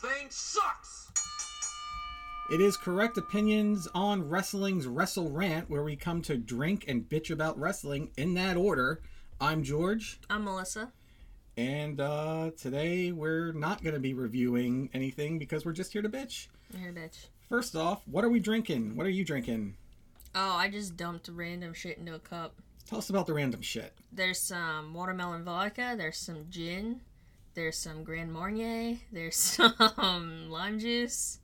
thing 0.00 0.26
sucks! 0.30 1.10
It 2.52 2.60
is 2.60 2.76
correct 2.76 3.18
opinions 3.18 3.88
on 3.94 4.28
wrestling's 4.28 4.86
Wrestle 4.86 5.30
Rant, 5.30 5.68
where 5.68 5.82
we 5.82 5.96
come 5.96 6.22
to 6.22 6.36
drink 6.36 6.84
and 6.88 7.06
bitch 7.08 7.30
about 7.30 7.58
wrestling 7.58 8.10
in 8.16 8.34
that 8.34 8.56
order. 8.56 9.00
I'm 9.40 9.62
George, 9.62 10.18
I'm 10.30 10.44
Melissa. 10.44 10.92
and 11.56 12.00
uh, 12.00 12.50
today 12.56 13.12
we're 13.12 13.52
not 13.52 13.82
going 13.82 13.94
to 13.94 14.00
be 14.00 14.14
reviewing 14.14 14.88
anything 14.94 15.38
because 15.38 15.64
we're 15.64 15.72
just 15.72 15.92
here 15.92 16.02
to 16.02 16.08
bitch. 16.08 16.48
Here, 16.76 16.92
to 16.92 17.00
bitch. 17.00 17.26
First 17.48 17.76
off, 17.76 18.02
what 18.06 18.24
are 18.24 18.28
we 18.28 18.40
drinking? 18.40 18.96
What 18.96 19.06
are 19.06 19.10
you 19.10 19.24
drinking? 19.24 19.76
Oh, 20.34 20.52
I 20.56 20.68
just 20.68 20.96
dumped 20.96 21.28
random 21.32 21.72
shit 21.74 21.98
into 21.98 22.14
a 22.14 22.18
cup. 22.18 22.54
Tell 22.86 22.98
us 22.98 23.10
about 23.10 23.26
the 23.26 23.34
random 23.34 23.60
shit. 23.62 23.92
There's 24.12 24.40
some 24.40 24.94
watermelon 24.94 25.44
vodka. 25.44 25.94
There's 25.98 26.18
some 26.18 26.46
gin. 26.50 27.00
There's 27.58 27.76
some 27.76 28.04
Grand 28.04 28.32
Marnier. 28.32 28.98
There's 29.10 29.34
some 29.96 30.48
lime 30.48 30.78
juice. 30.78 31.40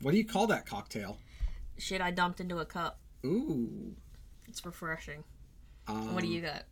What 0.00 0.12
do 0.12 0.16
you 0.16 0.24
call 0.24 0.46
that 0.46 0.64
cocktail? 0.64 1.18
Shit, 1.76 2.00
I 2.00 2.10
dumped 2.10 2.40
into 2.40 2.56
a 2.56 2.64
cup. 2.64 3.00
Ooh. 3.26 3.94
It's 4.46 4.64
refreshing. 4.64 5.24
Um, 5.86 6.14
what 6.14 6.22
do 6.22 6.26
you 6.26 6.40
got? 6.40 6.62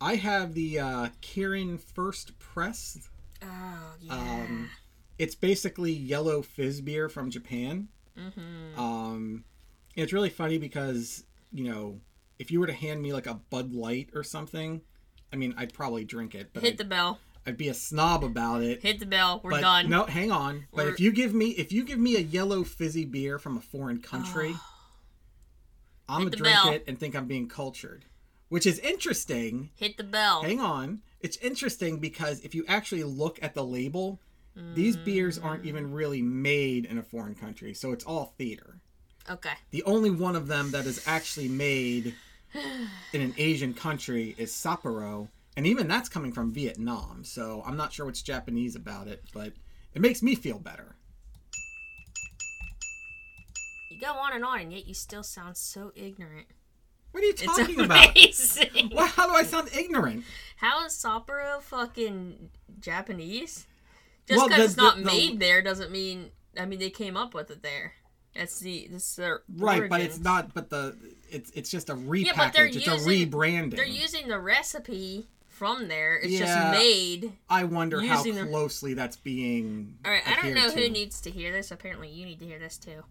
I 0.00 0.14
have 0.14 0.54
the 0.54 0.78
uh, 0.78 1.08
Kirin 1.20 1.78
First 1.78 2.38
Press. 2.38 3.10
Oh 3.42 3.94
yeah. 4.00 4.14
Um, 4.14 4.70
it's 5.18 5.34
basically 5.34 5.92
yellow 5.92 6.40
fizz 6.40 6.80
beer 6.80 7.10
from 7.10 7.28
Japan. 7.30 7.88
mm-hmm. 8.18 8.80
Um, 8.80 9.44
it's 9.96 10.14
really 10.14 10.30
funny 10.30 10.56
because 10.56 11.24
you 11.52 11.64
know 11.64 12.00
if 12.38 12.50
you 12.50 12.58
were 12.58 12.66
to 12.66 12.72
hand 12.72 13.02
me 13.02 13.12
like 13.12 13.26
a 13.26 13.34
Bud 13.34 13.74
Light 13.74 14.08
or 14.14 14.22
something, 14.22 14.80
I 15.36 15.38
mean 15.38 15.54
I'd 15.58 15.74
probably 15.74 16.02
drink 16.04 16.34
it, 16.34 16.48
but 16.54 16.62
Hit 16.62 16.72
I'd, 16.72 16.78
the 16.78 16.84
bell. 16.84 17.20
I'd 17.46 17.58
be 17.58 17.68
a 17.68 17.74
snob 17.74 18.24
about 18.24 18.62
it. 18.62 18.80
Hit 18.82 19.00
the 19.00 19.06
bell. 19.06 19.40
We're 19.44 19.50
but 19.50 19.60
done. 19.60 19.90
no, 19.90 20.04
hang 20.04 20.32
on. 20.32 20.64
But 20.72 20.84
We're- 20.86 20.92
if 20.94 20.98
you 21.00 21.12
give 21.12 21.34
me 21.34 21.48
if 21.50 21.70
you 21.72 21.84
give 21.84 21.98
me 21.98 22.16
a 22.16 22.20
yellow 22.20 22.64
fizzy 22.64 23.04
beer 23.04 23.38
from 23.38 23.58
a 23.58 23.60
foreign 23.60 24.00
country, 24.00 24.54
I'm 26.08 26.22
Hit 26.22 26.30
gonna 26.32 26.36
drink 26.36 26.56
bell. 26.56 26.72
it 26.72 26.84
and 26.88 26.98
think 26.98 27.14
I'm 27.14 27.26
being 27.26 27.48
cultured, 27.48 28.06
which 28.48 28.66
is 28.66 28.78
interesting. 28.78 29.68
Hit 29.76 29.98
the 29.98 30.04
bell. 30.04 30.42
Hang 30.42 30.58
on, 30.60 31.02
it's 31.20 31.36
interesting 31.38 31.98
because 31.98 32.40
if 32.40 32.54
you 32.54 32.64
actually 32.66 33.04
look 33.04 33.38
at 33.42 33.52
the 33.54 33.62
label, 33.64 34.18
these 34.74 34.96
beers 34.96 35.38
aren't 35.38 35.64
Mm. 35.64 35.66
even 35.66 35.92
really 35.92 36.22
made 36.22 36.86
in 36.86 36.96
a 36.96 37.02
foreign 37.02 37.34
country, 37.34 37.74
so 37.74 37.92
it's 37.92 38.04
all 38.04 38.34
theater. 38.38 38.80
Okay. 39.28 39.52
The 39.70 39.82
only 39.82 40.08
one 40.10 40.34
of 40.36 40.46
them 40.46 40.70
that 40.70 40.86
is 40.86 41.06
actually 41.06 41.48
made 41.48 42.14
in 43.12 43.20
an 43.20 43.34
Asian 43.38 43.74
country 43.74 44.34
is 44.38 44.52
Sapporo, 44.52 45.28
and 45.56 45.66
even 45.66 45.88
that's 45.88 46.08
coming 46.08 46.32
from 46.32 46.52
Vietnam. 46.52 47.22
So 47.24 47.62
I'm 47.66 47.76
not 47.76 47.92
sure 47.92 48.06
what's 48.06 48.22
Japanese 48.22 48.74
about 48.76 49.08
it, 49.08 49.22
but 49.32 49.52
it 49.94 50.02
makes 50.02 50.22
me 50.22 50.34
feel 50.34 50.58
better. 50.58 50.96
You 53.90 54.00
go 54.00 54.12
on 54.14 54.32
and 54.34 54.44
on, 54.44 54.60
and 54.60 54.72
yet 54.72 54.86
you 54.86 54.94
still 54.94 55.22
sound 55.22 55.56
so 55.56 55.92
ignorant. 55.94 56.46
What 57.12 57.22
are 57.22 57.26
you 57.26 57.32
It's 57.32 57.42
talking 57.42 57.80
about? 57.80 58.10
amazing. 58.10 58.90
Well, 58.94 59.06
how 59.06 59.26
do 59.26 59.32
I 59.34 59.42
sound 59.44 59.70
ignorant? 59.74 60.24
How 60.56 60.84
is 60.84 60.92
Sapporo 60.92 61.62
fucking 61.62 62.50
Japanese? 62.80 63.66
Just 64.28 64.44
because 64.48 64.58
the- 64.58 64.64
it's 64.64 64.76
not 64.76 64.96
the- 64.96 65.02
the- 65.04 65.06
made 65.06 65.40
there 65.40 65.62
doesn't 65.62 65.90
mean. 65.90 66.30
I 66.58 66.66
mean, 66.66 66.78
they 66.78 66.90
came 66.90 67.16
up 67.16 67.32
with 67.34 67.50
it 67.50 67.62
there. 67.62 67.94
That's 68.36 68.58
the 68.60 68.88
this 68.90 69.10
is 69.10 69.16
their 69.16 69.42
Right, 69.56 69.88
but 69.88 70.00
it's 70.00 70.18
not. 70.18 70.52
But 70.54 70.70
the 70.70 70.96
it's 71.30 71.50
it's 71.54 71.70
just 71.70 71.90
a 71.90 71.94
repackage. 71.94 72.36
but 72.36 72.52
they're 72.52 72.66
it's 72.66 72.76
using- 72.86 72.92
a 73.22 73.26
rebranding. 73.26 73.76
They're 73.76 73.84
using 73.86 74.28
the 74.28 74.38
recipe 74.38 75.26
from 75.48 75.88
there. 75.88 76.16
It's 76.18 76.32
Yeah. 76.32 76.40
just 76.46 76.70
made. 76.78 77.32
I 77.48 77.64
wonder 77.64 78.00
how 78.02 78.18
using 78.18 78.34
the- 78.34 78.46
closely 78.50 78.94
that's 78.94 79.16
being. 79.16 79.96
All 80.04 80.10
right, 80.10 80.26
I 80.26 80.34
don't 80.42 80.54
know 80.54 80.70
who 80.70 80.88
needs 80.88 81.20
to 81.22 81.30
hear 81.30 81.50
this. 81.52 81.70
Apparently, 81.70 82.08
you 82.08 82.26
need 82.26 82.38
to 82.40 82.46
hear 82.46 82.58
this 82.58 82.76
too. 82.76 83.04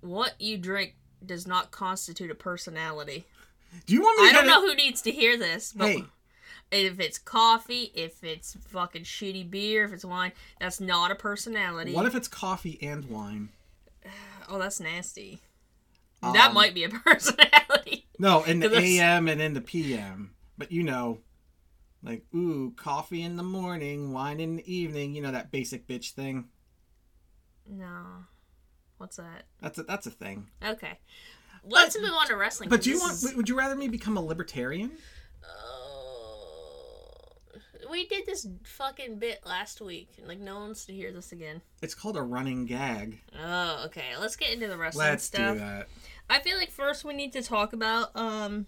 What 0.00 0.40
you 0.40 0.58
drink 0.58 0.94
does 1.24 1.46
not 1.46 1.70
constitute 1.70 2.30
a 2.30 2.34
personality. 2.34 3.24
Do 3.86 3.94
you 3.94 4.02
want 4.02 4.20
me? 4.20 4.28
To 4.28 4.30
I 4.30 4.32
don't 4.38 4.46
know 4.46 4.60
who 4.66 4.74
needs 4.74 5.02
to 5.02 5.10
hear 5.10 5.36
this, 5.36 5.72
but 5.72 5.88
Hey. 5.90 6.04
if 6.70 7.00
it's 7.00 7.18
coffee, 7.18 7.90
if 7.94 8.22
it's 8.22 8.56
fucking 8.68 9.04
shitty 9.04 9.50
beer, 9.50 9.84
if 9.86 9.92
it's 9.92 10.04
wine, 10.04 10.32
that's 10.60 10.80
not 10.80 11.10
a 11.10 11.14
personality. 11.14 11.92
What 11.92 12.06
if 12.06 12.14
it's 12.14 12.28
coffee 12.28 12.78
and 12.82 13.06
wine? 13.06 13.48
Oh, 14.48 14.58
that's 14.58 14.80
nasty. 14.80 15.40
that 16.22 16.48
Um, 16.48 16.54
might 16.54 16.74
be 16.74 16.84
a 16.84 16.88
personality. 17.04 18.06
No, 18.18 18.42
in 18.44 18.60
the 18.60 18.74
AM 18.76 19.28
and 19.28 19.40
in 19.40 19.54
the 19.54 19.60
PM. 19.60 20.34
But 20.58 20.72
you 20.72 20.82
know, 20.82 21.18
like, 22.02 22.24
ooh, 22.34 22.72
coffee 22.76 23.22
in 23.22 23.36
the 23.36 23.42
morning, 23.42 24.12
wine 24.12 24.40
in 24.40 24.56
the 24.56 24.72
evening. 24.74 25.14
You 25.14 25.22
know 25.22 25.32
that 25.32 25.50
basic 25.50 25.86
bitch 25.86 26.12
thing. 26.12 26.48
No. 27.68 28.24
What's 28.98 29.16
that? 29.16 29.44
That's 29.60 29.78
a 29.78 29.82
that's 29.82 30.06
a 30.06 30.10
thing. 30.10 30.48
Okay. 30.64 30.98
Let's 31.68 32.00
move 32.00 32.12
on 32.12 32.26
to 32.28 32.36
wrestling. 32.36 32.68
But 32.68 32.82
do 32.82 32.90
you 32.90 32.98
want? 33.00 33.12
is- 33.14 33.34
Would 33.34 33.48
you 33.48 33.58
rather 33.58 33.74
me 33.74 33.88
become 33.88 34.16
a 34.16 34.20
libertarian? 34.22 34.92
We 37.90 38.06
did 38.06 38.26
this 38.26 38.46
fucking 38.64 39.18
bit 39.18 39.40
last 39.46 39.80
week. 39.80 40.08
Like, 40.24 40.40
no 40.40 40.54
one 40.54 40.64
wants 40.64 40.86
to 40.86 40.92
hear 40.92 41.12
this 41.12 41.32
again. 41.32 41.62
It's 41.82 41.94
called 41.94 42.16
a 42.16 42.22
running 42.22 42.66
gag. 42.66 43.20
Oh, 43.40 43.84
okay. 43.86 44.16
Let's 44.18 44.36
get 44.36 44.52
into 44.52 44.66
the 44.68 44.76
wrestling 44.76 45.06
Let's 45.06 45.24
stuff. 45.24 45.54
do 45.54 45.60
that. 45.60 45.88
I 46.28 46.40
feel 46.40 46.56
like 46.56 46.70
first 46.70 47.04
we 47.04 47.14
need 47.14 47.32
to 47.34 47.42
talk 47.42 47.72
about 47.72 48.10
um 48.16 48.66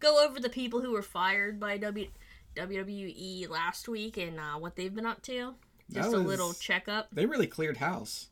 go 0.00 0.24
over 0.26 0.40
the 0.40 0.48
people 0.48 0.80
who 0.80 0.90
were 0.90 1.02
fired 1.02 1.60
by 1.60 1.78
W 1.78 2.08
WWE 2.56 3.48
last 3.48 3.88
week 3.88 4.16
and 4.16 4.40
uh, 4.40 4.58
what 4.58 4.74
they've 4.74 4.94
been 4.94 5.06
up 5.06 5.22
to. 5.22 5.54
Just 5.92 6.12
a 6.12 6.18
little 6.18 6.52
checkup. 6.52 7.08
They 7.12 7.26
really 7.26 7.46
cleared 7.46 7.76
house. 7.78 8.28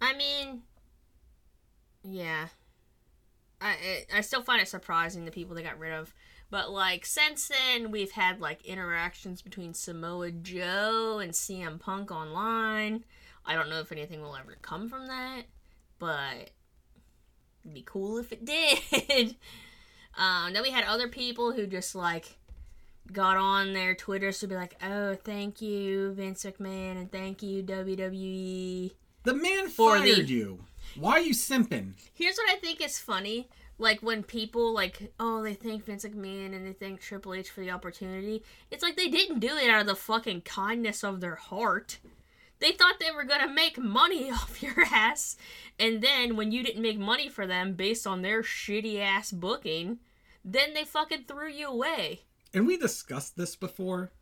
I 0.00 0.14
mean, 0.14 0.62
yeah. 2.04 2.48
I 3.60 4.04
I 4.12 4.20
still 4.22 4.42
find 4.42 4.60
it 4.60 4.68
surprising 4.68 5.24
the 5.24 5.30
people 5.30 5.54
they 5.54 5.62
got 5.62 5.78
rid 5.78 5.92
of. 5.92 6.12
But 6.52 6.70
like 6.70 7.06
since 7.06 7.48
then, 7.48 7.90
we've 7.90 8.10
had 8.12 8.38
like 8.38 8.62
interactions 8.66 9.40
between 9.40 9.72
Samoa 9.72 10.30
Joe 10.30 11.18
and 11.18 11.32
CM 11.32 11.80
Punk 11.80 12.10
online. 12.12 13.04
I 13.46 13.54
don't 13.54 13.70
know 13.70 13.80
if 13.80 13.90
anything 13.90 14.20
will 14.20 14.36
ever 14.36 14.58
come 14.60 14.86
from 14.90 15.06
that, 15.06 15.44
but 15.98 16.50
it'd 17.64 17.72
be 17.72 17.82
cool 17.86 18.18
if 18.18 18.32
it 18.32 18.44
did. 19.08 19.34
um, 20.18 20.52
then 20.52 20.62
we 20.62 20.70
had 20.70 20.84
other 20.84 21.08
people 21.08 21.52
who 21.52 21.66
just 21.66 21.94
like 21.94 22.36
got 23.10 23.38
on 23.38 23.72
their 23.72 23.94
Twitters 23.94 24.38
to 24.40 24.46
be 24.46 24.54
like, 24.54 24.76
"Oh, 24.84 25.14
thank 25.14 25.62
you 25.62 26.12
Vince 26.12 26.44
McMahon 26.44 26.98
and 26.98 27.10
thank 27.10 27.42
you 27.42 27.62
WWE." 27.62 28.92
The 29.24 29.34
man 29.34 29.68
For 29.70 29.96
fired 29.96 30.26
the- 30.26 30.32
you. 30.34 30.64
Why 30.96 31.12
are 31.12 31.20
you 31.20 31.32
simping? 31.32 31.94
Here's 32.12 32.36
what 32.36 32.50
I 32.52 32.56
think 32.56 32.82
is 32.84 32.98
funny. 32.98 33.48
Like 33.82 34.00
when 34.00 34.22
people 34.22 34.72
like, 34.72 35.12
oh, 35.18 35.42
they 35.42 35.54
thank 35.54 35.84
Vince 35.84 36.04
McMahon 36.04 36.54
and 36.54 36.64
they 36.64 36.72
thank 36.72 37.00
Triple 37.00 37.34
H 37.34 37.50
for 37.50 37.62
the 37.62 37.72
opportunity. 37.72 38.44
It's 38.70 38.82
like 38.82 38.96
they 38.96 39.08
didn't 39.08 39.40
do 39.40 39.56
it 39.56 39.68
out 39.68 39.80
of 39.80 39.88
the 39.88 39.96
fucking 39.96 40.42
kindness 40.42 41.02
of 41.02 41.20
their 41.20 41.34
heart. 41.34 41.98
They 42.60 42.70
thought 42.70 43.00
they 43.00 43.10
were 43.10 43.24
gonna 43.24 43.52
make 43.52 43.76
money 43.76 44.30
off 44.30 44.62
your 44.62 44.84
ass, 44.84 45.36
and 45.80 46.00
then 46.00 46.36
when 46.36 46.52
you 46.52 46.62
didn't 46.62 46.80
make 46.80 46.96
money 46.96 47.28
for 47.28 47.44
them 47.44 47.74
based 47.74 48.06
on 48.06 48.22
their 48.22 48.44
shitty 48.44 49.00
ass 49.00 49.32
booking, 49.32 49.98
then 50.44 50.74
they 50.74 50.84
fucking 50.84 51.24
threw 51.26 51.50
you 51.50 51.66
away. 51.66 52.20
And 52.54 52.68
we 52.68 52.76
discussed 52.76 53.36
this 53.36 53.56
before. 53.56 54.12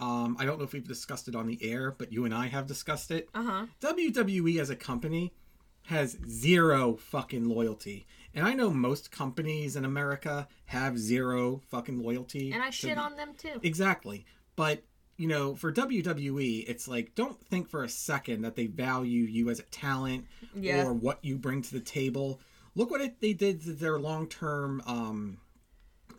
Um, 0.00 0.38
I 0.40 0.46
don't 0.46 0.56
know 0.56 0.64
if 0.64 0.72
we've 0.72 0.88
discussed 0.88 1.28
it 1.28 1.36
on 1.36 1.46
the 1.46 1.58
air, 1.60 1.90
but 1.90 2.12
you 2.12 2.24
and 2.24 2.32
I 2.32 2.46
have 2.46 2.66
discussed 2.66 3.10
it. 3.10 3.28
Uh 3.34 3.42
huh. 3.42 3.66
WWE 3.82 4.58
as 4.58 4.70
a 4.70 4.76
company 4.76 5.34
has 5.86 6.16
zero 6.26 6.96
fucking 6.96 7.48
loyalty. 7.48 8.06
And 8.36 8.46
I 8.46 8.52
know 8.52 8.70
most 8.70 9.10
companies 9.10 9.74
in 9.76 9.84
America 9.84 10.46
have 10.66 10.98
zero 10.98 11.62
fucking 11.70 11.98
loyalty. 12.02 12.52
And 12.52 12.62
I 12.62 12.70
shit 12.70 12.94
the- 12.94 13.00
on 13.00 13.16
them 13.16 13.30
too. 13.36 13.58
Exactly. 13.62 14.26
But, 14.56 14.84
you 15.16 15.26
know, 15.26 15.54
for 15.54 15.72
WWE, 15.72 16.64
it's 16.68 16.86
like, 16.86 17.14
don't 17.14 17.40
think 17.46 17.68
for 17.68 17.82
a 17.82 17.88
second 17.88 18.42
that 18.42 18.54
they 18.54 18.66
value 18.66 19.22
you 19.24 19.48
as 19.50 19.58
a 19.58 19.62
talent 19.64 20.26
Yeah. 20.54 20.84
or 20.86 20.92
what 20.92 21.18
you 21.24 21.36
bring 21.38 21.62
to 21.62 21.72
the 21.72 21.80
table. 21.80 22.40
Look 22.74 22.90
what 22.90 23.00
it, 23.00 23.20
they 23.20 23.32
did 23.32 23.62
to 23.64 23.72
their 23.72 23.98
long 23.98 24.28
term 24.28 24.82
um, 24.86 25.38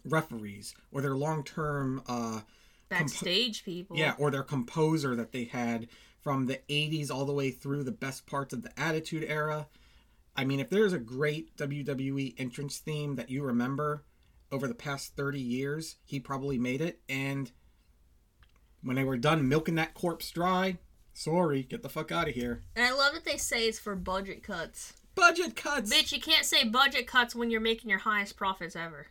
referees 0.03 0.73
or 0.91 1.01
their 1.01 1.15
long 1.15 1.43
term 1.43 2.01
uh, 2.07 2.41
Backstage 2.89 3.63
people. 3.63 3.97
yeah, 3.97 4.15
or 4.17 4.31
their 4.31 4.43
composer 4.43 5.15
that 5.15 5.31
they 5.31 5.43
had 5.45 5.87
from 6.21 6.45
the 6.47 6.59
80s 6.69 7.11
all 7.11 7.25
the 7.25 7.33
way 7.33 7.51
through 7.51 7.83
the 7.83 7.91
best 7.91 8.25
parts 8.25 8.53
of 8.53 8.63
the 8.63 8.79
Attitude 8.79 9.23
Era. 9.27 9.67
I 10.37 10.45
mean, 10.45 10.59
if 10.59 10.69
there's 10.69 10.93
a 10.93 10.99
great 10.99 11.57
WWE 11.57 12.35
entrance 12.37 12.77
theme 12.77 13.15
that 13.15 13.31
you 13.31 13.43
remember 13.43 14.03
over 14.51 14.67
the 14.67 14.75
past 14.75 15.15
30 15.15 15.39
years, 15.39 15.95
he 16.05 16.19
probably 16.19 16.59
made 16.59 16.79
it. 16.79 17.01
And 17.09 17.51
when 18.83 18.95
they 18.95 19.03
were 19.03 19.17
done 19.17 19.49
milking 19.49 19.75
that 19.75 19.95
corpse 19.95 20.29
dry, 20.29 20.77
sorry, 21.13 21.63
get 21.63 21.81
the 21.81 21.89
fuck 21.89 22.11
out 22.11 22.29
of 22.29 22.35
here. 22.35 22.63
And 22.75 22.85
I 22.85 22.91
love 22.91 23.13
that 23.15 23.25
they 23.25 23.37
say 23.37 23.67
it's 23.67 23.79
for 23.79 23.95
budget 23.95 24.43
cuts. 24.43 24.93
Budget 25.15 25.55
cuts. 25.55 25.91
Bitch, 25.91 26.11
you 26.11 26.21
can't 26.21 26.45
say 26.45 26.63
budget 26.63 27.07
cuts 27.07 27.33
when 27.33 27.49
you're 27.49 27.59
making 27.59 27.89
your 27.89 27.99
highest 27.99 28.37
profits 28.37 28.75
ever. 28.75 29.07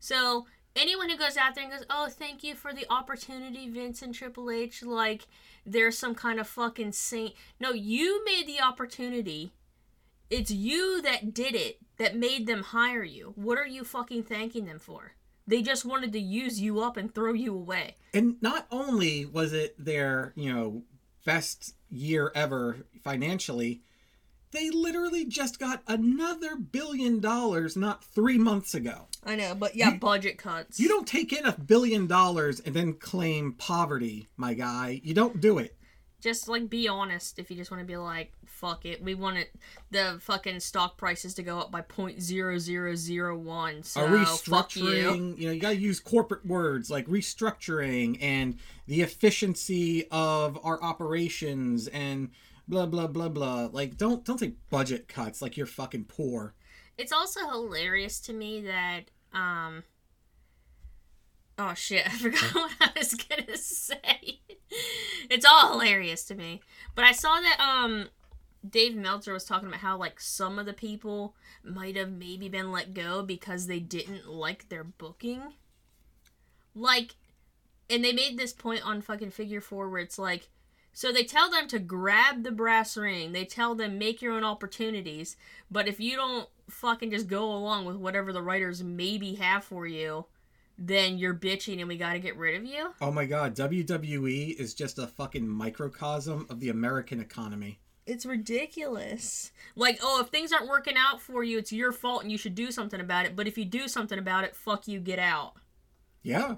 So 0.00 0.46
anyone 0.74 1.08
who 1.08 1.16
goes 1.16 1.36
out 1.36 1.54
there 1.54 1.62
and 1.62 1.72
goes, 1.72 1.86
"Oh, 1.88 2.08
thank 2.08 2.42
you 2.42 2.56
for 2.56 2.72
the 2.72 2.90
opportunity, 2.90 3.68
Vince 3.68 4.02
and 4.02 4.12
Triple 4.12 4.50
H," 4.50 4.82
like 4.82 5.28
they're 5.64 5.92
some 5.92 6.16
kind 6.16 6.40
of 6.40 6.48
fucking 6.48 6.92
saint. 6.92 7.34
No, 7.60 7.70
you 7.70 8.24
made 8.24 8.48
the 8.48 8.60
opportunity. 8.60 9.52
It's 10.30 10.50
you 10.50 11.02
that 11.02 11.34
did 11.34 11.54
it 11.54 11.78
that 11.98 12.16
made 12.16 12.46
them 12.46 12.62
hire 12.62 13.02
you. 13.02 13.32
What 13.34 13.58
are 13.58 13.66
you 13.66 13.84
fucking 13.84 14.22
thanking 14.22 14.64
them 14.66 14.78
for? 14.78 15.12
They 15.46 15.60
just 15.62 15.84
wanted 15.84 16.12
to 16.12 16.20
use 16.20 16.60
you 16.60 16.80
up 16.80 16.96
and 16.96 17.12
throw 17.12 17.32
you 17.32 17.52
away. 17.52 17.96
And 18.14 18.36
not 18.40 18.66
only 18.70 19.26
was 19.26 19.52
it 19.52 19.74
their, 19.84 20.32
you 20.36 20.52
know, 20.52 20.82
best 21.26 21.74
year 21.90 22.30
ever 22.34 22.86
financially, 23.02 23.82
they 24.52 24.70
literally 24.70 25.24
just 25.24 25.58
got 25.58 25.82
another 25.88 26.56
billion 26.56 27.18
dollars 27.20 27.76
not 27.76 28.04
three 28.04 28.38
months 28.38 28.74
ago. 28.74 29.08
I 29.24 29.34
know, 29.36 29.54
but 29.56 29.74
yeah, 29.76 29.92
You- 29.94 29.98
budget 29.98 30.38
cuts. 30.38 30.78
You 30.78 30.88
don't 30.88 31.06
take 31.06 31.32
in 31.32 31.44
a 31.44 31.52
billion 31.58 32.06
dollars 32.06 32.60
and 32.60 32.74
then 32.74 32.94
claim 32.94 33.52
poverty, 33.54 34.28
my 34.36 34.54
guy. 34.54 35.00
You 35.02 35.14
don't 35.14 35.40
do 35.40 35.58
it. 35.58 35.76
Just 36.20 36.48
like 36.48 36.68
be 36.68 36.88
honest 36.88 37.38
if 37.38 37.50
you 37.50 37.56
just 37.56 37.70
want 37.70 37.80
to 37.80 37.86
be 37.86 37.96
like 37.96 38.32
fuck 38.46 38.84
it 38.84 39.02
we 39.02 39.14
want 39.14 39.38
it 39.38 39.50
the 39.90 40.18
fucking 40.20 40.60
stock 40.60 40.96
prices 40.96 41.34
to 41.34 41.42
go 41.42 41.58
up 41.58 41.70
by 41.70 41.80
0.0001 41.80 43.84
so 43.84 44.00
fuck 44.00 44.10
you 44.10 44.16
restructuring, 44.18 45.38
you 45.38 45.46
know, 45.46 45.52
you 45.52 45.60
got 45.60 45.70
to 45.70 45.76
use 45.76 46.00
corporate 46.00 46.44
words 46.46 46.90
like 46.90 47.06
restructuring 47.06 48.18
and 48.20 48.58
the 48.86 49.02
efficiency 49.02 50.06
of 50.10 50.58
our 50.64 50.82
operations 50.82 51.88
and 51.88 52.30
blah 52.68 52.86
blah 52.86 53.06
blah 53.06 53.28
blah. 53.28 53.68
Like 53.72 53.96
don't 53.96 54.24
don't 54.24 54.38
take 54.38 54.56
budget 54.70 55.08
cuts 55.08 55.40
like 55.42 55.56
you're 55.56 55.66
fucking 55.66 56.04
poor. 56.04 56.54
it's 56.98 57.12
also 57.12 57.48
hilarious 57.48 58.20
to 58.20 58.32
me 58.32 58.60
that 58.62 59.04
um 59.32 59.84
oh 61.60 61.74
shit. 61.74 62.06
I 62.06 62.10
forgot 62.10 62.54
what 62.54 62.72
i 62.80 62.90
was 62.96 63.14
gonna 63.14 63.56
say. 63.56 64.40
It's 65.28 65.46
all 65.46 65.72
hilarious 65.72 66.24
to 66.24 66.34
me. 66.34 66.60
But 66.94 67.04
i 67.04 67.12
saw 67.12 67.40
that 67.40 67.60
um 67.60 68.08
Dave 68.68 68.94
Meltzer 68.94 69.32
was 69.32 69.44
talking 69.44 69.68
about 69.68 69.80
how 69.80 69.96
like 69.96 70.20
some 70.20 70.58
of 70.58 70.66
the 70.66 70.72
people 70.72 71.34
might 71.64 71.96
have 71.96 72.10
maybe 72.10 72.48
been 72.48 72.70
let 72.70 72.92
go 72.92 73.22
because 73.22 73.66
they 73.66 73.80
didn't 73.80 74.28
like 74.28 74.68
their 74.68 74.84
booking. 74.84 75.54
Like 76.74 77.16
and 77.88 78.04
they 78.04 78.12
made 78.12 78.38
this 78.38 78.52
point 78.52 78.86
on 78.86 79.02
fucking 79.02 79.30
figure 79.30 79.60
4 79.60 79.88
where 79.88 80.00
it's 80.00 80.18
like 80.18 80.48
so 80.92 81.12
they 81.12 81.24
tell 81.24 81.50
them 81.50 81.68
to 81.68 81.78
grab 81.78 82.42
the 82.42 82.50
brass 82.50 82.96
ring. 82.96 83.30
They 83.32 83.44
tell 83.44 83.76
them 83.76 83.96
make 83.96 84.20
your 84.20 84.32
own 84.32 84.44
opportunities, 84.44 85.36
but 85.70 85.86
if 85.86 86.00
you 86.00 86.16
don't 86.16 86.48
fucking 86.68 87.12
just 87.12 87.28
go 87.28 87.44
along 87.44 87.84
with 87.84 87.96
whatever 87.96 88.32
the 88.32 88.42
writers 88.42 88.82
maybe 88.82 89.36
have 89.36 89.62
for 89.62 89.86
you, 89.86 90.26
then 90.80 91.18
you're 91.18 91.34
bitching 91.34 91.78
and 91.78 91.88
we 91.88 91.98
got 91.98 92.14
to 92.14 92.18
get 92.18 92.38
rid 92.38 92.56
of 92.56 92.64
you. 92.64 92.92
Oh 93.02 93.12
my 93.12 93.26
god, 93.26 93.54
WWE 93.54 94.58
is 94.58 94.72
just 94.72 94.98
a 94.98 95.06
fucking 95.06 95.46
microcosm 95.46 96.46
of 96.48 96.58
the 96.58 96.70
American 96.70 97.20
economy. 97.20 97.78
It's 98.06 98.24
ridiculous. 98.24 99.52
Like, 99.76 100.00
oh, 100.02 100.22
if 100.22 100.28
things 100.28 100.52
aren't 100.52 100.68
working 100.68 100.96
out 100.96 101.20
for 101.20 101.44
you, 101.44 101.58
it's 101.58 101.70
your 101.70 101.92
fault 101.92 102.22
and 102.22 102.32
you 102.32 102.38
should 102.38 102.54
do 102.54 102.72
something 102.72 102.98
about 102.98 103.26
it. 103.26 103.36
But 103.36 103.46
if 103.46 103.58
you 103.58 103.66
do 103.66 103.86
something 103.86 104.18
about 104.18 104.44
it, 104.44 104.56
fuck 104.56 104.88
you, 104.88 104.98
get 105.00 105.18
out. 105.18 105.52
Yeah. 106.22 106.56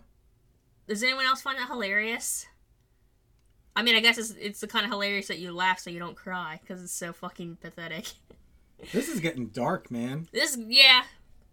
Does 0.86 1.02
anyone 1.02 1.26
else 1.26 1.42
find 1.42 1.58
that 1.58 1.68
hilarious? 1.68 2.46
I 3.74 3.82
mean, 3.82 3.96
I 3.96 4.00
guess 4.00 4.18
it's, 4.18 4.30
it's 4.40 4.60
the 4.60 4.68
kind 4.68 4.84
of 4.84 4.92
hilarious 4.92 5.26
that 5.28 5.40
you 5.40 5.52
laugh 5.52 5.80
so 5.80 5.90
you 5.90 5.98
don't 5.98 6.16
cry 6.16 6.60
because 6.62 6.82
it's 6.82 6.92
so 6.92 7.12
fucking 7.12 7.56
pathetic. 7.60 8.06
This 8.92 9.08
is 9.08 9.20
getting 9.20 9.46
dark, 9.46 9.92
man. 9.92 10.26
This, 10.32 10.58
yeah, 10.58 11.02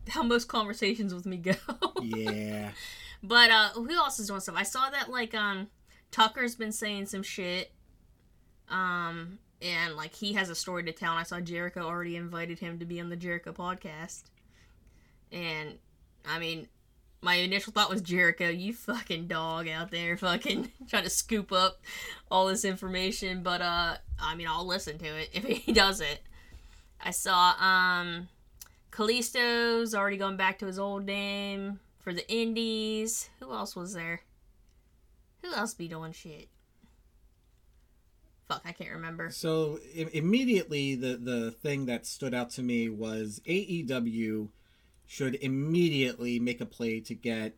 how 0.14 0.24
most 0.24 0.48
conversations 0.48 1.14
with 1.14 1.26
me 1.26 1.38
go. 1.38 1.54
Yeah. 2.02 2.72
But 3.22 3.52
uh 3.52 3.70
who 3.72 3.92
else 3.92 4.18
is 4.20 4.28
doing 4.28 4.40
stuff? 4.40 4.56
I 4.58 4.64
saw 4.64 4.90
that 4.90 5.10
like 5.10 5.36
um 5.36 5.68
Tucker's 6.10 6.56
been 6.56 6.72
saying 6.72 7.08
some 7.08 7.22
shit. 7.22 7.72
Um 8.70 9.40
and 9.62 9.96
like 9.98 10.16
he 10.16 10.34
has 10.34 10.50
a 10.50 10.56
story 10.56 10.84
to 10.86 10.94
tell 10.94 11.12
and 11.12 11.20
I 11.20 11.24
saw 11.24 11.42
Jericho 11.42 11.82
already 11.82 12.16
invited 12.16 12.60
him 12.60 12.80
to 12.80 12.86
be 12.86 13.02
on 13.02 13.10
the 13.10 13.18
Jericho 13.18 13.52
podcast. 13.52 14.24
And 15.34 15.80
I 16.26 16.40
mean 16.40 16.70
my 17.22 17.36
initial 17.36 17.74
thought 17.74 17.90
was 17.90 18.02
Jericho, 18.02 18.48
you 18.48 18.72
fucking 18.72 19.28
dog 19.28 19.68
out 19.68 19.92
there 19.92 20.16
fucking 20.16 20.72
trying 20.90 21.04
to 21.04 21.10
scoop 21.10 21.52
up 21.52 21.82
all 22.32 22.48
this 22.48 22.64
information, 22.64 23.44
but 23.44 23.62
uh 23.62 23.98
I 24.18 24.36
mean 24.36 24.48
I'll 24.48 24.66
listen 24.66 24.98
to 24.98 25.06
it 25.06 25.30
if 25.34 25.44
he 25.44 25.74
does 25.74 26.00
it. 26.00 26.22
I 27.04 27.12
saw 27.12 27.54
um 27.60 28.30
Kalisto's 29.00 29.96
already 29.96 30.18
going 30.18 30.36
back 30.36 30.60
to 30.60 30.66
his 30.66 30.78
old 30.78 31.06
name 31.06 31.80
for 32.00 32.13
the 32.13 32.30
Indies. 32.30 33.30
Who 33.40 33.50
else 33.54 33.74
was 33.74 33.94
there? 33.94 34.19
Who 35.42 35.54
else 35.54 35.74
be 35.74 35.88
doing 35.88 36.12
shit? 36.12 36.50
Fuck, 38.50 38.62
I 38.66 38.74
can't 38.74 38.92
remember. 38.92 39.30
So 39.30 39.80
i- 39.96 40.10
immediately, 40.12 40.96
the 40.96 41.16
the 41.16 41.50
thing 41.51 41.86
that 41.86 42.06
stood 42.06 42.34
out 42.34 42.50
to 42.51 42.62
me 42.62 42.90
was 42.90 43.42
AEW 43.46 44.50
should 45.06 45.36
immediately 45.36 46.38
make 46.38 46.60
a 46.60 46.66
play 46.66 47.00
to 47.00 47.13
get 47.16 47.56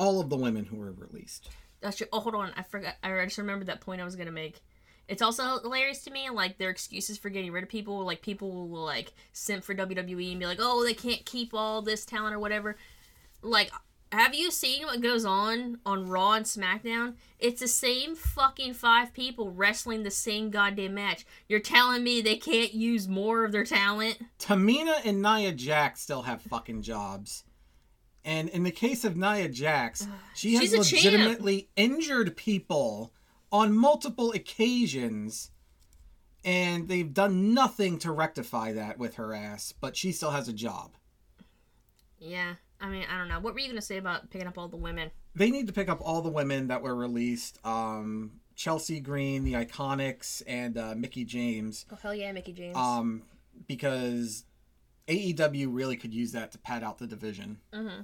all 0.00 0.20
of 0.20 0.30
the 0.30 0.36
women 0.36 0.64
who 0.64 0.78
were 0.78 0.90
released. 0.90 1.48
That's. 1.80 2.02
Oh, 2.12 2.18
hold 2.18 2.34
on. 2.34 2.50
I 2.56 2.62
forgot. 2.64 2.96
I 3.04 3.24
just 3.24 3.38
remembered 3.38 3.68
that 3.68 3.82
point 3.82 4.00
I 4.00 4.04
was 4.04 4.16
gonna 4.16 4.32
make. 4.32 4.62
It's 5.08 5.22
also 5.22 5.60
hilarious 5.60 6.02
to 6.04 6.10
me, 6.10 6.30
like 6.30 6.58
their 6.58 6.70
excuses 6.70 7.18
for 7.18 7.28
getting 7.28 7.52
rid 7.52 7.62
of 7.62 7.68
people. 7.68 8.04
Like 8.04 8.22
people 8.22 8.68
will 8.68 8.84
like 8.84 9.12
simp 9.32 9.64
for 9.64 9.74
WWE 9.74 10.30
and 10.30 10.40
be 10.40 10.46
like, 10.46 10.58
"Oh, 10.60 10.84
they 10.84 10.94
can't 10.94 11.24
keep 11.24 11.52
all 11.52 11.82
this 11.82 12.04
talent 12.04 12.34
or 12.34 12.38
whatever." 12.38 12.76
Like, 13.42 13.70
have 14.12 14.34
you 14.34 14.50
seen 14.50 14.84
what 14.84 15.00
goes 15.00 15.24
on 15.24 15.78
on 15.84 16.08
Raw 16.08 16.32
and 16.32 16.46
SmackDown? 16.46 17.14
It's 17.38 17.60
the 17.60 17.68
same 17.68 18.14
fucking 18.14 18.74
five 18.74 19.12
people 19.12 19.50
wrestling 19.50 20.02
the 20.02 20.10
same 20.10 20.50
goddamn 20.50 20.94
match. 20.94 21.24
You're 21.48 21.60
telling 21.60 22.04
me 22.04 22.20
they 22.20 22.36
can't 22.36 22.74
use 22.74 23.08
more 23.08 23.44
of 23.44 23.52
their 23.52 23.64
talent? 23.64 24.18
Tamina 24.38 25.00
and 25.04 25.22
Nia 25.22 25.52
Jax 25.52 26.02
still 26.02 26.22
have 26.22 26.42
fucking 26.42 26.82
jobs. 26.82 27.44
And 28.24 28.48
in 28.50 28.62
the 28.62 28.70
case 28.70 29.04
of 29.04 29.16
Nia 29.16 29.48
Jax, 29.48 30.06
she 30.34 30.54
has 30.54 30.72
a 30.72 30.84
champ. 30.84 31.04
legitimately 31.04 31.68
injured 31.74 32.36
people 32.36 33.12
on 33.52 33.76
multiple 33.76 34.32
occasions. 34.32 35.50
And 36.44 36.88
they've 36.88 37.12
done 37.12 37.54
nothing 37.54 37.98
to 38.00 38.10
rectify 38.10 38.72
that 38.72 38.98
with 38.98 39.14
her 39.14 39.32
ass, 39.32 39.72
but 39.80 39.96
she 39.96 40.10
still 40.10 40.32
has 40.32 40.48
a 40.48 40.52
job. 40.52 40.96
Yeah. 42.18 42.54
I 42.80 42.88
mean, 42.88 43.04
I 43.08 43.16
don't 43.16 43.28
know. 43.28 43.38
What 43.38 43.54
were 43.54 43.60
you 43.60 43.68
gonna 43.68 43.80
say 43.80 43.98
about 43.98 44.30
picking 44.30 44.48
up 44.48 44.58
all 44.58 44.66
the 44.66 44.76
women? 44.76 45.12
They 45.36 45.52
need 45.52 45.68
to 45.68 45.72
pick 45.72 45.88
up 45.88 46.00
all 46.02 46.20
the 46.20 46.30
women 46.30 46.66
that 46.66 46.82
were 46.82 46.96
released. 46.96 47.64
Um, 47.64 48.40
Chelsea 48.56 48.98
Green, 48.98 49.44
the 49.44 49.52
Iconics, 49.52 50.42
and 50.48 50.76
uh, 50.76 50.94
Mickie 50.96 51.24
James. 51.24 51.86
Oh 51.92 51.98
hell 52.02 52.14
yeah, 52.14 52.32
Mickie 52.32 52.52
James. 52.52 52.76
Um, 52.76 53.22
because 53.68 54.44
AEW 55.06 55.68
really 55.70 55.96
could 55.96 56.12
use 56.12 56.32
that 56.32 56.52
to 56.52 56.58
pad 56.58 56.82
out 56.82 56.98
the 56.98 57.06
division. 57.06 57.58
mm-hmm. 57.72 58.02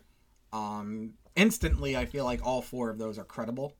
Um, 0.50 1.14
instantly, 1.36 1.96
I 1.96 2.06
feel 2.06 2.24
like 2.24 2.46
all 2.46 2.62
four 2.62 2.88
of 2.88 2.98
those 2.98 3.18
are 3.18 3.24
credible. 3.24 3.76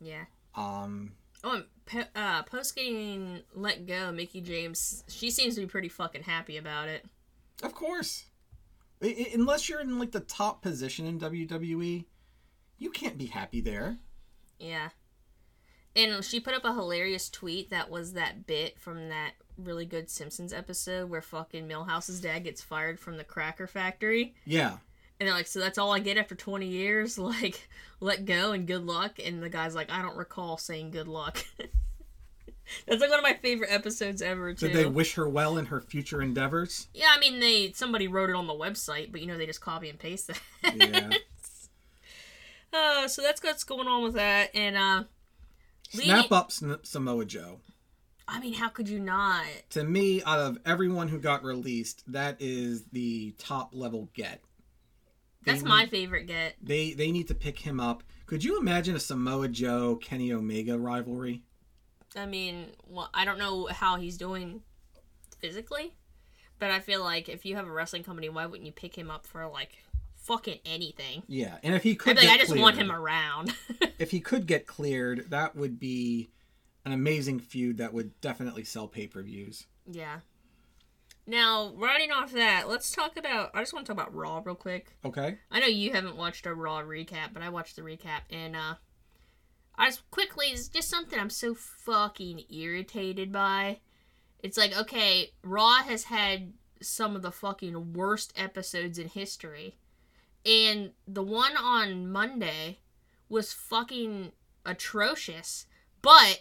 Yeah. 0.00 0.24
Um, 0.54 1.12
Oh, 1.44 1.62
and 1.92 2.06
uh, 2.14 2.42
post 2.44 2.76
getting 2.76 3.40
let 3.54 3.86
go, 3.86 4.12
Mickie 4.12 4.40
James, 4.40 5.02
she 5.08 5.28
seems 5.30 5.56
to 5.56 5.60
be 5.62 5.66
pretty 5.66 5.88
fucking 5.88 6.22
happy 6.22 6.56
about 6.56 6.88
it. 6.88 7.04
of 7.64 7.74
course, 7.74 8.24
I- 9.02 9.06
I- 9.06 9.30
unless 9.34 9.68
you're 9.68 9.80
in 9.80 9.98
like 9.98 10.12
the 10.12 10.20
top 10.20 10.62
position 10.62 11.06
in 11.06 11.18
WWE, 11.18 12.04
you 12.78 12.90
can't 12.90 13.18
be 13.18 13.26
happy 13.26 13.60
there. 13.60 13.98
Yeah. 14.58 14.90
And 15.96 16.24
she 16.24 16.40
put 16.40 16.54
up 16.54 16.64
a 16.64 16.72
hilarious 16.72 17.28
tweet 17.28 17.70
that 17.70 17.90
was 17.90 18.12
that 18.14 18.46
bit 18.46 18.78
from 18.80 19.08
that 19.10 19.32
really 19.58 19.84
good 19.84 20.08
Simpsons 20.08 20.52
episode 20.52 21.10
where 21.10 21.20
fucking 21.20 21.66
Milhouse's 21.68 22.20
dad 22.20 22.44
gets 22.44 22.62
fired 22.62 22.98
from 22.98 23.16
the 23.18 23.24
cracker 23.24 23.66
factory. 23.66 24.34
Yeah, 24.46 24.78
And 25.22 25.28
they're 25.28 25.36
like, 25.36 25.46
so 25.46 25.60
that's 25.60 25.78
all 25.78 25.92
I 25.92 26.00
get 26.00 26.18
after 26.18 26.34
20 26.34 26.66
years? 26.66 27.16
Like, 27.22 27.68
let 28.00 28.24
go 28.24 28.50
and 28.50 28.66
good 28.66 28.84
luck? 28.84 29.20
And 29.24 29.40
the 29.40 29.48
guy's 29.48 29.72
like, 29.72 29.88
I 29.88 30.02
don't 30.02 30.16
recall 30.16 30.58
saying 30.58 30.90
good 30.90 31.06
luck. 31.06 31.44
that's 31.58 33.00
like 33.00 33.08
one 33.08 33.20
of 33.20 33.22
my 33.22 33.34
favorite 33.34 33.70
episodes 33.70 34.20
ever, 34.20 34.52
too. 34.52 34.66
did 34.66 34.76
they 34.76 34.86
wish 34.86 35.14
her 35.14 35.28
well 35.28 35.58
in 35.58 35.66
her 35.66 35.80
future 35.80 36.20
endeavors? 36.20 36.88
yeah, 36.92 37.12
I 37.16 37.20
mean, 37.20 37.38
they 37.38 37.70
somebody 37.70 38.08
wrote 38.08 38.30
it 38.30 38.34
on 38.34 38.48
the 38.48 38.52
website, 38.52 39.12
but 39.12 39.20
you 39.20 39.28
know, 39.28 39.38
they 39.38 39.46
just 39.46 39.60
copy 39.60 39.88
and 39.88 39.96
paste 39.96 40.26
that. 40.26 40.74
Yeah. 40.74 41.10
Uh, 42.74 43.06
so 43.06 43.20
that's 43.20 43.42
what's 43.42 43.64
going 43.64 43.86
on 43.86 44.02
with 44.02 44.14
that. 44.14 44.48
And, 44.54 44.78
uh, 44.78 45.04
Snap 45.90 46.32
up 46.32 46.50
Sn- 46.50 46.82
Samoa 46.82 47.26
Joe. 47.26 47.60
I 48.26 48.40
mean, 48.40 48.54
how 48.54 48.70
could 48.70 48.88
you 48.88 48.98
not? 48.98 49.44
To 49.70 49.84
me, 49.84 50.22
out 50.22 50.38
of 50.38 50.58
everyone 50.64 51.08
who 51.08 51.18
got 51.18 51.44
released, 51.44 52.02
that 52.10 52.36
is 52.40 52.84
the 52.84 53.34
top 53.36 53.72
level 53.74 54.08
get. 54.14 54.40
That's 55.44 55.62
my 55.62 55.86
favorite 55.86 56.26
get. 56.26 56.54
They 56.62 56.92
they 56.92 57.10
need 57.10 57.28
to 57.28 57.34
pick 57.34 57.58
him 57.58 57.80
up. 57.80 58.02
Could 58.26 58.44
you 58.44 58.58
imagine 58.58 58.94
a 58.94 59.00
Samoa 59.00 59.48
Joe 59.48 59.96
Kenny 59.96 60.32
Omega 60.32 60.78
rivalry? 60.78 61.42
I 62.16 62.26
mean, 62.26 62.66
well, 62.86 63.10
I 63.14 63.24
don't 63.24 63.38
know 63.38 63.66
how 63.66 63.96
he's 63.96 64.16
doing 64.16 64.62
physically, 65.38 65.94
but 66.58 66.70
I 66.70 66.80
feel 66.80 67.02
like 67.02 67.28
if 67.28 67.44
you 67.44 67.56
have 67.56 67.66
a 67.66 67.72
wrestling 67.72 68.04
company, 68.04 68.28
why 68.28 68.46
wouldn't 68.46 68.66
you 68.66 68.72
pick 68.72 68.96
him 68.96 69.10
up 69.10 69.26
for 69.26 69.46
like 69.48 69.78
fucking 70.22 70.60
anything. 70.64 71.22
Yeah, 71.26 71.56
and 71.62 71.74
if 71.74 71.82
he 71.82 71.94
could, 71.94 72.16
I'd 72.16 72.20
be 72.20 72.26
like, 72.26 72.40
I 72.40 72.44
just 72.44 72.56
want 72.56 72.76
him 72.76 72.90
around. 72.90 73.54
If 73.98 74.10
he 74.10 74.18
could 74.18 74.48
get 74.48 74.66
cleared, 74.66 75.30
that 75.30 75.54
would 75.54 75.78
be 75.78 76.30
an 76.84 76.90
amazing 76.90 77.38
feud 77.38 77.76
that 77.76 77.92
would 77.92 78.20
definitely 78.20 78.64
sell 78.64 78.88
pay 78.88 79.06
per 79.06 79.22
views. 79.22 79.66
yeah. 79.88 80.20
Now, 81.26 81.72
running 81.76 82.10
off 82.10 82.32
that, 82.32 82.68
let's 82.68 82.90
talk 82.90 83.16
about. 83.16 83.50
I 83.54 83.60
just 83.60 83.72
want 83.72 83.86
to 83.86 83.92
talk 83.92 84.02
about 84.02 84.14
Raw 84.14 84.42
real 84.44 84.56
quick. 84.56 84.96
Okay. 85.04 85.38
I 85.50 85.60
know 85.60 85.66
you 85.66 85.92
haven't 85.92 86.16
watched 86.16 86.46
a 86.46 86.54
Raw 86.54 86.82
recap, 86.82 87.32
but 87.32 87.42
I 87.42 87.48
watched 87.48 87.76
the 87.76 87.82
recap, 87.82 88.22
and 88.30 88.56
uh, 88.56 88.74
I 89.78 89.86
just 89.86 90.10
quickly, 90.10 90.46
it's 90.46 90.68
just 90.68 90.88
something 90.88 91.18
I'm 91.18 91.30
so 91.30 91.54
fucking 91.54 92.42
irritated 92.50 93.30
by. 93.30 93.78
It's 94.40 94.58
like, 94.58 94.76
okay, 94.76 95.30
Raw 95.44 95.82
has 95.84 96.04
had 96.04 96.54
some 96.80 97.14
of 97.14 97.22
the 97.22 97.30
fucking 97.30 97.92
worst 97.92 98.32
episodes 98.36 98.98
in 98.98 99.08
history, 99.08 99.76
and 100.44 100.90
the 101.06 101.22
one 101.22 101.56
on 101.56 102.10
Monday 102.10 102.80
was 103.28 103.52
fucking 103.52 104.32
atrocious, 104.66 105.66
but 106.02 106.40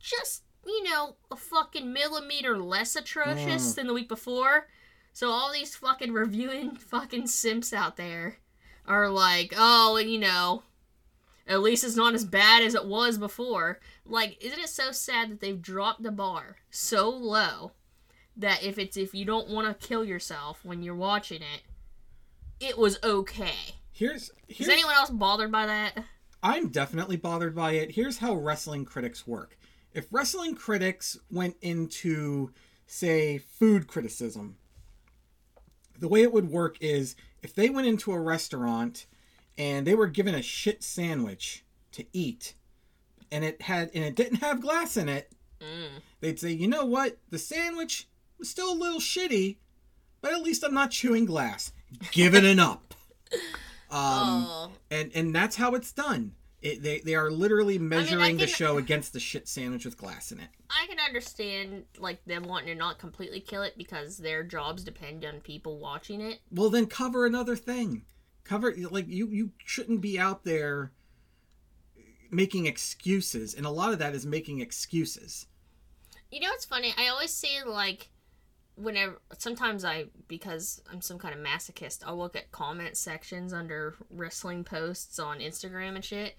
just 0.00 0.42
you 0.66 0.82
know 0.84 1.16
a 1.30 1.36
fucking 1.36 1.92
millimeter 1.92 2.56
less 2.58 2.94
atrocious 2.96 3.72
Mm. 3.72 3.74
than 3.74 3.86
the 3.88 3.94
week 3.94 4.08
before. 4.08 4.68
So 5.12 5.30
all 5.30 5.52
these 5.52 5.76
fucking 5.76 6.12
reviewing 6.12 6.76
fucking 6.76 7.26
simps 7.26 7.72
out 7.72 7.96
there 7.96 8.38
are 8.86 9.08
like, 9.08 9.52
oh, 9.56 9.96
you 9.98 10.18
know, 10.18 10.62
at 11.46 11.60
least 11.60 11.84
it's 11.84 11.96
not 11.96 12.14
as 12.14 12.24
bad 12.24 12.62
as 12.62 12.74
it 12.74 12.86
was 12.86 13.18
before. 13.18 13.80
Like, 14.06 14.42
isn't 14.42 14.58
it 14.58 14.68
so 14.68 14.90
sad 14.92 15.30
that 15.30 15.40
they've 15.40 15.60
dropped 15.60 16.02
the 16.02 16.10
bar 16.12 16.56
so 16.70 17.08
low 17.10 17.72
that 18.36 18.62
if 18.62 18.78
it's 18.78 18.96
if 18.96 19.14
you 19.14 19.24
don't 19.24 19.48
want 19.50 19.66
to 19.68 19.86
kill 19.86 20.04
yourself 20.04 20.64
when 20.64 20.82
you're 20.82 20.94
watching 20.94 21.42
it, 21.42 21.62
it 22.60 22.78
was 22.78 22.98
okay. 23.04 23.76
Here's 23.92 24.30
Is 24.48 24.56
here's 24.56 24.68
anyone 24.70 24.94
else 24.94 25.10
bothered 25.10 25.52
by 25.52 25.66
that? 25.66 26.04
I'm 26.42 26.68
definitely 26.68 27.16
bothered 27.16 27.54
by 27.54 27.72
it. 27.72 27.92
Here's 27.92 28.18
how 28.18 28.34
wrestling 28.34 28.84
critics 28.84 29.26
work. 29.26 29.58
If 29.94 30.06
wrestling 30.10 30.54
critics 30.54 31.18
went 31.30 31.56
into, 31.60 32.52
say, 32.86 33.38
food 33.38 33.86
criticism, 33.86 34.56
the 35.98 36.08
way 36.08 36.22
it 36.22 36.32
would 36.32 36.50
work 36.50 36.76
is 36.80 37.14
if 37.42 37.54
they 37.54 37.68
went 37.70 37.86
into 37.86 38.12
a 38.12 38.20
restaurant 38.20 39.06
and 39.58 39.86
they 39.86 39.94
were 39.94 40.06
given 40.06 40.34
a 40.34 40.42
shit 40.42 40.82
sandwich 40.82 41.64
to 41.92 42.04
eat, 42.12 42.54
and 43.30 43.44
it 43.44 43.62
had 43.62 43.90
and 43.94 44.02
it 44.04 44.14
didn't 44.14 44.36
have 44.40 44.60
glass 44.60 44.96
in 44.96 45.08
it, 45.08 45.32
Mm. 45.60 46.00
they'd 46.20 46.40
say, 46.40 46.50
you 46.50 46.66
know 46.66 46.84
what, 46.84 47.18
the 47.30 47.38
sandwich 47.38 48.08
was 48.36 48.50
still 48.50 48.72
a 48.72 48.74
little 48.74 48.98
shitty, 48.98 49.58
but 50.20 50.32
at 50.32 50.42
least 50.42 50.64
I'm 50.64 50.74
not 50.74 50.90
chewing 50.90 51.24
glass. 51.24 51.72
Give 52.10 52.34
it 52.34 52.44
an 52.52 52.58
up. 52.58 52.94
Um, 53.88 54.46
oh, 54.48 54.70
and 54.90 55.12
and 55.14 55.32
that's 55.34 55.54
how 55.56 55.74
it's 55.76 55.92
done. 55.92 56.34
It, 56.62 56.80
they 56.82 57.00
they 57.00 57.14
are 57.16 57.30
literally 57.30 57.78
measuring 57.78 58.36
the 58.36 58.46
can- 58.46 58.54
show 58.54 58.78
against 58.78 59.12
the 59.12 59.20
shit 59.20 59.48
sandwich 59.48 59.84
with 59.84 59.98
glass 59.98 60.30
in 60.30 60.38
it. 60.40 60.48
I 60.70 60.86
can 60.86 60.98
understand 61.00 61.84
like 61.98 62.24
them 62.24 62.44
wanting 62.44 62.68
to 62.68 62.74
not 62.74 62.98
completely 62.98 63.40
kill 63.40 63.62
it 63.62 63.74
because 63.76 64.18
their 64.18 64.44
jobs 64.44 64.84
depend 64.84 65.24
on 65.24 65.40
people 65.40 65.78
watching 65.78 66.20
it. 66.20 66.38
Well, 66.50 66.70
then 66.70 66.86
cover 66.86 67.26
another 67.26 67.56
thing. 67.56 68.02
Cover 68.44 68.74
like 68.90 69.08
you 69.08 69.28
you 69.28 69.50
shouldn't 69.64 70.00
be 70.00 70.18
out 70.18 70.44
there 70.44 70.92
making 72.30 72.66
excuses, 72.66 73.54
and 73.54 73.66
a 73.66 73.70
lot 73.70 73.92
of 73.92 73.98
that 73.98 74.14
is 74.14 74.24
making 74.24 74.60
excuses. 74.60 75.46
You 76.30 76.40
know 76.40 76.48
what's 76.48 76.64
funny? 76.64 76.94
I 76.96 77.08
always 77.08 77.32
see 77.32 77.58
like 77.66 78.08
whenever 78.74 79.20
sometimes 79.38 79.84
I 79.84 80.06
because 80.28 80.82
I'm 80.90 81.00
some 81.00 81.18
kind 81.18 81.34
of 81.34 81.44
masochist, 81.44 82.02
I'll 82.06 82.16
look 82.16 82.36
at 82.36 82.50
comment 82.50 82.96
sections 82.96 83.52
under 83.52 83.96
wrestling 84.10 84.64
posts 84.64 85.18
on 85.18 85.38
Instagram 85.40 85.94
and 85.94 86.04
shit. 86.04 86.36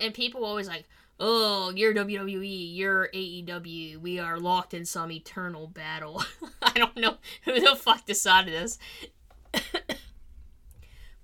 And 0.00 0.14
people 0.14 0.44
always 0.44 0.68
like, 0.68 0.88
"Oh, 1.18 1.72
you're 1.74 1.94
WWE, 1.94 2.74
you're 2.76 3.08
AEW. 3.14 3.98
We 4.00 4.18
are 4.18 4.38
locked 4.38 4.74
in 4.74 4.84
some 4.84 5.10
eternal 5.12 5.66
battle." 5.66 6.22
I 6.62 6.72
don't 6.72 6.96
know 6.96 7.16
who 7.44 7.60
the 7.60 7.76
fuck 7.76 8.06
decided 8.06 8.54
this. 8.54 8.78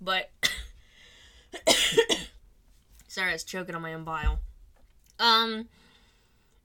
but 0.01 0.31
sorry, 3.09 3.31
I 3.31 3.33
was 3.33 3.45
choking 3.45 3.75
on 3.75 3.83
my 3.83 3.95
own 3.95 4.05
bile. 4.05 4.41
Um 5.19 5.69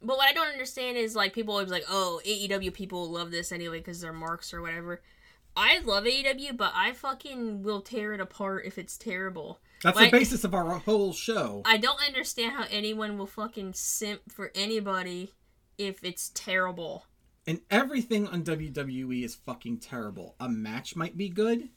but 0.01 0.17
what 0.17 0.27
I 0.27 0.33
don't 0.33 0.51
understand 0.51 0.97
is 0.97 1.15
like 1.15 1.33
people 1.33 1.53
always 1.53 1.69
like, 1.69 1.85
oh, 1.87 2.21
AEW 2.25 2.73
people 2.73 3.09
love 3.09 3.31
this 3.31 3.51
anyway 3.51 3.77
because 3.77 4.01
they're 4.01 4.13
marks 4.13 4.53
or 4.53 4.61
whatever. 4.61 5.01
I 5.55 5.79
love 5.79 6.05
AEW, 6.05 6.57
but 6.57 6.71
I 6.75 6.93
fucking 6.93 7.63
will 7.63 7.81
tear 7.81 8.13
it 8.13 8.21
apart 8.21 8.65
if 8.65 8.77
it's 8.77 8.97
terrible. 8.97 9.59
That's 9.83 9.95
Like- 9.95 10.11
the 10.11 10.17
basis 10.19 10.43
of 10.43 10.53
our 10.53 10.77
whole 10.79 11.13
show. 11.13 11.61
I 11.65 11.77
don't 11.77 12.01
understand 12.05 12.53
how 12.53 12.65
anyone 12.69 13.17
will 13.17 13.25
fucking 13.27 13.73
simp 13.73 14.31
for 14.31 14.51
anybody 14.53 15.31
if 15.77 16.03
it's 16.03 16.29
terrible. 16.33 17.05
And 17.47 17.61
everything 17.71 18.27
on 18.27 18.43
WWE 18.43 19.23
is 19.23 19.33
fucking 19.35 19.79
terrible. 19.79 20.35
A 20.39 20.47
match 20.47 20.95
might 20.95 21.17
be 21.17 21.29
good. 21.29 21.69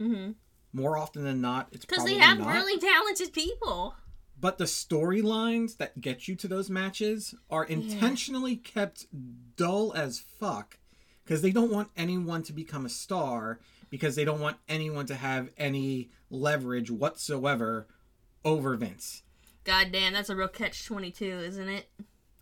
Mm-hmm. 0.00 0.32
More 0.72 0.96
often 0.98 1.22
than 1.22 1.40
not, 1.40 1.68
it's 1.70 1.84
Because 1.84 2.04
they 2.04 2.16
have 2.18 2.38
not. 2.38 2.52
really 2.52 2.78
talented 2.80 3.32
people. 3.32 3.94
But 4.40 4.58
the 4.58 4.64
storylines 4.64 5.76
that 5.76 6.00
get 6.00 6.26
you 6.26 6.34
to 6.36 6.48
those 6.48 6.68
matches 6.68 7.34
are 7.48 7.64
intentionally 7.64 8.56
kept 8.56 9.06
dull 9.56 9.92
as 9.94 10.18
fuck 10.18 10.78
because 11.22 11.42
they 11.42 11.52
don't 11.52 11.70
want 11.70 11.90
anyone 11.96 12.42
to 12.44 12.52
become 12.52 12.84
a 12.84 12.88
star 12.88 13.60
because 13.92 14.16
they 14.16 14.24
don't 14.24 14.40
want 14.40 14.56
anyone 14.70 15.04
to 15.04 15.14
have 15.14 15.50
any 15.58 16.08
leverage 16.30 16.90
whatsoever 16.90 17.86
over 18.42 18.74
Vince. 18.74 19.22
God 19.64 19.92
damn, 19.92 20.14
that's 20.14 20.30
a 20.30 20.34
real 20.34 20.48
catch 20.48 20.86
22, 20.86 21.24
isn't 21.24 21.68
it? 21.68 21.90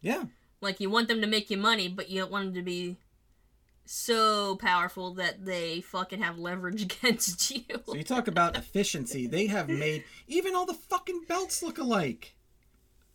Yeah. 0.01 0.27
Like, 0.61 0.79
you 0.79 0.89
want 0.91 1.09
them 1.09 1.21
to 1.21 1.27
make 1.27 1.51
you 1.51 1.57
money, 1.57 1.89
but 1.89 2.09
you 2.09 2.21
don't 2.21 2.31
want 2.31 2.45
them 2.47 2.55
to 2.55 2.63
be 2.63 2.99
so 3.85 4.55
powerful 4.57 5.13
that 5.15 5.45
they 5.45 5.81
fucking 5.81 6.23
have 6.23 6.39
leverage 6.39 6.83
against 7.03 7.51
you. 7.51 7.65
So 7.85 7.97
you 7.97 8.05
talk 8.05 8.29
about 8.29 8.57
efficiency. 8.57 9.27
They 9.27 9.49
have 9.49 9.69
made 9.69 10.05
even 10.29 10.55
all 10.55 10.67
the 10.67 10.75
fucking 10.75 11.23
belts 11.27 11.65
look 11.65 11.79
alike. 11.79 12.37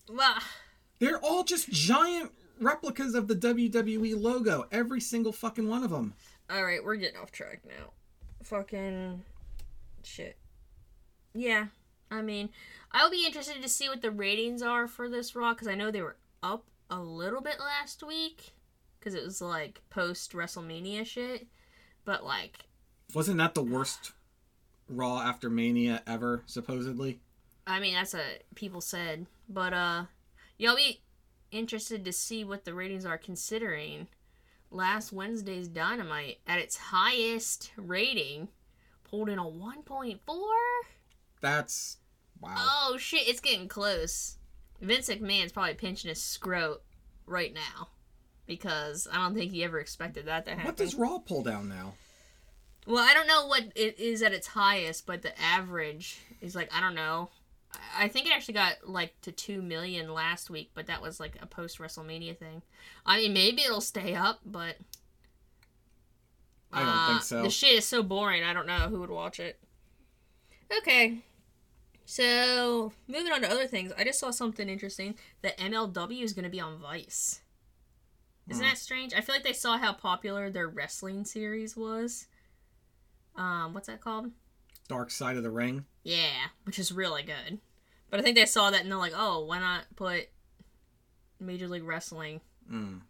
well, 0.10 0.39
They're 1.00 1.20
all 1.20 1.46
just 1.46 1.72
giant 1.72 2.34
replicas 2.60 3.15
of 3.15 3.30
the 3.30 3.36
WWE 3.36 4.22
logo. 4.22 4.65
Every 4.74 5.00
single 5.00 5.32
fucking 5.32 5.70
one 5.70 5.84
of 5.84 5.89
them. 5.89 6.15
Alright, 6.51 6.84
we're 6.84 6.98
getting 6.98 7.22
off 7.22 7.32
track 7.32 7.62
now. 7.65 7.94
Fucking 8.46 9.24
shit. 10.04 10.38
Yeah, 11.34 11.68
I 12.12 12.22
mean, 12.22 12.50
I'll 12.92 13.10
be 13.10 13.25
interested 13.25 13.62
to 13.62 13.70
see 13.70 13.90
what 13.90 14.02
the 14.02 14.12
ratings 14.12 14.62
are 14.62 14.88
for 14.88 15.10
this 15.10 15.36
Raw 15.36 15.54
because 15.54 15.68
I 15.68 15.75
know 15.75 15.90
they 15.90 16.02
were 16.04 16.18
up 16.44 16.66
a 16.90 17.00
little 17.00 17.42
bit 17.42 17.60
last 17.60 18.04
week 18.04 18.54
because 19.00 19.16
it 19.16 19.25
was 19.25 19.42
like 19.42 19.82
post 19.90 20.34
WrestleMania 20.34 21.06
shit. 21.06 21.48
But 22.06 22.24
like, 22.24 22.60
Wasn't 23.16 23.38
that 23.38 23.56
the 23.56 23.64
worst 23.64 24.14
Raw 24.88 25.20
after 25.22 25.50
Mania 25.50 26.04
ever, 26.06 26.44
supposedly? 26.46 27.20
I 27.66 27.80
mean, 27.80 27.96
that's 27.96 28.14
what 28.14 28.44
people 28.54 28.80
said. 28.80 29.25
But 29.50 29.74
uh, 29.74 30.04
yeah, 30.60 30.70
I'll 30.70 30.75
be 30.75 31.02
interested 31.50 32.06
to 32.06 32.14
see 32.14 32.44
what 32.44 32.64
the 32.64 32.75
ratings 32.75 33.08
are 33.08 33.18
considering 33.18 34.08
last 34.75 35.13
Wednesday's 35.13 35.67
Dynamite 35.67 36.39
at 36.46 36.60
its 36.60 36.77
highest 36.77 37.72
rating 37.77 38.50
pulled 39.10 39.29
in 39.29 39.39
a 39.39 39.44
1.4. 39.46 40.20
That's 41.41 41.98
wow. 42.41 42.55
Oh 42.58 42.98
shit, 43.00 43.27
it's 43.27 43.39
getting 43.39 43.67
close. 43.67 44.38
Vince 44.82 45.10
McMahon's 45.10 45.51
probably 45.51 45.75
pinching 45.75 46.10
his 46.10 46.22
scrot 46.22 46.82
right 47.25 47.53
now 47.53 47.88
because 48.46 49.08
I 49.12 49.17
don't 49.17 49.34
think 49.34 49.51
he 49.51 49.63
ever 49.63 49.79
expected 49.79 50.25
that 50.25 50.46
to 50.46 50.51
happen. 50.51 50.65
what 50.65 50.77
does 50.77 50.96
Raw 50.96 51.17
pull 51.20 51.44
down 51.44 51.70
now? 51.70 51.94
well, 52.86 53.03
I 53.03 53.13
don't 53.13 53.27
know 53.27 53.48
what 53.48 53.63
it 53.75 54.00
is 54.00 54.22
at 54.22 54.34
its 54.34 54.48
highest, 54.48 55.08
but 55.08 55.22
the 55.22 55.39
average 55.41 56.20
is 56.41 56.55
like 56.55 56.72
I 56.74 56.82
don't 56.82 56.96
know. 56.96 57.29
I- 57.98 58.08
think 58.08 58.27
it 58.27 58.34
actually 58.34 58.53
got 58.55 58.88
like 58.88 59.20
to 59.22 59.32
two 59.32 59.62
million 59.62 60.13
last 60.13 60.50
week, 60.50 60.72
but 60.74 60.88
that 60.88 61.01
was 61.01 61.20
like 61.20 61.38
a 61.41 61.46
post 61.46 61.79
WrestleMania 61.79 62.38
thing. 62.38 62.62
I 63.05 63.17
mean, 63.17 63.34
maybe 63.34 63.62
it'll 63.63 63.82
stay 63.82 64.13
up, 64.15 64.39
but 64.46 64.75
I 66.72 66.79
don't 66.79 66.89
uh, 66.89 67.08
think 67.10 67.22
so. 67.24 67.44
The 67.44 67.50
shit 67.50 67.74
is 67.74 67.86
so 67.88 68.03
boring. 68.03 68.44
I 68.44 68.53
don't 68.53 68.67
know 68.67 68.88
who 68.89 69.00
would 69.00 69.10
watch 69.10 69.39
it. 69.39 69.60
Okay. 70.77 71.20
So, 72.08 72.91
moving 73.08 73.32
on 73.32 73.41
to 73.41 73.50
other 73.50 73.65
things, 73.65 73.91
I 73.98 74.03
just 74.03 74.20
saw 74.20 74.29
something 74.29 74.70
interesting 74.70 75.15
that 75.41 75.58
MLW 75.58 76.22
is 76.22 76.34
going 76.34 76.44
to 76.44 76.50
be 76.51 76.60
on 76.60 76.77
Vice. 76.77 77.41
Isn't 78.48 78.63
Hmm. 78.63 78.70
that 78.70 78.77
strange? 78.77 79.13
I 79.13 79.22
feel 79.22 79.34
like 79.34 79.44
they 79.44 79.53
saw 79.53 79.77
how 79.79 79.94
popular 79.94 80.51
their 80.51 80.67
wrestling 80.67 81.25
series 81.25 81.75
was. 81.75 82.27
Um, 83.36 83.74
what's 83.74 83.88
that 83.88 84.01
called? 84.01 84.32
Dark 84.88 85.10
Side 85.10 85.36
of 85.36 85.41
the 85.44 85.50
Ring. 85.50 85.86
Yeah, 86.06 86.30
which 86.64 86.80
is 86.80 86.92
really 86.94 87.24
good. 87.24 87.60
But 88.10 88.20
I 88.22 88.24
think 88.24 88.38
they 88.38 88.46
saw 88.46 88.70
that 88.72 88.82
and 88.82 88.90
they're 88.92 88.98
like, 88.98 89.12
oh, 89.16 89.44
why 89.46 89.60
not 89.60 89.84
put 89.98 90.30
Major 91.40 91.68
League 91.68 91.84
Wrestling 91.84 92.40
Mm. 92.72 93.02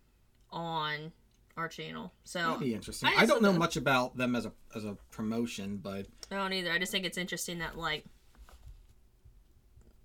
on 0.51 1.11
our 1.57 1.67
channel. 1.67 2.11
So 2.23 2.39
That'd 2.39 2.59
be 2.61 2.73
interesting. 2.73 3.07
I 3.09 3.21
I, 3.21 3.25
don't 3.25 3.41
know 3.41 3.47
don't 3.49 3.53
know. 3.55 3.59
much 3.59 3.77
about 3.77 4.17
them 4.17 4.35
as 4.35 4.45
a 4.45 4.51
as 4.75 4.83
a 4.85 4.97
promotion, 5.11 5.77
but 5.77 6.07
I 6.31 6.35
don't 6.35 6.51
either. 6.53 6.71
I 6.71 6.79
just 6.79 6.91
think 6.91 7.05
it's 7.05 7.17
interesting 7.17 7.59
that 7.59 7.77
like 7.77 8.05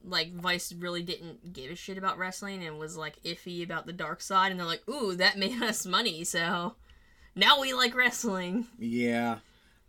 like 0.05 0.33
Vice 0.35 0.73
really 0.73 1.03
didn't 1.03 1.53
give 1.53 1.71
a 1.71 1.75
shit 1.75 1.99
about 1.99 2.19
wrestling 2.19 2.65
and 2.65 2.79
was 2.79 2.97
like 2.97 3.23
iffy 3.23 3.63
about 3.63 3.87
the 3.87 3.93
dark 3.93 4.21
side 4.21 4.51
and 4.51 4.59
they're 4.61 4.67
like, 4.67 4.89
"Ooh, 4.89 5.15
that 5.17 5.39
made 5.39 5.63
us 5.63 5.85
money." 5.87 6.25
So 6.25 6.77
now 7.35 7.61
we 7.61 7.73
like 7.75 7.95
wrestling. 7.95 8.67
yeah, 8.79 9.39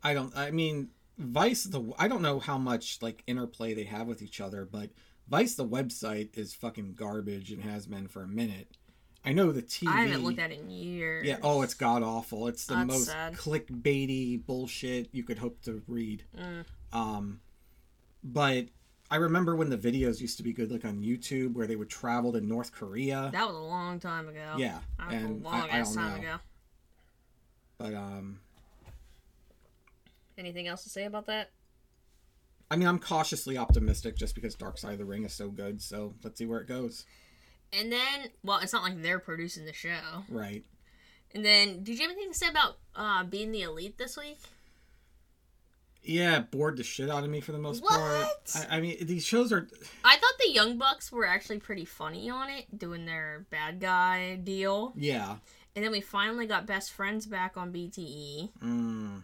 I 0.03 0.13
don't. 0.13 0.35
I 0.35 0.51
mean, 0.51 0.89
Vice. 1.21 1.63
The 1.65 1.81
I 1.97 2.07
don't 2.07 2.21
know 2.21 2.39
how 2.39 2.57
much 2.57 2.99
like 3.01 3.23
interplay 3.27 3.73
they 3.73 3.83
have 3.85 4.07
with 4.07 4.21
each 4.21 4.41
other, 4.41 4.65
but 4.65 4.89
Vice 5.29 5.55
the 5.55 5.65
website 5.67 6.37
is 6.37 6.53
fucking 6.53 6.93
garbage 6.95 7.51
and 7.51 7.63
has 7.63 7.85
been 7.87 8.07
for 8.07 8.23
a 8.23 8.27
minute. 8.27 8.77
I 9.23 9.33
know 9.33 9.51
the 9.51 9.61
TV. 9.61 9.87
I 9.87 10.01
haven't 10.05 10.23
looked 10.23 10.39
at 10.39 10.51
it 10.51 10.59
in 10.61 10.69
years. 10.71 11.25
Yeah. 11.27 11.37
Oh, 11.43 11.61
it's 11.61 11.75
god 11.75 12.01
awful. 12.01 12.47
It's 12.47 12.65
the 12.65 12.73
That's 12.75 12.87
most 12.87 13.05
sad. 13.05 13.33
clickbaity 13.35 14.43
bullshit 14.45 15.09
you 15.11 15.23
could 15.23 15.37
hope 15.37 15.61
to 15.63 15.83
read. 15.87 16.23
Mm. 16.35 16.65
Um, 16.91 17.41
but 18.23 18.65
I 19.11 19.17
remember 19.17 19.55
when 19.55 19.69
the 19.69 19.77
videos 19.77 20.21
used 20.21 20.37
to 20.37 20.43
be 20.43 20.53
good, 20.53 20.71
like 20.71 20.85
on 20.85 21.01
YouTube, 21.03 21.53
where 21.53 21.67
they 21.67 21.75
would 21.75 21.89
travel 21.89 22.31
to 22.33 22.41
North 22.41 22.71
Korea. 22.71 23.29
That 23.31 23.45
was 23.47 23.55
a 23.55 23.59
long 23.59 23.99
time 23.99 24.27
ago. 24.27 24.55
yeah, 24.57 24.79
That 24.97 25.07
was 25.11 25.15
and 25.15 25.45
a 25.45 25.47
I, 25.47 25.51
long 25.51 25.69
I 25.69 25.77
ass 25.79 25.93
don't 25.93 26.03
time 26.03 26.21
know, 26.21 26.27
ago. 26.29 26.37
but 27.77 27.93
um, 27.93 28.39
Anything 30.41 30.67
else 30.67 30.81
to 30.85 30.89
say 30.89 31.05
about 31.05 31.27
that? 31.27 31.51
I 32.71 32.75
mean, 32.75 32.87
I'm 32.87 32.97
cautiously 32.97 33.59
optimistic 33.59 34.17
just 34.17 34.33
because 34.33 34.55
Dark 34.55 34.79
Side 34.79 34.93
of 34.93 34.97
the 34.97 35.05
Ring 35.05 35.23
is 35.23 35.33
so 35.33 35.49
good. 35.49 35.83
So 35.83 36.15
let's 36.23 36.39
see 36.39 36.47
where 36.47 36.59
it 36.59 36.67
goes. 36.67 37.05
And 37.71 37.91
then, 37.91 38.29
well, 38.43 38.57
it's 38.57 38.73
not 38.73 38.81
like 38.81 39.03
they're 39.03 39.19
producing 39.19 39.65
the 39.65 39.73
show. 39.73 39.99
Right. 40.29 40.65
And 41.35 41.45
then, 41.45 41.83
did 41.83 41.99
you 41.99 42.01
have 42.07 42.11
anything 42.11 42.31
to 42.31 42.37
say 42.37 42.47
about 42.47 42.79
uh, 42.95 43.23
being 43.23 43.51
the 43.51 43.61
elite 43.61 43.99
this 43.99 44.17
week? 44.17 44.39
Yeah, 46.03 46.39
bored 46.39 46.77
the 46.77 46.83
shit 46.83 47.11
out 47.11 47.23
of 47.23 47.29
me 47.29 47.39
for 47.39 47.51
the 47.51 47.59
most 47.59 47.83
What? 47.83 47.91
part. 47.91 48.27
I, 48.71 48.77
I 48.77 48.81
mean, 48.81 48.97
these 49.05 49.23
shows 49.23 49.53
are. 49.53 49.67
I 50.03 50.17
thought 50.17 50.33
the 50.43 50.51
Young 50.51 50.79
Bucks 50.79 51.11
were 51.11 51.27
actually 51.27 51.59
pretty 51.59 51.85
funny 51.85 52.31
on 52.31 52.49
it, 52.49 52.65
doing 52.75 53.05
their 53.05 53.45
bad 53.51 53.79
guy 53.79 54.37
deal. 54.37 54.93
Yeah. 54.95 55.35
And 55.75 55.85
then 55.85 55.91
we 55.91 56.01
finally 56.01 56.47
got 56.47 56.65
Best 56.65 56.91
Friends 56.91 57.27
back 57.27 57.55
on 57.55 57.71
BTE. 57.71 58.49
Mm. 58.63 59.21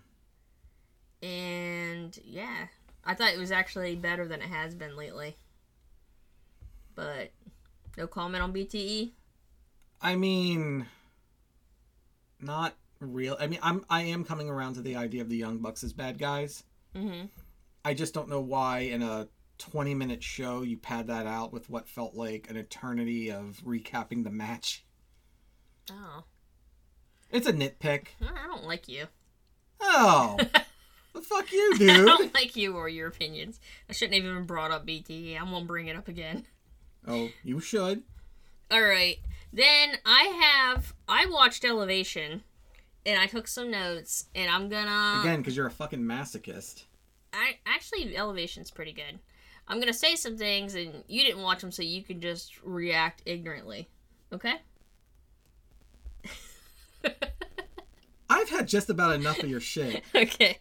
And 1.21 2.17
yeah, 2.23 2.67
I 3.03 3.13
thought 3.13 3.33
it 3.33 3.39
was 3.39 3.51
actually 3.51 3.95
better 3.95 4.27
than 4.27 4.41
it 4.41 4.49
has 4.49 4.75
been 4.75 4.95
lately. 4.95 5.35
But 6.95 7.31
no 7.97 8.07
comment 8.07 8.43
on? 8.43 8.53
BTE. 8.53 9.11
I 10.01 10.15
mean, 10.15 10.85
not 12.39 12.75
real. 12.99 13.37
I 13.39 13.47
mean, 13.47 13.59
I'm 13.63 13.85
I 13.89 14.03
am 14.03 14.23
coming 14.23 14.49
around 14.49 14.75
to 14.75 14.81
the 14.81 14.95
idea 14.95 15.21
of 15.21 15.29
the 15.29 15.37
Young 15.37 15.57
Bucks 15.57 15.83
as 15.83 15.93
bad 15.93 16.19
guys. 16.19 16.63
Mm-hmm. 16.95 17.27
I 17.83 17.93
just 17.93 18.13
don't 18.13 18.29
know 18.29 18.41
why 18.41 18.79
in 18.79 19.01
a 19.01 19.27
20 19.59 19.95
minute 19.95 20.23
show 20.23 20.61
you 20.61 20.77
pad 20.77 21.07
that 21.07 21.25
out 21.25 21.51
with 21.51 21.69
what 21.69 21.87
felt 21.87 22.15
like 22.15 22.49
an 22.49 22.57
eternity 22.57 23.31
of 23.31 23.61
recapping 23.65 24.23
the 24.23 24.29
match. 24.29 24.83
Oh, 25.91 26.23
It's 27.31 27.47
a 27.47 27.53
nitpick. 27.53 28.07
I 28.21 28.47
don't 28.47 28.65
like 28.65 28.87
you. 28.87 29.05
Oh, 29.79 30.37
fuck 31.47 31.79
you, 31.79 31.89
I 31.91 31.97
don't 31.97 32.33
like 32.33 32.55
you 32.55 32.75
or 32.75 32.89
your 32.89 33.07
opinions. 33.07 33.59
I 33.89 33.93
shouldn't 33.93 34.15
have 34.15 34.25
even 34.29 34.45
brought 34.45 34.71
up 34.71 34.85
BTE. 34.85 35.39
I 35.39 35.43
won't 35.43 35.67
bring 35.67 35.87
it 35.87 35.95
up 35.95 36.07
again. 36.07 36.45
Oh, 37.07 37.29
you 37.43 37.59
should. 37.59 38.03
All 38.69 38.81
right. 38.81 39.17
Then 39.53 39.97
I 40.05 40.23
have 40.41 40.93
I 41.07 41.25
watched 41.27 41.63
Elevation 41.63 42.43
and 43.05 43.19
I 43.19 43.27
took 43.27 43.47
some 43.47 43.71
notes 43.71 44.25
and 44.35 44.51
I'm 44.51 44.67
gonna 44.67 45.21
Again, 45.21 45.39
because 45.39 45.55
you're 45.55 45.67
a 45.67 45.71
fucking 45.71 46.01
masochist. 46.01 46.83
I 47.31 47.57
actually 47.65 48.15
Elevation's 48.15 48.71
pretty 48.71 48.93
good. 48.93 49.19
I'm 49.67 49.79
gonna 49.79 49.93
say 49.93 50.15
some 50.15 50.37
things 50.37 50.75
and 50.75 51.03
you 51.07 51.23
didn't 51.23 51.41
watch 51.41 51.61
them 51.61 51.71
so 51.71 51.81
you 51.81 52.03
can 52.03 52.19
just 52.19 52.61
react 52.61 53.21
ignorantly. 53.25 53.87
Okay? 54.33 54.55
I've 58.29 58.49
had 58.49 58.67
just 58.67 58.89
about 58.89 59.15
enough 59.15 59.41
of 59.41 59.49
your 59.49 59.61
shit. 59.61 60.03
okay. 60.15 60.59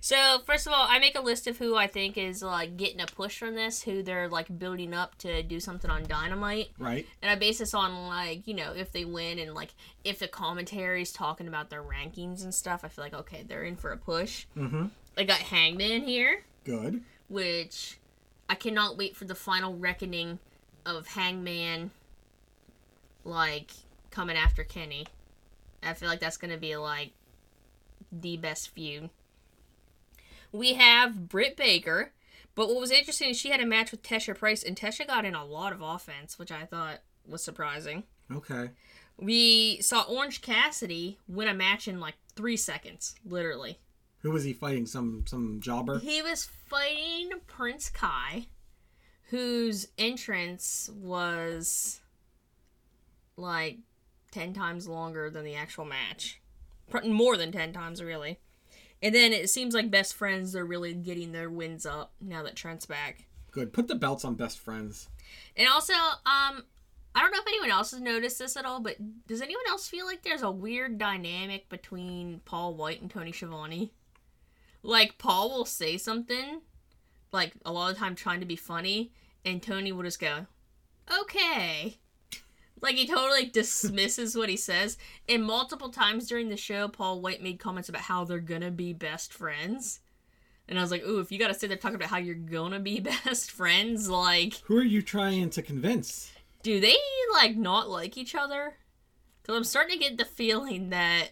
So 0.00 0.40
first 0.46 0.66
of 0.66 0.72
all, 0.72 0.86
I 0.88 0.98
make 0.98 1.16
a 1.16 1.20
list 1.20 1.46
of 1.46 1.58
who 1.58 1.76
I 1.76 1.86
think 1.86 2.16
is 2.16 2.42
like 2.42 2.76
getting 2.76 3.00
a 3.00 3.06
push 3.06 3.38
from 3.38 3.54
this, 3.54 3.82
who 3.82 4.02
they're 4.02 4.28
like 4.28 4.58
building 4.58 4.94
up 4.94 5.18
to 5.18 5.42
do 5.42 5.60
something 5.60 5.90
on 5.90 6.04
Dynamite. 6.04 6.70
Right? 6.78 7.06
And 7.22 7.30
I 7.30 7.34
base 7.34 7.58
this 7.58 7.74
on 7.74 8.06
like, 8.06 8.46
you 8.46 8.54
know, 8.54 8.72
if 8.74 8.92
they 8.92 9.04
win 9.04 9.38
and 9.38 9.54
like 9.54 9.70
if 10.04 10.18
the 10.18 10.28
commentary's 10.28 11.12
talking 11.12 11.48
about 11.48 11.70
their 11.70 11.82
rankings 11.82 12.42
and 12.42 12.54
stuff, 12.54 12.84
I 12.84 12.88
feel 12.88 13.04
like 13.04 13.14
okay, 13.14 13.44
they're 13.46 13.64
in 13.64 13.76
for 13.76 13.92
a 13.92 13.96
push. 13.96 14.46
Mm-hmm. 14.56 14.86
I 15.16 15.24
got 15.24 15.38
Hangman 15.38 16.02
here, 16.02 16.44
Good. 16.64 17.02
which 17.28 17.98
I 18.48 18.54
cannot 18.54 18.96
wait 18.96 19.16
for 19.16 19.24
the 19.24 19.34
final 19.34 19.76
reckoning 19.76 20.38
of 20.86 21.08
Hangman 21.08 21.90
like 23.24 23.72
coming 24.10 24.36
after 24.36 24.64
Kenny. 24.64 25.06
I 25.82 25.94
feel 25.94 26.08
like 26.08 26.20
that's 26.20 26.36
gonna 26.36 26.56
be 26.56 26.76
like 26.76 27.10
the 28.12 28.36
best 28.36 28.70
feud. 28.70 29.10
We 30.52 30.74
have 30.74 31.28
Britt 31.28 31.56
Baker, 31.56 32.12
but 32.54 32.68
what 32.68 32.80
was 32.80 32.90
interesting 32.90 33.30
is 33.30 33.38
she 33.38 33.50
had 33.50 33.60
a 33.60 33.66
match 33.66 33.90
with 33.90 34.02
Tesha 34.02 34.36
Price, 34.36 34.62
and 34.62 34.76
Tesha 34.76 35.06
got 35.06 35.24
in 35.24 35.34
a 35.34 35.44
lot 35.44 35.72
of 35.72 35.82
offense, 35.82 36.38
which 36.38 36.50
I 36.50 36.64
thought 36.64 37.00
was 37.26 37.42
surprising. 37.42 38.04
Okay. 38.32 38.70
We 39.16 39.80
saw 39.80 40.02
Orange 40.02 40.42
Cassidy 40.42 41.18
win 41.26 41.48
a 41.48 41.54
match 41.54 41.88
in 41.88 42.00
like 42.00 42.14
three 42.34 42.56
seconds, 42.56 43.14
literally. 43.24 43.78
Who 44.22 44.30
was 44.30 44.44
he 44.44 44.52
fighting? 44.52 44.86
Some 44.86 45.24
some 45.26 45.60
jobber? 45.60 45.98
He 45.98 46.22
was 46.22 46.44
fighting 46.44 47.30
Prince 47.46 47.88
Kai, 47.90 48.46
whose 49.30 49.88
entrance 49.96 50.90
was 50.94 52.00
like 53.36 53.78
10 54.32 54.52
times 54.52 54.88
longer 54.88 55.30
than 55.30 55.44
the 55.44 55.54
actual 55.54 55.84
match. 55.84 56.40
More 57.04 57.36
than 57.36 57.52
10 57.52 57.72
times, 57.72 58.02
really. 58.02 58.38
And 59.02 59.14
then 59.14 59.32
it 59.32 59.48
seems 59.50 59.74
like 59.74 59.90
best 59.90 60.14
friends 60.14 60.56
are 60.56 60.64
really 60.64 60.92
getting 60.94 61.32
their 61.32 61.50
wins 61.50 61.86
up 61.86 62.12
now 62.20 62.42
that 62.42 62.56
Trent's 62.56 62.86
back. 62.86 63.26
Good. 63.50 63.72
Put 63.72 63.88
the 63.88 63.94
belts 63.94 64.24
on 64.24 64.34
best 64.34 64.58
friends. 64.58 65.08
And 65.56 65.68
also, 65.68 65.92
um, 65.92 66.64
I 67.14 67.20
don't 67.20 67.32
know 67.32 67.40
if 67.40 67.46
anyone 67.46 67.70
else 67.70 67.92
has 67.92 68.00
noticed 68.00 68.38
this 68.38 68.56
at 68.56 68.64
all, 68.64 68.80
but 68.80 68.96
does 69.26 69.40
anyone 69.40 69.64
else 69.68 69.88
feel 69.88 70.06
like 70.06 70.22
there's 70.22 70.42
a 70.42 70.50
weird 70.50 70.98
dynamic 70.98 71.68
between 71.68 72.40
Paul 72.44 72.74
White 72.74 73.00
and 73.00 73.10
Tony 73.10 73.32
Schiavone? 73.32 73.92
Like 74.82 75.18
Paul 75.18 75.50
will 75.50 75.64
say 75.64 75.96
something, 75.96 76.60
like 77.32 77.54
a 77.64 77.72
lot 77.72 77.90
of 77.90 77.96
the 77.96 78.00
time 78.00 78.14
trying 78.14 78.40
to 78.40 78.46
be 78.46 78.56
funny, 78.56 79.12
and 79.44 79.62
Tony 79.62 79.90
will 79.90 80.04
just 80.04 80.20
go, 80.20 80.46
"Okay." 81.20 81.98
Like 82.80 82.96
he 82.96 83.06
totally 83.06 83.46
dismisses 83.46 84.36
what 84.36 84.48
he 84.48 84.56
says. 84.56 84.98
And 85.28 85.44
multiple 85.44 85.90
times 85.90 86.26
during 86.26 86.48
the 86.48 86.56
show, 86.56 86.88
Paul 86.88 87.20
White 87.20 87.42
made 87.42 87.58
comments 87.58 87.88
about 87.88 88.02
how 88.02 88.24
they're 88.24 88.38
gonna 88.38 88.70
be 88.70 88.92
best 88.92 89.32
friends. 89.32 90.00
And 90.68 90.78
I 90.78 90.82
was 90.82 90.90
like, 90.90 91.02
ooh, 91.02 91.20
if 91.20 91.32
you 91.32 91.38
gotta 91.38 91.54
sit 91.54 91.68
there 91.68 91.76
talking 91.78 91.96
about 91.96 92.10
how 92.10 92.18
you're 92.18 92.34
gonna 92.34 92.80
be 92.80 93.00
best 93.24 93.50
friends, 93.50 94.08
like 94.08 94.54
Who 94.66 94.76
are 94.76 94.84
you 94.84 95.02
trying 95.02 95.50
to 95.50 95.62
convince? 95.62 96.30
do 96.62 96.80
they 96.80 96.96
like 97.32 97.56
not 97.56 97.88
like 97.88 98.16
each 98.18 98.34
other? 98.34 98.74
Because 99.42 99.56
I'm 99.56 99.64
starting 99.64 99.98
to 99.98 100.04
get 100.04 100.18
the 100.18 100.24
feeling 100.24 100.90
that 100.90 101.30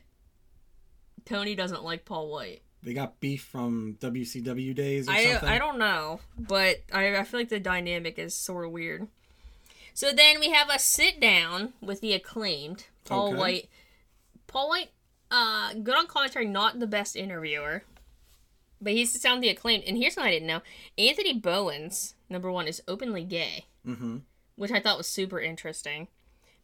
Tony 1.25 1.55
doesn't 1.55 1.83
like 1.83 2.05
Paul 2.05 2.31
White. 2.31 2.63
They 2.83 2.95
got 2.95 3.19
beef 3.21 3.43
from 3.43 3.97
WCW 4.01 4.75
days 4.75 5.09
or 5.09 5.13
I 5.13 5.25
something. 5.33 5.49
I 5.49 5.59
don't 5.59 5.79
know, 5.79 6.21
but 6.39 6.77
I 6.93 7.17
I 7.17 7.25
feel 7.25 7.41
like 7.41 7.49
the 7.49 7.59
dynamic 7.61 8.19
is 8.19 8.35
sort 8.35 8.65
of 8.65 8.71
weird. 8.71 9.09
So 9.97 10.13
then 10.13 10.41
we 10.41 10.51
have 10.51 10.69
a 10.69 10.79
sit 10.79 11.21
down 11.21 11.73
with 11.81 12.03
the 12.03 12.13
acclaimed 12.13 12.85
Paul 13.07 13.29
Okay. 13.29 13.37
White. 13.39 13.69
Paul 14.47 14.69
White, 14.69 14.91
uh, 15.31 15.73
good 15.73 15.95
on 15.97 16.07
commentary, 16.07 16.45
not 16.45 16.79
the 16.79 16.87
best 16.87 17.17
interviewer, 17.17 17.83
but 18.79 18.93
he 18.93 19.07
sits 19.07 19.25
down 19.25 19.37
with 19.37 19.43
the 19.45 19.49
acclaimed. 19.49 19.85
And 19.87 19.97
here's 19.97 20.15
what 20.15 20.27
I 20.27 20.31
didn't 20.33 20.49
know: 20.49 20.61
Anthony 20.99 21.33
Bowens, 21.33 22.15
number 22.29 22.53
one, 22.53 22.69
is 22.69 22.83
openly 22.87 23.25
gay. 23.25 23.65
Mm-hmm. 23.87 24.19
which 24.57 24.71
I 24.71 24.81
thought 24.81 24.99
was 24.99 25.07
super 25.07 25.41
interesting 25.41 26.09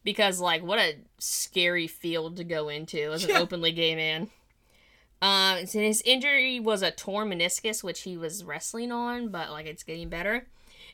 because 0.04 0.38
like 0.40 0.62
what 0.62 0.78
a 0.78 0.96
scary 1.18 1.86
field 1.86 2.36
to 2.36 2.44
go 2.44 2.68
into 2.68 3.12
as 3.12 3.24
an 3.24 3.30
Yeah. 3.30 3.38
openly 3.38 3.72
gay 3.72 3.94
man. 3.94 4.28
Um, 5.22 5.64
so 5.66 5.78
his 5.78 6.02
injury 6.04 6.60
was 6.60 6.82
a 6.82 6.90
torn 6.90 7.30
meniscus, 7.30 7.82
which 7.82 8.02
he 8.02 8.16
was 8.18 8.44
wrestling 8.44 8.92
on, 8.92 9.28
but 9.28 9.50
like 9.50 9.64
it's 9.66 9.84
getting 9.84 10.10
better. 10.10 10.48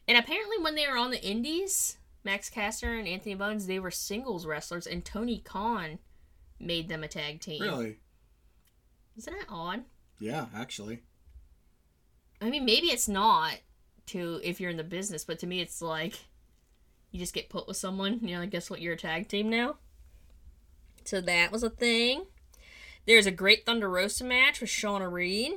And 0.07 0.17
apparently, 0.17 0.59
when 0.61 0.77
they 0.77 0.87
were 0.87 0.97
on 0.99 1.11
the 1.11 1.23
Indies, 1.23 1.98
Max 2.29 2.51
Caster 2.51 2.93
and 2.93 3.09
Anthony 3.09 3.35
Bowens, 3.35 3.67
they 3.67 3.79
were 3.79 3.91
singles 3.91 4.45
wrestlers, 4.45 4.87
and 4.87 5.03
Tony 5.03 5.39
Khan 5.39 5.99
made 6.61 6.91
them 6.91 7.03
a 7.03 7.09
tag 7.09 7.41
team. 7.41 7.63
Really? 7.63 8.01
Isn't 9.17 9.33
that 9.33 9.47
odd? 9.49 9.85
Yeah, 10.21 10.45
actually. 10.55 11.01
I 12.43 12.51
mean, 12.51 12.67
maybe 12.67 12.89
it's 12.89 13.09
not 13.09 13.55
to 14.09 14.43
if 14.45 14.61
you're 14.61 14.71
in 14.71 14.77
the 14.77 14.85
business, 14.85 15.25
but 15.25 15.39
to 15.39 15.47
me, 15.47 15.63
it's 15.63 15.81
like 15.81 16.27
you 17.11 17.19
just 17.19 17.33
get 17.33 17.49
put 17.49 17.67
with 17.67 17.79
someone. 17.79 18.13
And 18.13 18.29
you're 18.29 18.41
like, 18.41 18.51
guess 18.51 18.69
what? 18.69 18.83
You're 18.83 18.93
a 18.93 18.99
tag 18.99 19.29
team 19.29 19.49
now. 19.49 19.77
So 21.05 21.23
that 21.23 21.51
was 21.51 21.63
a 21.63 21.71
thing. 21.71 22.27
There's 23.07 23.25
a 23.25 23.31
great 23.31 23.65
Thunder 23.65 23.89
Rosa 23.89 24.23
match 24.23 24.61
with 24.61 24.69
Shauna 24.69 25.11
Reed. 25.11 25.53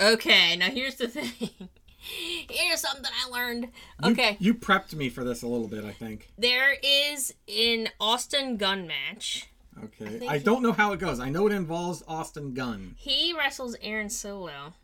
Okay, 0.00 0.56
now 0.56 0.70
here's 0.70 0.94
the 0.94 1.08
thing. 1.08 1.68
here's 2.50 2.80
something 2.80 3.04
I 3.04 3.28
learned. 3.30 3.68
Okay, 4.02 4.36
You, 4.40 4.54
prepped 4.54 4.94
me 4.94 5.08
for 5.08 5.24
this 5.24 5.42
a 5.42 5.46
little 5.46 5.68
bit, 5.68 5.84
I 5.84 5.92
think. 5.92 6.30
there 6.38 6.74
is 6.82 7.34
an 7.48 7.88
Austin 8.00 8.56
Gunn 8.56 8.86
match. 8.86 9.48
Okay. 9.84 10.18
think 10.18 10.30
I, 10.30 10.38
don't 10.38 10.62
know 10.62 10.72
how 10.72 10.92
it 10.92 11.00
goes. 11.00 11.20
I 11.20 11.30
know 11.30 11.46
it 11.46 11.52
involves 11.52 12.02
Austin 12.06 12.52
Gunn. 12.54 12.94
He 12.98 13.32
wrestles 13.36 13.76
Aaron 13.80 14.10
Solo. 14.10 14.74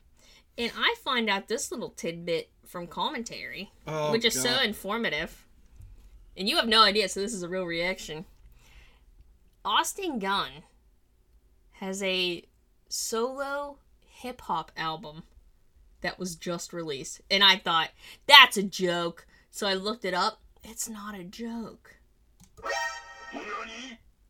And 0.57 0.73
I 0.79 0.95
find 1.05 1.29
out 1.29 1.49
this 1.49 1.71
little 1.71 1.91
tidbit 1.91 2.51
from 2.65 2.87
commentary, 2.87 3.73
Oh, 3.87 4.11
which 4.13 4.25
is 4.25 4.41
so 4.41 4.59
informative. 4.63 5.45
And 6.37 6.49
you 6.49 6.57
have 6.57 6.69
no 6.69 6.83
idea, 6.83 7.09
so 7.09 7.21
this 7.21 7.35
is 7.35 7.43
a 7.43 7.49
real 7.49 7.65
reaction. 7.65 8.25
Austin 9.65 10.19
Gunn 10.19 10.63
has 11.73 12.03
a 12.03 12.45
solo 12.89 13.79
hip 14.01 14.41
hop 14.43 14.73
album 14.77 15.25
that 16.01 16.19
was 16.19 16.37
just 16.37 16.73
released. 16.73 17.21
And 17.31 17.43
I 17.43 17.57
thought, 17.57 17.91
that's 18.27 18.57
a 18.57 18.63
joke. 18.63 19.27
So 19.51 19.67
I 19.67 19.75
looked 19.75 20.05
it 20.05 20.15
up. 20.15 20.41
It's 20.63 20.89
not 20.89 21.19
a 21.19 21.25
joke. 21.25 21.97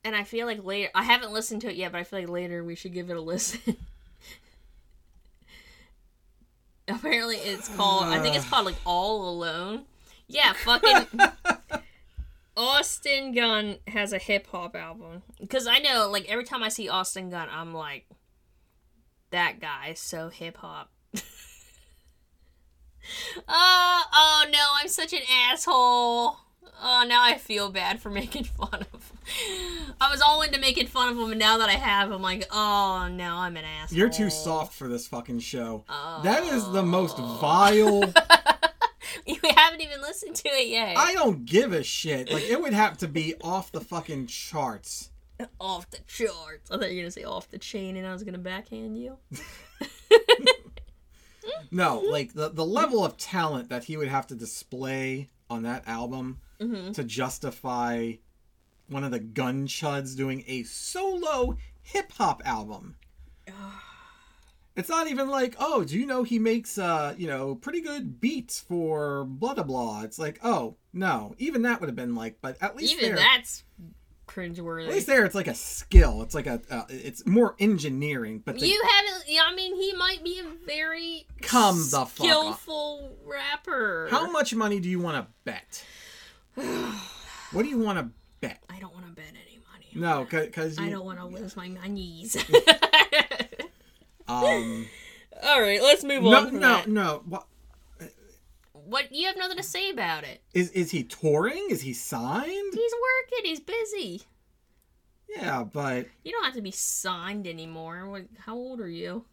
And 0.04 0.14
I 0.14 0.22
feel 0.22 0.46
like 0.46 0.64
later, 0.64 0.90
I 0.94 1.02
haven't 1.02 1.32
listened 1.32 1.62
to 1.62 1.70
it 1.70 1.76
yet, 1.76 1.90
but 1.92 1.98
I 1.98 2.04
feel 2.04 2.20
like 2.20 2.28
later 2.28 2.62
we 2.62 2.76
should 2.76 2.92
give 2.92 3.10
it 3.10 3.16
a 3.16 3.20
listen. 3.20 3.76
Apparently, 6.88 7.36
it's 7.36 7.68
called, 7.74 8.04
I 8.04 8.20
think 8.20 8.36
it's 8.36 8.48
called 8.48 8.66
like 8.66 8.76
All 8.84 9.28
Alone. 9.28 9.82
Yeah, 10.28 10.52
fucking. 10.52 11.20
Austin 12.56 13.34
Gunn 13.34 13.78
has 13.88 14.12
a 14.12 14.18
hip 14.18 14.46
hop 14.46 14.76
album. 14.76 15.22
Because 15.40 15.66
I 15.66 15.78
know, 15.78 16.08
like, 16.08 16.26
every 16.28 16.44
time 16.44 16.62
I 16.62 16.68
see 16.68 16.88
Austin 16.88 17.30
Gunn, 17.30 17.48
I'm 17.50 17.74
like, 17.74 18.06
that 19.30 19.60
guy 19.60 19.88
is 19.90 19.98
so 19.98 20.28
hip 20.28 20.58
hop. 20.58 20.90
Uh, 23.38 23.42
oh 23.48 24.44
no, 24.50 24.58
I'm 24.74 24.88
such 24.88 25.12
an 25.12 25.22
asshole. 25.50 26.36
Oh, 26.82 27.06
now 27.08 27.22
I 27.24 27.38
feel 27.38 27.70
bad 27.70 28.00
for 28.00 28.10
making 28.22 28.44
fun 28.44 28.74
of 28.74 29.10
him. 29.10 29.94
I 30.00 30.10
was 30.10 30.20
all 30.20 30.42
into 30.42 30.60
making 30.60 30.86
fun 30.86 31.08
of 31.08 31.18
him, 31.18 31.30
and 31.30 31.38
now 31.38 31.58
that 31.58 31.68
I 31.68 31.72
have, 31.72 32.12
I'm 32.12 32.22
like, 32.22 32.46
oh, 32.50 33.08
no, 33.10 33.34
I'm 33.36 33.56
an 33.56 33.64
asshole. 33.64 33.98
You're 33.98 34.10
too 34.10 34.30
soft 34.30 34.74
for 34.74 34.88
this 34.88 35.08
fucking 35.08 35.40
show. 35.40 35.84
Oh. 35.88 36.20
That 36.22 36.44
is 36.44 36.70
the 36.70 36.82
most 36.82 37.18
vile. 37.18 38.04
you 39.26 39.38
haven't 39.56 39.80
even 39.80 40.00
listened 40.00 40.36
to 40.36 40.48
it 40.48 40.68
yet. 40.68 40.96
I 40.96 41.14
don't 41.14 41.44
give 41.44 41.72
a 41.72 41.82
shit. 41.82 42.30
Like, 42.30 42.44
it 42.44 42.60
would 42.60 42.74
have 42.74 42.98
to 42.98 43.08
be 43.08 43.34
off 43.40 43.72
the 43.72 43.80
fucking 43.80 44.26
charts. 44.26 45.10
off 45.58 45.90
the 45.90 45.98
charts. 46.06 46.70
I 46.70 46.76
thought 46.76 46.90
you 46.90 46.96
were 46.96 47.02
gonna 47.02 47.10
say 47.10 47.24
off 47.24 47.50
the 47.50 47.58
chain, 47.58 47.96
and 47.96 48.06
I 48.06 48.12
was 48.12 48.22
gonna 48.22 48.38
backhand 48.38 48.98
you. 48.98 49.16
No, 51.70 52.00
like, 52.00 52.34
the, 52.34 52.48
the 52.48 52.64
level 52.64 53.04
of 53.04 53.16
talent 53.16 53.68
that 53.68 53.84
he 53.84 53.96
would 53.96 54.08
have 54.08 54.26
to 54.28 54.34
display 54.34 55.30
on 55.50 55.62
that 55.64 55.86
album 55.86 56.40
Mm-hmm. 56.58 56.92
to 56.92 57.04
justify 57.04 58.12
one 58.88 59.04
of 59.04 59.10
the 59.10 59.18
gun 59.18 59.66
chuds 59.66 60.16
doing 60.16 60.42
a 60.46 60.62
solo 60.62 61.58
hip 61.82 62.12
hop 62.12 62.40
album. 62.46 62.96
It's 64.74 64.88
not 64.88 65.06
even 65.08 65.28
like, 65.28 65.54
oh, 65.58 65.84
do 65.84 65.98
you 65.98 66.06
know 66.06 66.22
he 66.22 66.38
makes 66.38 66.78
uh, 66.78 67.14
you 67.18 67.26
know, 67.26 67.54
pretty 67.54 67.80
good 67.82 68.20
beats 68.20 68.60
for 68.60 69.24
blah 69.24 69.52
blah 69.52 69.64
blah. 69.64 70.02
It's 70.02 70.18
like, 70.18 70.38
oh, 70.42 70.76
no. 70.94 71.34
Even 71.36 71.62
that 71.62 71.80
would 71.80 71.88
have 71.88 71.96
been 71.96 72.14
like, 72.14 72.38
but 72.40 72.56
at 72.62 72.74
least 72.74 72.94
Even 72.94 73.16
that's 73.16 73.64
cringeworthy. 74.36 74.86
at 74.86 74.92
least 74.92 75.06
there 75.06 75.24
it's 75.24 75.34
like 75.34 75.48
a 75.48 75.54
skill. 75.54 76.22
It's 76.22 76.34
like 76.34 76.46
a 76.46 76.60
uh, 76.70 76.84
it's 76.88 77.26
more 77.26 77.54
engineering, 77.58 78.42
but 78.44 78.58
the, 78.58 78.68
You 78.68 78.82
haven't. 78.88 79.24
I 79.42 79.54
mean, 79.54 79.76
he 79.76 79.92
might 79.94 80.22
be 80.22 80.40
a 80.40 80.66
very 80.66 81.26
Come 81.42 81.78
the 81.78 82.06
fuck 82.06 82.08
skillful 82.08 83.16
rapper. 83.24 84.08
how 84.10 84.30
much 84.30 84.54
money 84.54 84.80
do 84.80 84.88
you 84.88 85.00
want 85.00 85.16
to 85.16 85.32
bet? 85.44 85.84
what 87.52 87.62
do 87.62 87.68
you 87.68 87.78
want 87.78 87.98
to 87.98 88.10
bet? 88.40 88.62
I 88.68 88.78
don't 88.78 88.92
want 88.92 89.06
to 89.06 89.12
bet 89.12 89.26
any 89.30 89.58
money. 89.72 89.88
No, 89.94 90.24
cuz 90.26 90.78
I 90.78 90.90
don't 90.90 91.04
want 91.04 91.18
to 91.18 91.26
lose 91.26 91.56
my 91.56 91.68
monies. 91.68 92.36
um 94.28 94.86
All 95.44 95.60
right, 95.60 95.82
let's 95.82 96.02
move 96.02 96.22
no 96.22 96.46
on. 96.46 96.58
no 96.58 96.82
no 96.86 97.22
what 97.26 97.46
What 98.88 99.12
you 99.12 99.26
have 99.26 99.36
nothing 99.36 99.56
to 99.56 99.62
say 99.62 99.90
about 99.90 100.24
it? 100.24 100.42
is 100.54 100.70
is 100.70 100.90
he 100.92 101.02
touring? 101.02 101.66
Is 101.70 101.82
he 101.82 101.92
signed? 101.92 102.72
He's 102.74 102.92
working. 102.92 103.44
He's 103.50 103.60
busy. 103.60 104.22
Yeah, 105.28 105.64
but 105.64 106.06
You 106.24 106.32
don't 106.32 106.44
have 106.44 106.54
to 106.54 106.62
be 106.62 106.70
signed 106.70 107.46
anymore. 107.48 108.08
What, 108.08 108.26
how 108.38 108.54
old 108.54 108.80
are 108.80 108.88
you? 108.88 109.24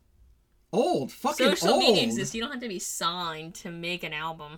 old, 0.71 1.11
fucking 1.11 1.55
Social 1.55 1.75
old. 1.75 1.79
media 1.83 2.03
exists. 2.03 2.33
You 2.33 2.41
don't 2.41 2.51
have 2.51 2.61
to 2.61 2.67
be 2.67 2.79
signed 2.79 3.53
to 3.55 3.69
make 3.69 4.03
an 4.03 4.11
album. 4.11 4.57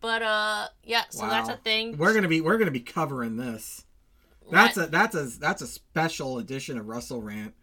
But 0.00 0.22
uh, 0.22 0.66
yeah. 0.82 1.04
So 1.10 1.28
that's 1.28 1.48
a 1.48 1.56
thing. 1.56 1.96
We're 1.96 2.12
gonna 2.12 2.28
be 2.28 2.40
we're 2.40 2.58
gonna 2.58 2.70
be 2.72 2.80
covering 2.80 3.36
this. 3.36 3.84
That's 4.50 4.76
a 4.76 4.86
that's 4.86 5.14
a 5.14 5.24
that's 5.38 5.62
a 5.62 5.66
special 5.66 6.38
edition 6.38 6.76
of 6.78 6.86
Wrestle 6.86 7.22
Rant 7.22 7.54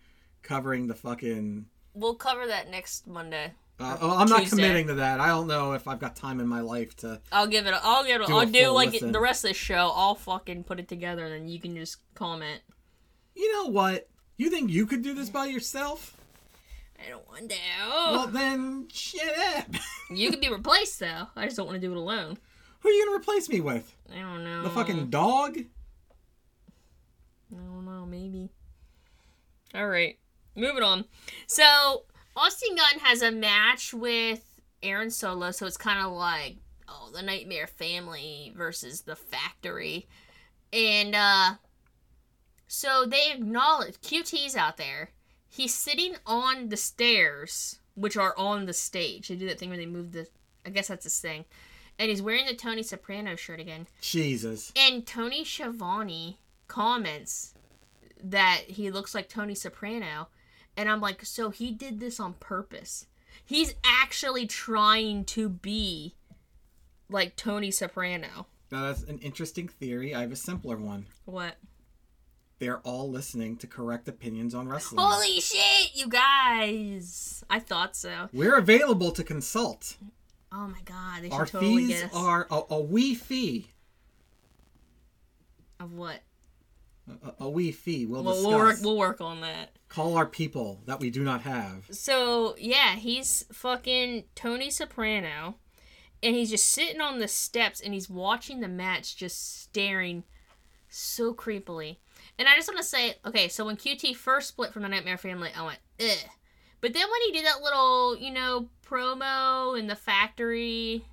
covering 0.41 0.87
the 0.87 0.95
fucking. 0.95 1.65
We'll 1.93 2.15
cover 2.15 2.47
that 2.47 2.69
next 2.71 3.07
Monday. 3.07 3.53
Uh, 3.79 3.97
oh, 4.01 4.17
I'm 4.17 4.29
not 4.29 4.41
Tuesday. 4.41 4.57
committing 4.57 4.87
to 4.87 4.93
that. 4.95 5.19
I 5.19 5.27
don't 5.27 5.47
know 5.47 5.73
if 5.73 5.87
I've 5.87 5.99
got 5.99 6.15
time 6.15 6.39
in 6.39 6.47
my 6.47 6.61
life 6.61 6.95
to. 6.97 7.19
I'll 7.31 7.47
give 7.47 7.65
it. 7.65 7.73
A, 7.73 7.79
I'll 7.83 8.05
give 8.05 8.21
it. 8.21 8.27
Do 8.27 8.37
I'll 8.37 8.45
do 8.45 8.69
like 8.69 8.91
listen. 8.91 9.11
the 9.11 9.19
rest 9.19 9.43
of 9.43 9.49
the 9.49 9.55
show. 9.55 9.91
I'll 9.95 10.15
fucking 10.15 10.63
put 10.63 10.79
it 10.79 10.87
together, 10.87 11.25
and 11.25 11.33
then 11.33 11.47
you 11.47 11.59
can 11.59 11.75
just 11.75 11.97
comment. 12.13 12.61
You 13.35 13.51
know 13.51 13.71
what? 13.71 14.07
You 14.37 14.49
think 14.49 14.69
you 14.69 14.85
could 14.85 15.01
do 15.01 15.13
this 15.13 15.29
by 15.29 15.47
yourself? 15.47 16.15
I 16.99 17.09
don't 17.09 17.27
want 17.27 17.49
to. 17.49 17.57
Well, 17.87 18.27
then 18.27 18.87
shut 18.91 19.37
up. 19.57 19.67
you 20.09 20.29
could 20.29 20.39
be 20.39 20.49
replaced 20.49 20.99
though. 20.99 21.27
I 21.35 21.45
just 21.45 21.57
don't 21.57 21.65
want 21.65 21.81
to 21.81 21.87
do 21.87 21.91
it 21.91 21.97
alone. 21.97 22.37
Who 22.79 22.89
are 22.89 22.91
you 22.91 23.05
gonna 23.05 23.17
replace 23.17 23.49
me 23.49 23.59
with? 23.59 23.95
I 24.13 24.19
don't 24.19 24.43
know. 24.43 24.63
The 24.63 24.69
fucking 24.69 25.09
dog? 25.09 25.57
I 25.57 27.55
don't 27.55 27.85
know. 27.85 28.05
Maybe. 28.05 28.49
All 29.73 29.87
right. 29.87 30.17
Moving 30.55 30.83
on. 30.83 31.05
So 31.47 32.03
Austin 32.35 32.75
Gunn 32.75 32.99
has 33.01 33.21
a 33.21 33.31
match 33.31 33.93
with 33.93 34.43
Aaron 34.81 35.11
Solo, 35.11 35.51
so 35.51 35.65
it's 35.65 35.77
kind 35.77 36.05
of 36.05 36.11
like 36.13 36.57
oh 36.87 37.09
the 37.13 37.21
Nightmare 37.21 37.67
Family 37.67 38.53
versus 38.55 39.01
the 39.01 39.15
Factory, 39.15 40.07
and 40.71 41.15
uh, 41.15 41.51
so 42.67 43.05
they 43.05 43.31
acknowledge 43.31 44.01
QT's 44.01 44.55
out 44.55 44.77
there. 44.77 45.11
He's 45.47 45.73
sitting 45.73 46.15
on 46.25 46.69
the 46.69 46.77
stairs, 46.77 47.79
which 47.95 48.17
are 48.17 48.33
on 48.37 48.65
the 48.65 48.73
stage. 48.73 49.27
They 49.27 49.35
do 49.35 49.47
that 49.47 49.59
thing 49.59 49.69
where 49.69 49.77
they 49.77 49.85
move 49.85 50.11
the. 50.11 50.27
I 50.65 50.69
guess 50.69 50.87
that's 50.87 51.03
his 51.03 51.19
thing, 51.19 51.45
and 51.99 52.09
he's 52.09 52.21
wearing 52.21 52.47
the 52.47 52.55
Tony 52.55 52.83
Soprano 52.83 53.35
shirt 53.35 53.59
again. 53.59 53.87
Jesus. 54.01 54.73
And 54.75 55.05
Tony 55.05 55.43
Schiavone 55.43 56.39
comments 56.67 57.53
that 58.23 58.61
he 58.67 58.89
looks 58.89 59.13
like 59.13 59.29
Tony 59.29 59.53
Soprano. 59.53 60.29
And 60.75 60.89
I'm 60.89 61.01
like, 61.01 61.23
so 61.25 61.49
he 61.49 61.71
did 61.71 61.99
this 61.99 62.19
on 62.19 62.33
purpose. 62.33 63.07
He's 63.45 63.75
actually 63.85 64.47
trying 64.47 65.25
to 65.25 65.49
be 65.49 66.15
like 67.09 67.35
Tony 67.35 67.71
Soprano. 67.71 68.47
Now 68.71 68.83
that's 68.87 69.03
an 69.03 69.19
interesting 69.19 69.67
theory. 69.67 70.15
I 70.15 70.21
have 70.21 70.31
a 70.31 70.35
simpler 70.35 70.77
one. 70.77 71.05
What? 71.25 71.55
They're 72.59 72.79
all 72.79 73.09
listening 73.09 73.57
to 73.57 73.67
correct 73.67 74.07
opinions 74.07 74.55
on 74.55 74.67
wrestling. 74.69 75.03
Holy 75.05 75.39
shit, 75.41 75.91
you 75.95 76.07
guys! 76.07 77.43
I 77.49 77.59
thought 77.59 77.95
so. 77.95 78.29
We're 78.31 78.57
available 78.57 79.11
to 79.11 79.23
consult. 79.23 79.97
Oh 80.51 80.67
my 80.67 80.79
god, 80.85 81.23
they 81.23 81.29
should 81.29 81.33
Our 81.33 81.45
totally 81.45 81.87
fees 81.87 82.01
get 82.01 82.03
us. 82.05 82.15
are 82.15 82.47
a, 82.49 82.61
a 82.69 82.79
wee 82.79 83.15
fee. 83.15 83.67
Of 85.79 85.93
what? 85.93 86.21
A, 87.23 87.43
a 87.45 87.49
wee 87.49 87.71
fee. 87.71 88.05
We'll, 88.05 88.23
We'll, 88.23 88.33
discuss. 88.35 88.47
we'll, 88.49 88.57
work, 88.59 88.77
we'll 88.81 88.97
work 88.97 89.21
on 89.21 89.41
that. 89.41 89.71
Call 89.93 90.17
our 90.17 90.25
people 90.25 90.81
that 90.87 90.99
we 90.99 91.11
do 91.11 91.23
not 91.23 91.43
have. 91.43 91.85
So 91.91 92.55
yeah, 92.57 92.95
he's 92.95 93.45
fucking 93.51 94.23
Tony 94.33 94.71
Soprano, 94.71 95.57
and 96.23 96.35
he's 96.35 96.49
just 96.49 96.67
sitting 96.67 96.99
on 96.99 97.19
the 97.19 97.27
steps 97.27 97.79
and 97.79 97.93
he's 97.93 98.09
watching 98.09 98.59
the 98.59 98.67
match, 98.67 99.15
just 99.15 99.61
staring 99.61 100.23
so 100.89 101.31
creepily. 101.33 101.97
And 102.39 102.47
I 102.47 102.55
just 102.55 102.67
want 102.67 102.79
to 102.79 102.83
say, 102.83 103.15
okay, 103.23 103.47
so 103.47 103.65
when 103.65 103.77
QT 103.77 104.15
first 104.15 104.47
split 104.47 104.73
from 104.73 104.81
the 104.81 104.89
Nightmare 104.89 105.17
Family, 105.17 105.51
I 105.55 105.63
went, 105.63 105.79
ugh. 106.01 106.29
But 106.81 106.93
then 106.93 107.03
when 107.03 107.21
he 107.27 107.31
did 107.31 107.45
that 107.45 107.61
little, 107.61 108.17
you 108.17 108.31
know, 108.31 108.69
promo 108.83 109.77
in 109.77 109.85
the 109.85 109.95
factory, 109.95 111.05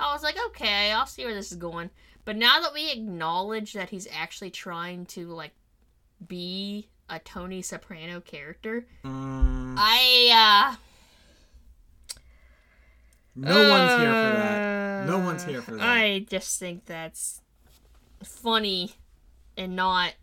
I 0.00 0.12
was 0.12 0.24
like, 0.24 0.36
okay, 0.46 0.90
I'll 0.90 1.06
see 1.06 1.24
where 1.24 1.34
this 1.34 1.52
is 1.52 1.58
going. 1.58 1.90
But 2.24 2.36
now 2.36 2.60
that 2.60 2.74
we 2.74 2.90
acknowledge 2.90 3.74
that 3.74 3.90
he's 3.90 4.08
actually 4.12 4.50
trying 4.50 5.06
to 5.06 5.28
like 5.28 5.52
be 6.26 6.88
a 7.12 7.18
Tony 7.20 7.60
Soprano 7.62 8.20
character, 8.20 8.86
Mm, 9.04 9.74
I 9.78 10.72
uh 10.72 10.76
no 13.34 13.68
one's 13.70 14.00
here 14.00 14.12
for 14.12 14.36
that. 14.36 15.06
No 15.06 15.18
one's 15.18 15.44
here 15.44 15.62
for 15.62 15.72
that. 15.76 15.82
I 15.88 16.26
just 16.28 16.58
think 16.58 16.84
that's 16.86 17.40
funny 18.22 18.92
and 19.56 19.74
not 19.74 20.14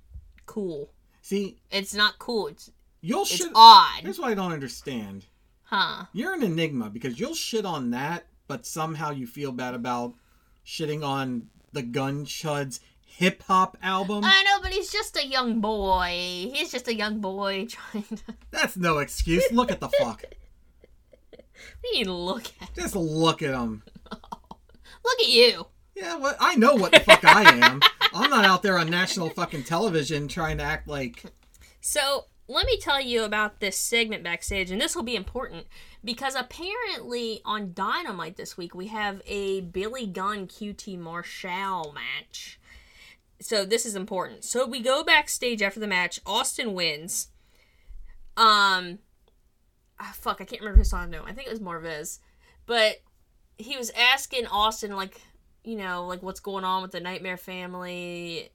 cool. 0.45 0.91
See, 1.21 1.57
It's 1.71 1.93
not 1.93 2.19
cool. 2.19 2.47
It's 2.47 2.71
you'll 3.01 3.21
it's 3.21 3.35
shit. 3.35 3.51
odd, 3.55 4.01
Here's 4.03 4.19
what 4.19 4.29
I 4.31 4.35
don't 4.35 4.51
understand. 4.51 5.25
huh? 5.63 6.05
You're 6.13 6.33
an 6.33 6.43
enigma 6.43 6.89
because 6.89 7.19
you'll 7.19 7.35
shit 7.35 7.65
on 7.65 7.91
that, 7.91 8.25
but 8.47 8.65
somehow 8.65 9.11
you 9.11 9.25
feel 9.27 9.51
bad 9.51 9.73
about 9.73 10.13
shitting 10.65 11.03
on 11.03 11.47
the 11.71 11.81
Gun 11.81 12.25
Chuds 12.25 12.79
hip 13.09 13.43
hop 13.43 13.77
album. 13.81 14.23
I 14.23 14.43
know, 14.43 14.61
but 14.61 14.71
he's 14.71 14.91
just 14.91 15.17
a 15.17 15.25
young 15.25 15.59
boy. 15.59 16.49
He's 16.53 16.71
just 16.71 16.87
a 16.87 16.95
young 16.95 17.19
boy 17.19 17.65
trying 17.69 18.03
to. 18.03 18.17
That's 18.51 18.77
no 18.77 18.99
excuse. 18.99 19.51
Look 19.51 19.71
at 19.71 19.79
the 19.79 19.89
fuck. 19.89 20.23
What 21.31 21.93
do 21.93 21.97
you 21.97 22.05
look 22.05 22.45
at? 22.61 22.73
Just 22.75 22.95
look 22.95 23.41
at 23.41 23.53
him. 23.53 23.83
Look 25.05 25.19
at 25.21 25.29
you. 25.29 25.65
Yeah, 25.95 26.17
what? 26.17 26.35
I 26.39 26.55
know 26.55 26.75
what 26.75 26.91
the 26.91 26.99
fuck 26.99 27.23
I 27.23 27.43
am. 27.43 27.81
I'm 28.13 28.29
not 28.29 28.45
out 28.45 28.63
there 28.63 28.77
on 28.77 28.89
national 28.89 29.29
fucking 29.29 29.63
television 29.63 30.27
trying 30.27 30.57
to 30.57 30.63
act 30.63 30.87
like. 30.87 31.23
So 31.79 32.25
let 32.47 32.65
me 32.65 32.77
tell 32.77 32.99
you 33.01 33.23
about 33.23 33.59
this 33.59 33.77
segment 33.77 34.23
backstage, 34.23 34.71
and 34.71 34.81
this 34.81 34.95
will 34.95 35.03
be 35.03 35.15
important 35.15 35.67
because 36.03 36.35
apparently 36.35 37.41
on 37.45 37.73
Dynamite 37.73 38.37
this 38.37 38.57
week 38.57 38.73
we 38.73 38.87
have 38.87 39.21
a 39.25 39.61
Billy 39.61 40.05
Gunn 40.05 40.47
QT 40.47 40.97
Marshall 40.97 41.93
match. 41.93 42.58
So 43.41 43.65
this 43.65 43.85
is 43.85 43.95
important. 43.95 44.43
So 44.43 44.65
we 44.67 44.81
go 44.81 45.03
backstage 45.03 45.61
after 45.61 45.79
the 45.79 45.87
match. 45.87 46.19
Austin 46.25 46.73
wins. 46.73 47.29
Um, 48.35 48.99
ah, 49.99 50.13
fuck, 50.13 50.41
I 50.41 50.45
can't 50.45 50.61
remember 50.61 50.79
who 50.79 50.83
saw 50.83 51.03
him. 51.03 51.11
No, 51.11 51.23
I 51.23 51.33
think 51.33 51.47
it 51.47 51.51
was 51.51 51.59
Marvez, 51.59 52.19
but 52.65 53.01
he 53.57 53.75
was 53.77 53.91
asking 53.91 54.47
Austin 54.47 54.95
like, 54.95 55.21
you 55.63 55.75
know, 55.75 56.05
like 56.05 56.23
what's 56.23 56.39
going 56.39 56.63
on 56.63 56.81
with 56.81 56.91
the 56.91 56.99
Nightmare 57.01 57.37
family, 57.37 58.49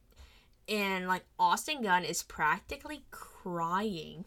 and 0.68 1.07
like 1.07 1.25
Austin 1.38 1.83
Gunn 1.83 2.05
is 2.05 2.23
practically 2.23 3.05
crying, 3.11 4.25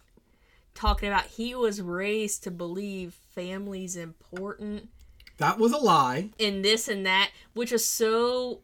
talking 0.76 1.10
about 1.10 1.26
he 1.26 1.56
was 1.56 1.82
raised 1.82 2.43
to 2.43 2.52
believe 2.52 3.15
family's 3.34 3.96
important 3.96 4.89
That 5.38 5.58
was 5.58 5.72
a 5.74 5.78
lie. 5.78 6.30
and 6.39 6.63
this 6.63 6.88
and 6.88 7.06
that, 7.06 7.32
which 7.54 7.72
is 7.72 7.86
so. 7.86 8.62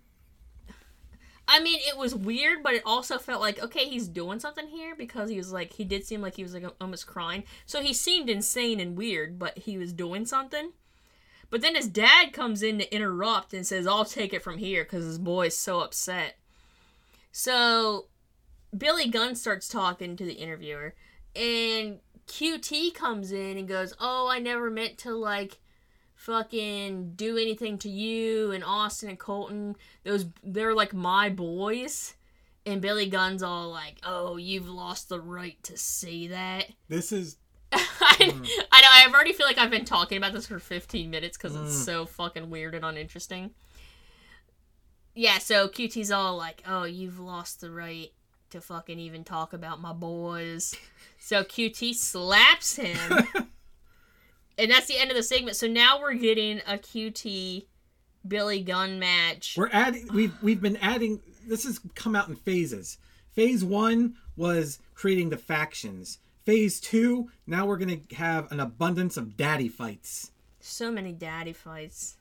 I 1.48 1.60
mean, 1.60 1.80
it 1.82 1.98
was 1.98 2.16
weird, 2.16 2.64
but 2.64 2.74
it 2.74 2.84
also 2.86 3.18
felt 3.18 3.42
like 3.42 3.62
okay, 3.62 3.86
he's 3.86 4.08
doing 4.08 4.40
something 4.40 4.68
here 4.68 4.96
because 4.96 5.30
he 5.30 5.38
was 5.38 5.52
like 5.52 5.74
he 5.74 5.84
did 5.84 6.06
seem 6.06 6.22
like 6.22 6.36
he 6.36 6.44
was 6.44 6.54
like 6.54 6.66
almost 6.80 7.08
crying. 7.08 7.44
So 7.66 7.82
he 7.82 7.94
seemed 7.94 8.30
insane 8.30 8.80
and 8.80 8.98
weird, 8.98 9.38
but 9.38 9.58
he 9.58 9.78
was 9.78 9.94
doing 9.94 10.26
something. 10.26 10.72
But 11.50 11.62
then 11.62 11.76
his 11.76 11.88
dad 11.88 12.34
comes 12.34 12.64
in 12.64 12.80
to 12.80 12.96
interrupt 12.96 13.54
and 13.54 13.68
says, 13.68 13.86
"I'll 13.86 14.06
take 14.06 14.34
it 14.34 14.42
from 14.42 14.58
here" 14.58 14.84
because 14.84 15.06
his 15.06 15.20
boy's 15.20 15.58
so 15.58 15.82
upset. 15.82 16.38
So 17.32 18.08
Billy 18.76 19.08
Gunn 19.10 19.36
starts 19.36 19.68
talking 19.68 20.16
to 20.16 20.26
the 20.26 20.34
interviewer, 20.34 20.96
and 21.36 22.00
QT 22.28 22.94
comes 22.96 23.32
in 23.32 23.58
and 23.58 23.68
goes, 23.68 23.94
"Oh, 24.00 24.28
I 24.28 24.40
never 24.40 24.72
meant 24.72 24.98
to 25.00 25.14
like." 25.14 25.60
Fucking 26.26 27.14
do 27.16 27.38
anything 27.38 27.78
to 27.80 27.90
you 27.90 28.52
and 28.52 28.64
Austin 28.64 29.10
and 29.10 29.20
Colton. 29.20 29.76
Those 30.04 30.26
they're 30.44 30.74
like 30.74 30.94
my 30.94 31.30
boys. 31.30 32.16
And 32.66 32.82
Billy 32.82 33.08
Gunn's 33.10 33.44
all 33.44 33.70
like, 33.72 33.96
"Oh, 34.06 34.38
you've 34.38 34.70
lost 34.70 35.10
the 35.10 35.20
right 35.20 35.62
to 35.64 35.78
say 35.78 36.28
that." 36.28 36.68
This 36.88 37.12
is 37.12 37.38
I, 37.74 38.16
I 38.72 38.80
know. 38.82 38.88
I 38.90 39.08
already 39.14 39.34
feel 39.34 39.48
like 39.48 39.58
I've 39.58 39.72
been 39.72 39.84
talking 39.84 40.18
about 40.18 40.32
this 40.32 40.48
for 40.48 40.60
15 40.60 41.10
minutes 41.10 41.38
because 41.38 41.56
it's 41.56 41.76
Mm. 41.76 41.86
so 41.86 42.06
fucking 42.06 42.50
weird 42.50 42.74
and 42.76 42.86
uninteresting. 42.86 43.52
Yeah, 45.16 45.40
so 45.40 45.68
QT's 45.68 46.12
all 46.12 46.38
like, 46.38 46.64
"Oh, 46.68 46.84
you've 46.86 47.20
lost 47.20 47.62
the 47.62 47.70
right 47.72 48.12
to 48.52 48.62
fucking 48.62 49.00
even 49.00 49.24
talk 49.24 49.52
about 49.54 49.82
my 49.82 49.92
boys." 49.94 50.76
So 51.20 51.44
QT 51.44 51.96
slaps 51.96 52.76
him, 52.76 52.98
and 54.58 54.72
that's 54.72 54.88
the 54.88 54.98
end 54.98 55.12
of 55.12 55.18
the 55.18 55.24
segment. 55.24 55.56
So 55.56 55.68
now 55.68 56.00
we're 56.00 56.14
getting 56.14 56.60
a 56.60 56.78
QT 56.78 57.66
Billy 58.28 58.62
Gunn 58.62 59.00
match. 59.00 59.56
we're 59.58 59.70
adding. 59.72 60.08
We've 60.14 60.34
we've 60.42 60.62
been 60.62 60.78
adding. 60.78 61.20
This 61.48 61.64
has 61.66 61.80
come 61.96 62.16
out 62.16 62.30
in 62.30 62.36
phases. 62.36 62.98
Phase 63.32 63.64
one 63.64 64.16
was 64.36 64.80
creating 64.94 65.30
the 65.30 65.38
factions. 65.38 66.20
Phase 66.46 66.80
two, 66.80 67.30
now 67.48 67.66
we're 67.66 67.78
gonna 67.78 68.00
have 68.16 68.52
an 68.52 68.60
abundance 68.60 69.18
of 69.18 69.36
daddy 69.38 69.68
fights. 69.68 70.32
So 70.60 70.92
many 70.92 71.12
daddy 71.12 71.54
fights. 71.54 72.18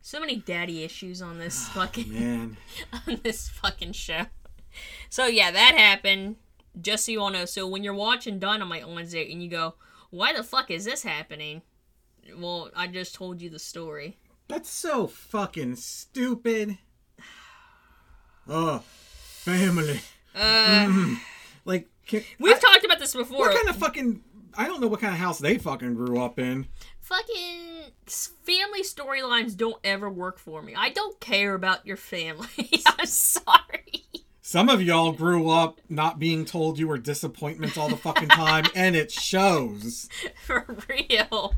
So 0.00 0.20
many 0.20 0.36
daddy 0.36 0.84
issues 0.84 1.20
on 1.20 1.38
this 1.38 1.68
fucking 1.74 2.12
Man, 2.12 2.56
on 3.06 3.20
this 3.22 3.48
fucking 3.48 3.92
show. 3.92 4.26
So 5.10 5.26
yeah, 5.26 5.50
that 5.50 5.74
happened. 5.76 6.36
Just 6.80 7.06
so 7.06 7.12
you 7.12 7.20
all 7.20 7.30
know. 7.30 7.44
So 7.44 7.66
when 7.66 7.82
you're 7.82 7.94
watching 7.94 8.38
Dynamite 8.38 8.84
on 8.84 8.94
Wednesday 8.94 9.30
and 9.32 9.42
you 9.42 9.50
go, 9.50 9.74
"Why 10.10 10.32
the 10.32 10.42
fuck 10.42 10.70
is 10.70 10.84
this 10.84 11.02
happening?" 11.02 11.62
Well, 12.36 12.70
I 12.76 12.86
just 12.88 13.14
told 13.14 13.40
you 13.40 13.48
the 13.50 13.58
story. 13.58 14.18
that's 14.48 14.68
so 14.70 15.06
fucking 15.06 15.76
stupid. 15.76 16.78
Oh, 18.50 18.78
family. 18.78 20.00
Uh, 20.34 21.16
Like, 21.64 21.88
can, 22.06 22.22
we've 22.38 22.56
I- 22.56 22.58
talked 22.58 22.84
about 22.84 22.98
this 22.98 23.14
before. 23.14 23.38
what 23.40 23.54
kind 23.54 23.68
of 23.68 23.76
fucking? 23.76 24.22
I 24.56 24.66
don't 24.66 24.80
know 24.80 24.86
what 24.88 25.00
kind 25.00 25.12
of 25.12 25.20
house 25.20 25.38
they 25.38 25.58
fucking 25.58 25.94
grew 25.94 26.18
up 26.22 26.38
in. 26.38 26.66
fucking 27.00 27.92
family 28.06 28.82
storylines 28.82 29.54
don't 29.56 29.78
ever 29.84 30.08
work 30.08 30.38
for 30.38 30.62
me. 30.62 30.74
I 30.74 30.88
don't 30.90 31.20
care 31.20 31.54
about 31.54 31.84
your 31.86 31.98
family. 31.98 32.48
I'm 32.86 33.06
sorry. 33.06 33.87
Some 34.50 34.70
of 34.70 34.80
y'all 34.80 35.12
grew 35.12 35.50
up 35.50 35.82
not 35.90 36.18
being 36.18 36.46
told 36.46 36.78
you 36.78 36.88
were 36.88 36.96
disappointments 36.96 37.76
all 37.76 37.90
the 37.90 37.98
fucking 37.98 38.30
time, 38.30 38.64
and 38.74 38.96
it 38.96 39.12
shows. 39.12 40.08
For 40.46 40.64
real. 40.88 41.52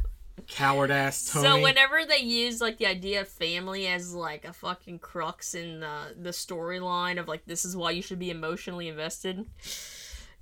Coward 0.49 0.91
ass 0.91 1.31
Tony. 1.31 1.47
So 1.47 1.63
whenever 1.63 2.05
they 2.05 2.19
use 2.19 2.61
like 2.61 2.79
the 2.79 2.87
idea 2.87 3.21
of 3.21 3.29
family 3.29 3.87
as 3.87 4.13
like 4.13 4.45
a 4.45 4.53
fucking 4.53 4.99
crux 4.99 5.55
in 5.55 5.79
the 5.79 6.17
the 6.21 6.31
storyline 6.31 7.21
of 7.21 7.29
like 7.29 7.47
this 7.47 7.65
is 7.65 7.77
why 7.77 7.93
you 7.93 8.03
should 8.03 8.19
be 8.19 8.29
emotionally 8.29 8.89
invested, 8.89 9.47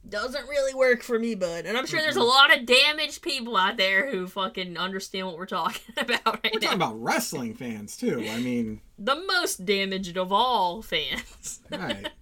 doesn't 0.08 0.48
really 0.48 0.74
work 0.74 1.02
for 1.02 1.18
me, 1.18 1.34
bud. 1.34 1.66
And 1.66 1.76
I'm 1.76 1.84
sure 1.84 2.00
there's 2.00 2.16
a 2.16 2.22
lot 2.22 2.56
of 2.56 2.64
damaged 2.64 3.20
people 3.20 3.58
out 3.58 3.76
there 3.76 4.10
who 4.10 4.26
fucking 4.26 4.78
understand 4.78 5.26
what 5.26 5.36
we're 5.36 5.44
talking 5.44 5.82
about 5.98 6.24
right 6.42 6.54
We're 6.54 6.60
now. 6.60 6.68
talking 6.68 6.82
about 6.82 7.02
wrestling 7.02 7.52
fans 7.52 7.94
too. 7.94 8.26
I 8.26 8.38
mean, 8.38 8.80
the 8.98 9.16
most 9.16 9.66
damaged 9.66 10.16
of 10.16 10.32
all 10.32 10.80
fans. 10.80 11.60
right. 11.70 12.08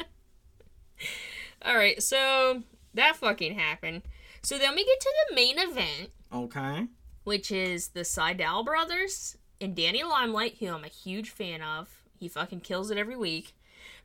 all 1.67 1.77
right, 1.77 2.03
so 2.03 2.63
that 2.95 3.17
fucking 3.17 3.59
happened. 3.59 4.03
So 4.43 4.57
then 4.59 4.75
we 4.75 4.85
get 4.85 5.01
to 5.01 5.13
the 5.29 5.35
main 5.35 5.59
event. 5.59 6.11
Okay. 6.33 6.87
which 7.25 7.51
is 7.51 7.89
the 7.89 8.01
Sydal 8.01 8.65
brothers 8.65 9.37
and 9.61 9.75
Danny 9.75 10.03
Limelight, 10.05 10.57
who 10.59 10.69
I'm 10.69 10.85
a 10.85 10.89
huge 10.89 11.31
fan 11.31 11.61
of. 11.63 12.03
He 12.19 12.29
fucking 12.29 12.61
kills 12.61 12.91
it 12.91 12.99
every 12.99 13.17
week. 13.17 13.55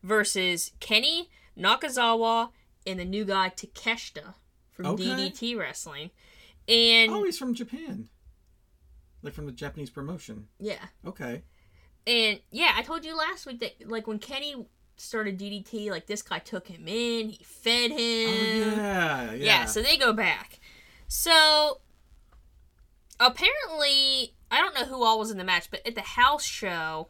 Versus 0.03 0.71
Kenny 0.79 1.29
Nakazawa 1.57 2.49
and 2.87 2.99
the 2.99 3.05
new 3.05 3.23
guy 3.25 3.49
Takeshita 3.55 4.33
from 4.71 4.85
Okay. 4.87 5.03
DDT 5.03 5.57
Wrestling. 5.57 6.09
And 6.67 7.11
Oh, 7.11 7.23
he's 7.23 7.37
from 7.37 7.53
Japan. 7.53 8.09
Like 9.21 9.33
from 9.33 9.45
the 9.45 9.51
Japanese 9.51 9.89
promotion. 9.91 10.47
yeah. 10.59 10.85
Okay. 11.05 11.43
And 12.07 12.39
yeah, 12.49 12.71
I 12.75 12.81
told 12.81 13.05
you 13.05 13.15
last 13.15 13.45
week 13.45 13.59
that 13.59 13.87
like 13.87 14.07
when 14.07 14.17
Kenny 14.17 14.55
started 15.01 15.37
DDT, 15.39 15.89
like 15.89 16.07
this 16.07 16.21
guy 16.21 16.39
took 16.39 16.67
him 16.67 16.87
in, 16.87 17.29
he 17.29 17.43
fed 17.43 17.91
him. 17.91 17.99
Oh 17.99 18.75
yeah, 18.77 19.31
yeah. 19.33 19.33
Yeah, 19.33 19.65
so 19.65 19.81
they 19.81 19.97
go 19.97 20.13
back. 20.13 20.59
So 21.07 21.79
apparently, 23.19 24.35
I 24.49 24.59
don't 24.59 24.75
know 24.75 24.85
who 24.85 25.03
all 25.03 25.19
was 25.19 25.31
in 25.31 25.37
the 25.37 25.43
match, 25.43 25.69
but 25.71 25.85
at 25.85 25.95
the 25.95 26.01
house 26.01 26.45
show, 26.45 27.09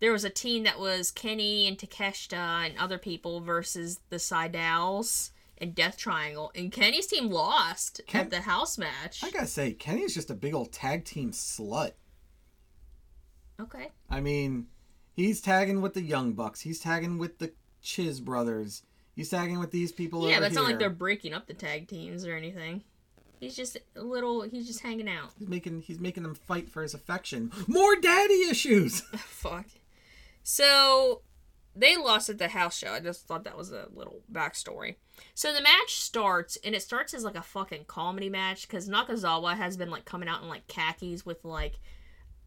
there 0.00 0.12
was 0.12 0.24
a 0.24 0.30
team 0.30 0.64
that 0.64 0.80
was 0.80 1.10
Kenny 1.10 1.68
and 1.68 1.78
Takeshita 1.78 2.66
and 2.66 2.76
other 2.78 2.98
people 2.98 3.40
versus 3.40 4.00
the 4.10 4.16
Sydals 4.16 5.30
and 5.58 5.74
Death 5.76 5.96
Triangle, 5.96 6.50
and 6.56 6.72
Kenny's 6.72 7.06
team 7.06 7.30
lost 7.30 8.00
Ken- 8.08 8.22
at 8.22 8.30
the 8.30 8.40
house 8.40 8.76
match. 8.76 9.22
I 9.22 9.30
gotta 9.30 9.46
say, 9.46 9.72
Kenny's 9.72 10.12
just 10.12 10.30
a 10.30 10.34
big 10.34 10.54
old 10.54 10.72
tag 10.72 11.04
team 11.04 11.30
slut. 11.30 11.92
Okay. 13.60 13.90
I 14.10 14.20
mean, 14.20 14.66
he's 15.14 15.40
tagging 15.40 15.80
with 15.80 15.94
the 15.94 16.02
Young 16.02 16.32
Bucks. 16.32 16.60
He's 16.60 16.80
tagging 16.80 17.18
with 17.18 17.38
the 17.38 17.52
Chiz 17.82 18.20
brothers. 18.20 18.82
He's 19.14 19.28
tagging 19.28 19.58
with 19.58 19.70
these 19.70 19.92
people 19.92 20.22
Yeah, 20.22 20.36
over 20.36 20.40
but 20.40 20.46
it's 20.46 20.54
not 20.54 20.64
like 20.64 20.78
they're 20.78 20.90
breaking 20.90 21.34
up 21.34 21.46
the 21.46 21.54
tag 21.54 21.88
teams 21.88 22.26
or 22.26 22.34
anything. 22.34 22.82
He's 23.40 23.56
just 23.56 23.76
a 23.96 24.02
little. 24.02 24.42
He's 24.42 24.66
just 24.66 24.80
hanging 24.80 25.08
out. 25.08 25.30
He's 25.38 25.48
making 25.48 25.82
he's 25.82 25.98
making 25.98 26.22
them 26.22 26.34
fight 26.34 26.70
for 26.70 26.82
his 26.82 26.94
affection. 26.94 27.50
More 27.66 27.96
daddy 27.96 28.42
issues. 28.48 29.00
Fuck. 29.16 29.66
So 30.44 31.22
they 31.74 31.96
lost 31.96 32.28
at 32.28 32.38
the 32.38 32.48
house 32.48 32.78
show. 32.78 32.92
I 32.92 33.00
just 33.00 33.26
thought 33.26 33.44
that 33.44 33.56
was 33.56 33.72
a 33.72 33.88
little 33.92 34.20
backstory. 34.30 34.96
So 35.34 35.52
the 35.52 35.62
match 35.62 35.96
starts, 36.00 36.56
and 36.64 36.74
it 36.74 36.82
starts 36.82 37.14
as 37.14 37.24
like 37.24 37.36
a 37.36 37.42
fucking 37.42 37.86
comedy 37.86 38.28
match 38.28 38.68
because 38.68 38.88
Nakazawa 38.88 39.56
has 39.56 39.76
been 39.76 39.90
like 39.90 40.04
coming 40.04 40.28
out 40.28 40.42
in 40.42 40.48
like 40.48 40.68
khakis 40.68 41.26
with 41.26 41.44
like 41.44 41.80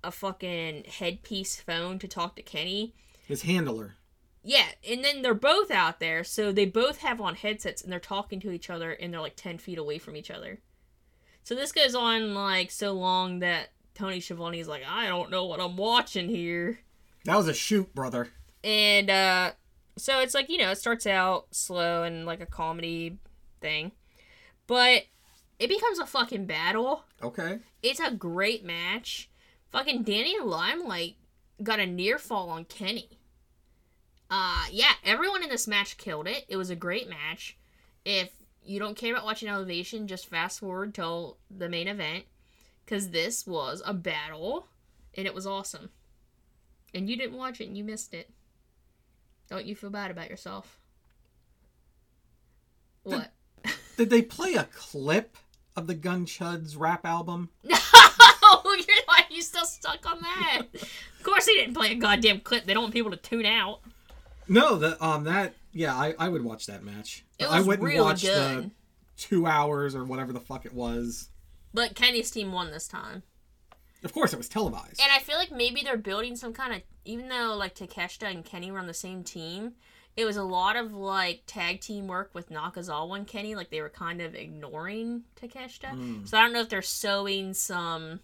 a 0.05 0.11
fucking 0.11 0.85
headpiece 0.85 1.57
phone 1.57 1.99
to 1.99 2.07
talk 2.07 2.35
to 2.35 2.41
Kenny. 2.41 2.93
His 3.27 3.43
handler. 3.43 3.95
Yeah, 4.43 4.67
and 4.87 5.03
then 5.03 5.23
they're 5.23 5.33
both 5.33 5.71
out 5.71 5.99
there, 5.99 6.23
so 6.23 6.51
they 6.51 6.65
both 6.65 6.99
have 6.99 7.19
on 7.19 7.33
headsets 7.33 7.81
and 7.81 7.91
they're 7.91 7.99
talking 7.99 8.39
to 8.41 8.51
each 8.51 8.69
other 8.69 8.91
and 8.91 9.11
they're 9.11 9.21
like 9.21 9.35
10 9.35 9.57
feet 9.57 9.79
away 9.79 9.97
from 9.97 10.15
each 10.15 10.29
other. 10.29 10.59
So 11.43 11.55
this 11.55 11.71
goes 11.71 11.95
on 11.95 12.33
like 12.33 12.69
so 12.71 12.93
long 12.93 13.39
that 13.39 13.69
Tony 13.95 14.19
Schiavone 14.19 14.59
is 14.59 14.67
like, 14.67 14.83
I 14.87 15.07
don't 15.07 15.31
know 15.31 15.45
what 15.45 15.59
I'm 15.59 15.77
watching 15.77 16.29
here. 16.29 16.79
That 17.25 17.37
was 17.37 17.47
a 17.47 17.53
shoot, 17.53 17.93
brother. 17.95 18.29
And 18.63 19.09
uh 19.09 19.51
so 19.97 20.19
it's 20.19 20.33
like, 20.33 20.49
you 20.49 20.57
know, 20.57 20.71
it 20.71 20.77
starts 20.77 21.07
out 21.07 21.47
slow 21.51 22.03
and 22.03 22.25
like 22.25 22.41
a 22.41 22.45
comedy 22.45 23.17
thing. 23.61 23.91
But 24.67 25.03
it 25.59 25.69
becomes 25.69 25.99
a 25.99 26.05
fucking 26.05 26.45
battle. 26.45 27.03
Okay. 27.23 27.59
It's 27.81 27.99
a 27.99 28.11
great 28.11 28.65
match. 28.65 29.29
Fucking 29.75 30.03
Danny 30.03 30.39
Limelight 30.41 31.17
got 31.61 31.81
a 31.81 31.85
near 31.85 32.17
fall 32.17 32.49
on 32.49 32.63
Kenny. 32.63 33.09
Uh 34.29 34.63
yeah, 34.71 34.93
everyone 35.03 35.43
in 35.43 35.49
this 35.49 35.67
match 35.67 35.97
killed 35.97 36.29
it. 36.29 36.45
It 36.47 36.55
was 36.55 36.69
a 36.69 36.77
great 36.77 37.09
match. 37.09 37.57
If 38.05 38.31
you 38.63 38.79
don't 38.79 38.95
care 38.95 39.11
about 39.11 39.25
watching 39.25 39.49
Elevation, 39.49 40.07
just 40.07 40.27
fast 40.27 40.61
forward 40.61 40.93
till 40.93 41.39
the 41.51 41.67
main 41.67 41.89
event. 41.89 42.23
Cause 42.87 43.09
this 43.09 43.45
was 43.45 43.83
a 43.85 43.93
battle 43.93 44.67
and 45.13 45.27
it 45.27 45.35
was 45.35 45.45
awesome. 45.45 45.89
And 46.93 47.09
you 47.09 47.17
didn't 47.17 47.37
watch 47.37 47.59
it 47.59 47.67
and 47.67 47.77
you 47.77 47.83
missed 47.83 48.13
it. 48.13 48.29
Don't 49.49 49.65
you 49.65 49.75
feel 49.75 49.89
bad 49.89 50.09
about 50.09 50.29
yourself? 50.29 50.79
What? 53.03 53.33
Did 53.97 54.09
they 54.09 54.21
play 54.21 54.53
a 54.53 54.69
clip 54.73 55.35
of 55.75 55.87
the 55.87 55.95
Gun 55.95 56.25
Chuds 56.25 56.79
rap 56.79 57.05
album? 57.05 57.49
No, 58.65 58.73
you're 58.73 59.03
why 59.05 59.19
are 59.19 59.24
you 59.35 59.41
still 59.41 59.65
stuck 59.65 60.09
on 60.09 60.19
that? 60.21 60.61
of 60.73 61.23
course, 61.23 61.45
he 61.45 61.55
didn't 61.55 61.73
play 61.75 61.91
a 61.91 61.95
goddamn 61.95 62.39
clip. 62.41 62.65
They 62.65 62.73
don't 62.73 62.83
want 62.83 62.93
people 62.93 63.11
to 63.11 63.17
tune 63.17 63.45
out. 63.45 63.79
No, 64.47 64.75
the 64.77 65.03
um 65.03 65.23
that 65.25 65.53
yeah, 65.71 65.95
I, 65.95 66.13
I 66.17 66.29
would 66.29 66.43
watch 66.43 66.67
that 66.67 66.83
match. 66.83 67.25
It 67.39 67.45
I 67.45 67.57
was 67.57 67.67
wouldn't 67.67 67.85
really 67.85 67.99
watch 67.99 68.21
good. 68.21 68.65
the 68.65 68.71
two 69.17 69.45
hours 69.45 69.95
or 69.95 70.03
whatever 70.05 70.31
the 70.33 70.39
fuck 70.39 70.65
it 70.65 70.73
was. 70.73 71.29
But 71.73 71.95
Kenny's 71.95 72.31
team 72.31 72.51
won 72.53 72.71
this 72.71 72.87
time, 72.87 73.23
Of 74.03 74.13
course, 74.13 74.31
it 74.33 74.37
was 74.37 74.47
televised. 74.47 75.01
and 75.01 75.11
I 75.11 75.19
feel 75.19 75.35
like 75.37 75.51
maybe 75.51 75.81
they're 75.83 75.97
building 75.97 76.35
some 76.35 76.53
kind 76.53 76.73
of. 76.73 76.81
Even 77.03 77.27
though 77.27 77.55
like 77.57 77.75
Takeshita 77.75 78.23
and 78.31 78.43
Kenny 78.45 78.71
were 78.71 78.79
on 78.79 78.87
the 78.87 78.93
same 78.93 79.23
team, 79.23 79.73
it 80.15 80.25
was 80.25 80.37
a 80.37 80.43
lot 80.43 80.75
of 80.75 80.93
like 80.93 81.43
tag 81.47 81.81
team 81.81 82.07
work 82.07 82.31
with 82.33 82.49
Nakazawa 82.49 83.17
and 83.17 83.27
Kenny. 83.27 83.55
Like 83.55 83.69
they 83.69 83.81
were 83.81 83.89
kind 83.89 84.21
of 84.21 84.33
ignoring 84.35 85.23
Takeshita. 85.39 85.91
Mm. 85.93 86.27
So 86.27 86.37
I 86.37 86.41
don't 86.41 86.53
know 86.53 86.61
if 86.61 86.69
they're 86.69 86.81
sowing 86.81 87.53
some 87.53 88.21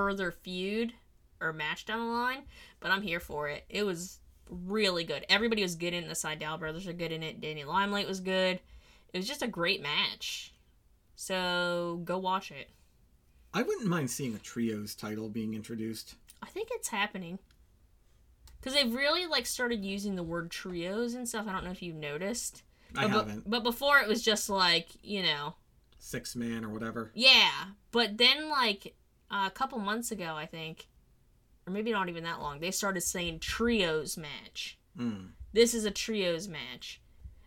further 0.00 0.30
feud 0.30 0.94
or 1.42 1.52
match 1.52 1.84
down 1.84 1.98
the 1.98 2.12
line, 2.12 2.42
but 2.80 2.90
I'm 2.90 3.02
here 3.02 3.20
for 3.20 3.48
it. 3.48 3.64
It 3.68 3.84
was 3.84 4.18
really 4.48 5.04
good. 5.04 5.26
Everybody 5.28 5.60
was 5.60 5.74
good 5.74 5.92
in 5.92 6.04
it. 6.04 6.08
The 6.08 6.14
Sydal 6.14 6.58
brothers 6.58 6.88
are 6.88 6.94
good 6.94 7.12
in 7.12 7.22
it. 7.22 7.42
Danny 7.42 7.64
Limelight 7.64 8.08
was 8.08 8.20
good. 8.20 8.60
It 9.12 9.18
was 9.18 9.28
just 9.28 9.42
a 9.42 9.46
great 9.46 9.82
match. 9.82 10.54
So 11.16 12.00
go 12.02 12.16
watch 12.16 12.50
it. 12.50 12.70
I 13.52 13.60
wouldn't 13.60 13.88
mind 13.88 14.10
seeing 14.10 14.34
a 14.34 14.38
trios 14.38 14.94
title 14.94 15.28
being 15.28 15.52
introduced. 15.52 16.14
I 16.42 16.46
think 16.46 16.68
it's 16.72 16.88
happening. 16.88 17.38
Cause 18.62 18.72
they've 18.72 18.94
really 18.94 19.26
like 19.26 19.44
started 19.44 19.84
using 19.84 20.16
the 20.16 20.22
word 20.22 20.50
trios 20.50 21.12
and 21.12 21.28
stuff. 21.28 21.46
I 21.46 21.52
don't 21.52 21.64
know 21.64 21.72
if 21.72 21.82
you've 21.82 21.96
noticed. 21.96 22.62
I 22.96 23.02
but, 23.02 23.10
haven't. 23.10 23.50
But 23.50 23.64
before 23.64 23.98
it 23.98 24.08
was 24.08 24.22
just 24.22 24.48
like 24.48 24.88
you 25.02 25.22
know 25.22 25.56
Six 26.02 26.34
man 26.34 26.64
or 26.64 26.70
whatever. 26.70 27.10
Yeah, 27.14 27.50
but 27.92 28.16
then 28.16 28.48
like 28.48 28.94
uh, 29.30 29.44
a 29.46 29.50
couple 29.50 29.78
months 29.78 30.10
ago, 30.10 30.34
I 30.36 30.46
think, 30.46 30.88
or 31.66 31.72
maybe 31.72 31.92
not 31.92 32.08
even 32.08 32.24
that 32.24 32.40
long, 32.40 32.60
they 32.60 32.70
started 32.70 33.02
saying 33.02 33.40
trios 33.40 34.16
match. 34.16 34.78
Mm. 34.98 35.30
This 35.52 35.74
is 35.74 35.84
a 35.84 35.90
trios 35.90 36.48
match, 36.48 37.00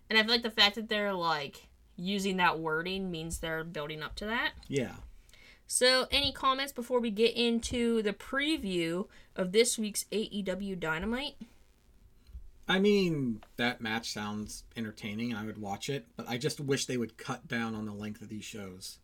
and 0.09 0.17
I 0.17 0.23
feel 0.23 0.31
like 0.31 0.43
the 0.43 0.51
fact 0.51 0.75
that 0.75 0.89
they're 0.89 1.13
like 1.13 1.67
using 1.95 2.37
that 2.37 2.59
wording 2.59 3.11
means 3.11 3.39
they're 3.39 3.63
building 3.63 4.01
up 4.01 4.15
to 4.15 4.25
that. 4.25 4.51
Yeah. 4.67 4.93
So, 5.65 6.07
any 6.11 6.31
comments 6.31 6.71
before 6.71 6.99
we 6.99 7.09
get 7.09 7.35
into 7.35 8.01
the 8.01 8.13
preview 8.13 9.07
of 9.35 9.51
this 9.51 9.77
week's 9.79 10.05
AEW 10.11 10.79
Dynamite? 10.79 11.35
I 12.67 12.79
mean, 12.79 13.43
that 13.57 13.81
match 13.81 14.11
sounds 14.11 14.63
entertaining 14.75 15.33
I 15.33 15.45
would 15.45 15.57
watch 15.57 15.89
it, 15.89 16.07
but 16.15 16.27
I 16.29 16.37
just 16.37 16.59
wish 16.59 16.85
they 16.85 16.97
would 16.97 17.17
cut 17.17 17.47
down 17.47 17.75
on 17.75 17.85
the 17.85 17.93
length 17.93 18.21
of 18.21 18.29
these 18.29 18.45
shows. 18.45 18.99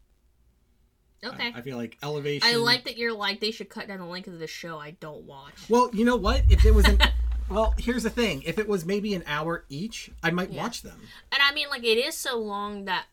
I- 1.24 1.28
Okay. 1.28 1.52
I, 1.54 1.62
feel 1.62 1.78
like 1.78 1.98
elevation. 2.02 2.48
I 2.48 2.56
like 2.56 2.86
that 2.86 2.98
you're 2.98 3.14
like 3.14 3.40
they 3.40 3.52
should 3.52 3.70
cut 3.70 3.88
down 3.88 4.00
the 4.00 4.06
length 4.06 4.28
of 4.28 4.40
the 4.40 4.48
show 4.48 4.78
I 4.80 4.92
don't 4.92 5.24
watch. 5.24 5.54
Well, 5.70 5.90
you 5.94 6.06
know 6.06 6.16
what? 6.16 6.44
If 6.50 6.66
it 6.66 6.74
was 6.74 6.86
an. 6.88 7.00
well, 7.50 7.74
here's 7.78 8.04
the 8.04 8.10
thing. 8.10 8.42
If 8.46 8.58
it 8.58 8.68
was 8.68 8.86
maybe 8.86 9.14
an 9.14 9.24
hour 9.28 9.66
each, 9.70 10.12
I 10.24 10.32
might 10.32 10.52
Yeah. 10.52 10.64
watch 10.64 10.82
them. 10.82 11.00
And 11.32 11.42
I 11.42 11.54
mean, 11.54 11.68
like, 11.70 11.84
it 11.84 11.98
is 11.98 12.16
so 12.16 12.38
long 12.38 12.86
that 12.86 13.06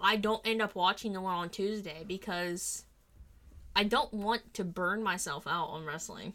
I 0.00 0.16
don't 0.16 0.40
end 0.46 0.62
up 0.62 0.74
watching 0.74 1.12
the 1.12 1.20
one 1.20 1.34
on 1.34 1.50
Tuesday 1.50 2.04
because 2.06 2.84
I 3.76 3.84
don't 3.84 4.12
want 4.14 4.54
to 4.54 4.64
burn 4.64 5.02
myself 5.02 5.46
out 5.46 5.66
on 5.68 5.84
wrestling. 5.84 6.32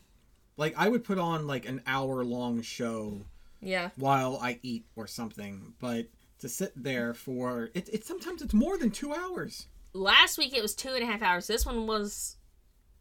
Like, 0.56 0.76
I 0.78 0.88
would 0.90 1.04
put 1.04 1.18
on 1.20 1.48
like 1.48 1.68
an 1.68 1.82
hour 1.88 2.24
long 2.24 2.62
show 2.62 3.22
Yeah. 3.62 3.90
while 3.96 4.38
I 4.42 4.60
eat 4.64 4.86
or 4.96 5.08
something, 5.08 5.74
but 5.80 6.08
to 6.40 6.50
sit 6.50 6.72
there 6.76 7.14
for. 7.16 7.70
It, 7.74 7.90
it 7.92 8.06
sometimes 8.06 8.42
it's 8.44 8.54
more 8.54 8.78
than 8.78 8.92
two 8.92 9.14
hours. 9.14 9.68
Last 9.98 10.38
week 10.38 10.56
it 10.56 10.62
was 10.62 10.76
two 10.76 10.90
and 10.90 11.04
a 11.04 11.06
half 11.06 11.22
hours. 11.22 11.48
This 11.48 11.66
one 11.66 11.88
was 11.88 12.38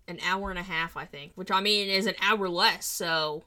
an 0.08 0.18
hour 0.24 0.50
and 0.50 0.58
a 0.58 0.62
half, 0.62 0.96
I 0.96 1.04
think, 1.04 1.32
which 1.34 1.50
I 1.50 1.60
mean 1.60 1.88
is 1.88 2.06
an 2.06 2.14
hour 2.22 2.48
less, 2.48 2.86
so 2.86 3.44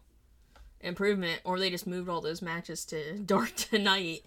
improvement. 0.82 1.42
Or 1.44 1.58
they 1.60 1.70
just 1.70 1.88
moved 1.88 2.10
all 2.10 2.22
those 2.22 2.42
matches 2.42 2.86
to 2.86 3.18
dark 3.26 3.56
tonight. 3.56 4.24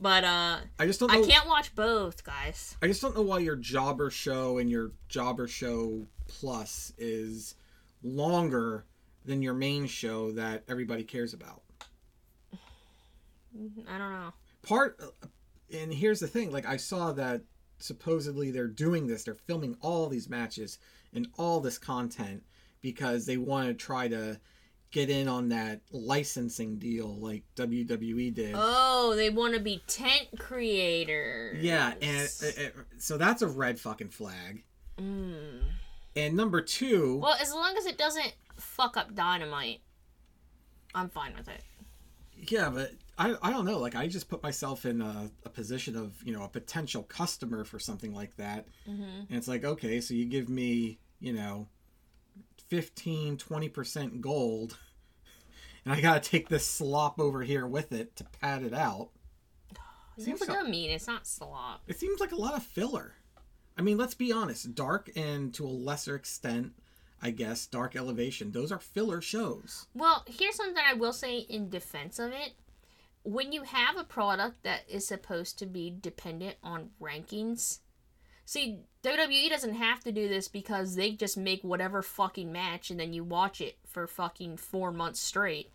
But 0.00 0.24
uh 0.24 0.58
I 0.78 0.86
just 0.86 1.00
don't 1.00 1.12
know. 1.12 1.22
I 1.22 1.26
can't 1.26 1.46
watch 1.46 1.74
both, 1.74 2.24
guys. 2.24 2.76
I 2.82 2.86
just 2.86 3.02
don't 3.02 3.14
know 3.14 3.22
why 3.22 3.38
your 3.40 3.56
jobber 3.56 4.10
show 4.10 4.58
and 4.58 4.70
your 4.70 4.92
jobber 5.08 5.46
show 5.46 6.06
plus 6.26 6.92
is 6.98 7.54
longer 8.02 8.84
than 9.24 9.42
your 9.42 9.54
main 9.54 9.86
show 9.86 10.32
that 10.32 10.64
everybody 10.68 11.04
cares 11.04 11.32
about. 11.32 11.62
I 13.88 13.98
don't 13.98 14.12
know. 14.12 14.32
Part 14.62 15.00
and 15.72 15.92
here's 15.92 16.20
the 16.20 16.26
thing, 16.26 16.50
like 16.50 16.66
I 16.66 16.76
saw 16.76 17.12
that 17.12 17.42
supposedly 17.84 18.50
they're 18.50 18.66
doing 18.66 19.06
this, 19.06 19.24
they're 19.24 19.34
filming 19.34 19.76
all 19.82 20.08
these 20.08 20.30
matches 20.30 20.78
and 21.12 21.28
all 21.36 21.60
this 21.60 21.76
content 21.76 22.42
because 22.80 23.26
they 23.26 23.36
want 23.36 23.68
to 23.68 23.74
try 23.74 24.08
to 24.08 24.40
get 24.90 25.10
in 25.10 25.28
on 25.28 25.50
that 25.50 25.82
licensing 25.92 26.78
deal 26.78 27.14
like 27.18 27.42
WWE 27.56 28.32
did. 28.32 28.54
Oh, 28.56 29.14
they 29.14 29.28
want 29.28 29.52
to 29.52 29.60
be 29.60 29.82
tent 29.86 30.28
creators. 30.38 31.62
yeah, 31.62 31.92
and 32.00 32.28
uh, 32.42 32.62
uh, 32.62 32.82
so 32.96 33.18
that's 33.18 33.42
a 33.42 33.48
red 33.48 33.78
fucking 33.78 34.08
flag. 34.08 34.64
Mm. 34.98 35.64
And 36.16 36.36
number 36.36 36.62
2, 36.62 37.18
Well, 37.18 37.36
as 37.38 37.52
long 37.52 37.76
as 37.76 37.84
it 37.84 37.98
doesn't 37.98 38.34
fuck 38.56 38.96
up 38.96 39.14
dynamite, 39.14 39.80
I'm 40.94 41.10
fine 41.10 41.34
with 41.36 41.48
it. 41.48 41.60
Yeah, 42.36 42.70
but 42.70 42.92
I, 43.18 43.34
I 43.42 43.50
don't 43.50 43.64
know. 43.64 43.78
Like, 43.78 43.94
I 43.94 44.06
just 44.06 44.28
put 44.28 44.42
myself 44.42 44.84
in 44.84 45.00
a, 45.00 45.30
a 45.44 45.48
position 45.48 45.96
of, 45.96 46.14
you 46.24 46.32
know, 46.32 46.42
a 46.44 46.48
potential 46.48 47.02
customer 47.02 47.64
for 47.64 47.78
something 47.78 48.12
like 48.12 48.36
that. 48.36 48.66
Mm-hmm. 48.88 49.02
And 49.02 49.30
it's 49.30 49.48
like, 49.48 49.64
okay, 49.64 50.00
so 50.00 50.14
you 50.14 50.24
give 50.24 50.48
me, 50.48 50.98
you 51.20 51.32
know, 51.32 51.68
15, 52.68 53.36
20% 53.36 54.20
gold, 54.20 54.76
and 55.84 55.94
I 55.94 56.00
got 56.00 56.22
to 56.22 56.30
take 56.30 56.48
this 56.48 56.66
slop 56.66 57.20
over 57.20 57.42
here 57.42 57.66
with 57.66 57.92
it 57.92 58.16
to 58.16 58.24
pad 58.24 58.62
it 58.62 58.74
out. 58.74 59.10
You're 60.16 60.26
Seems 60.26 60.40
like 60.40 60.50
so 60.50 60.64
mean. 60.64 60.90
It's 60.90 61.06
not 61.06 61.26
slop. 61.26 61.82
It 61.88 61.98
seems 61.98 62.20
like 62.20 62.32
a 62.32 62.36
lot 62.36 62.54
of 62.54 62.62
filler. 62.62 63.14
I 63.76 63.82
mean, 63.82 63.98
let's 63.98 64.14
be 64.14 64.32
honest. 64.32 64.74
Dark 64.74 65.10
and 65.16 65.52
to 65.54 65.64
a 65.64 65.68
lesser 65.68 66.14
extent, 66.14 66.72
I 67.24 67.30
guess, 67.30 67.66
Dark 67.66 67.96
Elevation, 67.96 68.52
those 68.52 68.70
are 68.70 68.78
filler 68.78 69.22
shows. 69.22 69.86
Well, 69.94 70.26
here's 70.28 70.56
something 70.56 70.76
I 70.86 70.92
will 70.92 71.14
say 71.14 71.38
in 71.38 71.70
defense 71.70 72.18
of 72.18 72.32
it. 72.32 72.52
When 73.22 73.50
you 73.50 73.62
have 73.62 73.96
a 73.96 74.04
product 74.04 74.62
that 74.62 74.82
is 74.86 75.06
supposed 75.08 75.58
to 75.58 75.66
be 75.66 75.96
dependent 75.98 76.56
on 76.62 76.90
rankings, 77.00 77.78
see, 78.44 78.80
WWE 79.02 79.48
doesn't 79.48 79.72
have 79.72 80.04
to 80.04 80.12
do 80.12 80.28
this 80.28 80.48
because 80.48 80.96
they 80.96 81.12
just 81.12 81.38
make 81.38 81.64
whatever 81.64 82.02
fucking 82.02 82.52
match 82.52 82.90
and 82.90 83.00
then 83.00 83.14
you 83.14 83.24
watch 83.24 83.62
it 83.62 83.78
for 83.86 84.06
fucking 84.06 84.58
four 84.58 84.92
months 84.92 85.20
straight. 85.20 85.70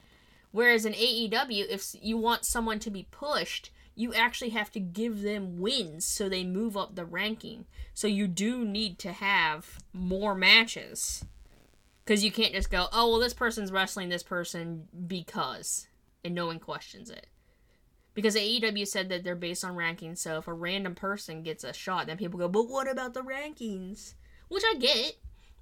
Whereas 0.51 0.86
in 0.86 0.93
AEW, 0.93 1.67
if 1.67 1.95
you 1.99 2.17
want 2.17 2.45
someone 2.45 2.78
to 2.78 2.91
be 2.91 3.07
pushed, 3.09 3.71
you 3.95 4.13
actually 4.13 4.51
have 4.51 4.69
to 4.74 4.80
give 4.80 5.24
them 5.24 5.59
wins 5.59 6.05
so 6.05 6.30
they 6.30 6.43
move 6.43 6.78
up 6.78 6.93
the 6.93 7.05
ranking. 7.05 7.65
So 7.95 8.07
you 8.07 8.28
do 8.28 8.63
need 8.63 8.99
to 8.99 9.13
have 9.13 9.80
more 9.93 10.36
matches. 10.36 11.26
Because 12.10 12.24
you 12.24 12.32
can't 12.32 12.53
just 12.53 12.72
go, 12.72 12.88
oh, 12.91 13.07
well, 13.07 13.20
this 13.20 13.36
person's 13.36 13.72
wrestling 13.72 14.10
this 14.10 14.24
person 14.24 14.88
because, 15.05 15.88
and 16.26 16.34
no 16.34 16.47
one 16.47 16.57
questions 16.57 17.12
it. 17.12 17.28
Because 18.16 18.36
AEW 18.36 18.88
said 18.88 19.10
that 19.10 19.24
they're 19.24 19.36
based 19.36 19.64
on 19.64 19.76
rankings, 19.76 20.18
so 20.18 20.39
if 20.39 20.47
a 20.47 20.53
random 20.53 20.95
person 20.95 21.43
gets 21.43 21.64
a 21.64 21.72
shot, 21.72 22.07
then 22.07 22.18
people 22.18 22.39
go, 22.39 22.47
but 22.47 22.68
what 22.68 22.89
about 22.89 23.14
the 23.14 23.22
rankings? 23.22 24.16
Which 24.47 24.64
I 24.66 24.80
get, 24.80 25.18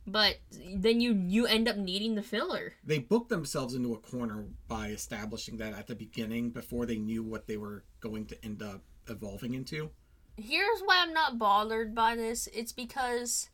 But 0.07 0.37
then 0.49 1.01
you 1.01 1.21
you 1.27 1.47
end 1.47 1.67
up 1.67 1.75
needing 1.75 2.15
the 2.15 2.23
filler. 2.23 2.75
They 2.81 2.99
booked 2.99 3.27
themselves 3.27 3.73
into 3.75 3.93
a 3.93 3.97
corner 3.97 4.45
by 4.69 4.87
establishing 4.87 5.57
that 5.57 5.73
at 5.73 5.87
the 5.87 5.95
beginning 5.95 6.51
before 6.51 6.85
they 6.85 6.97
knew 6.97 7.23
what 7.23 7.47
they 7.47 7.57
were 7.57 7.83
going 7.99 8.25
to 8.27 8.45
end 8.45 8.63
up 8.63 8.83
evolving 9.09 9.53
into. 9.53 9.89
Here's 10.37 10.79
why 10.79 10.99
I'm 11.01 11.11
not 11.11 11.37
bothered 11.37 11.93
by 11.93 12.15
this. 12.15 12.47
It's 12.53 12.71
because 12.71 13.49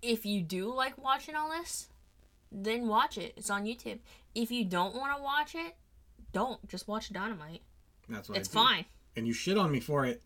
if 0.00 0.24
you 0.24 0.40
do 0.40 0.72
like 0.72 0.96
watching 0.96 1.34
all 1.34 1.50
this, 1.50 1.90
then 2.52 2.88
watch 2.88 3.18
it. 3.18 3.34
It's 3.36 3.50
on 3.50 3.64
YouTube. 3.64 3.98
If 4.34 4.50
you 4.50 4.64
don't 4.64 4.94
want 4.94 5.16
to 5.16 5.22
watch 5.22 5.54
it, 5.54 5.76
don't. 6.32 6.66
Just 6.68 6.88
watch 6.88 7.12
Dynamite. 7.12 7.62
That's 8.08 8.28
what 8.28 8.38
It's 8.38 8.48
fine. 8.48 8.84
And 9.16 9.26
you 9.26 9.32
shit 9.32 9.58
on 9.58 9.70
me 9.70 9.80
for 9.80 10.04
it. 10.06 10.22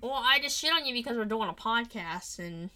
Well, 0.00 0.12
I 0.12 0.38
just 0.40 0.58
shit 0.58 0.72
on 0.72 0.84
you 0.84 0.92
because 0.92 1.16
we're 1.16 1.24
doing 1.24 1.48
a 1.48 1.54
podcast, 1.54 2.38
and 2.38 2.68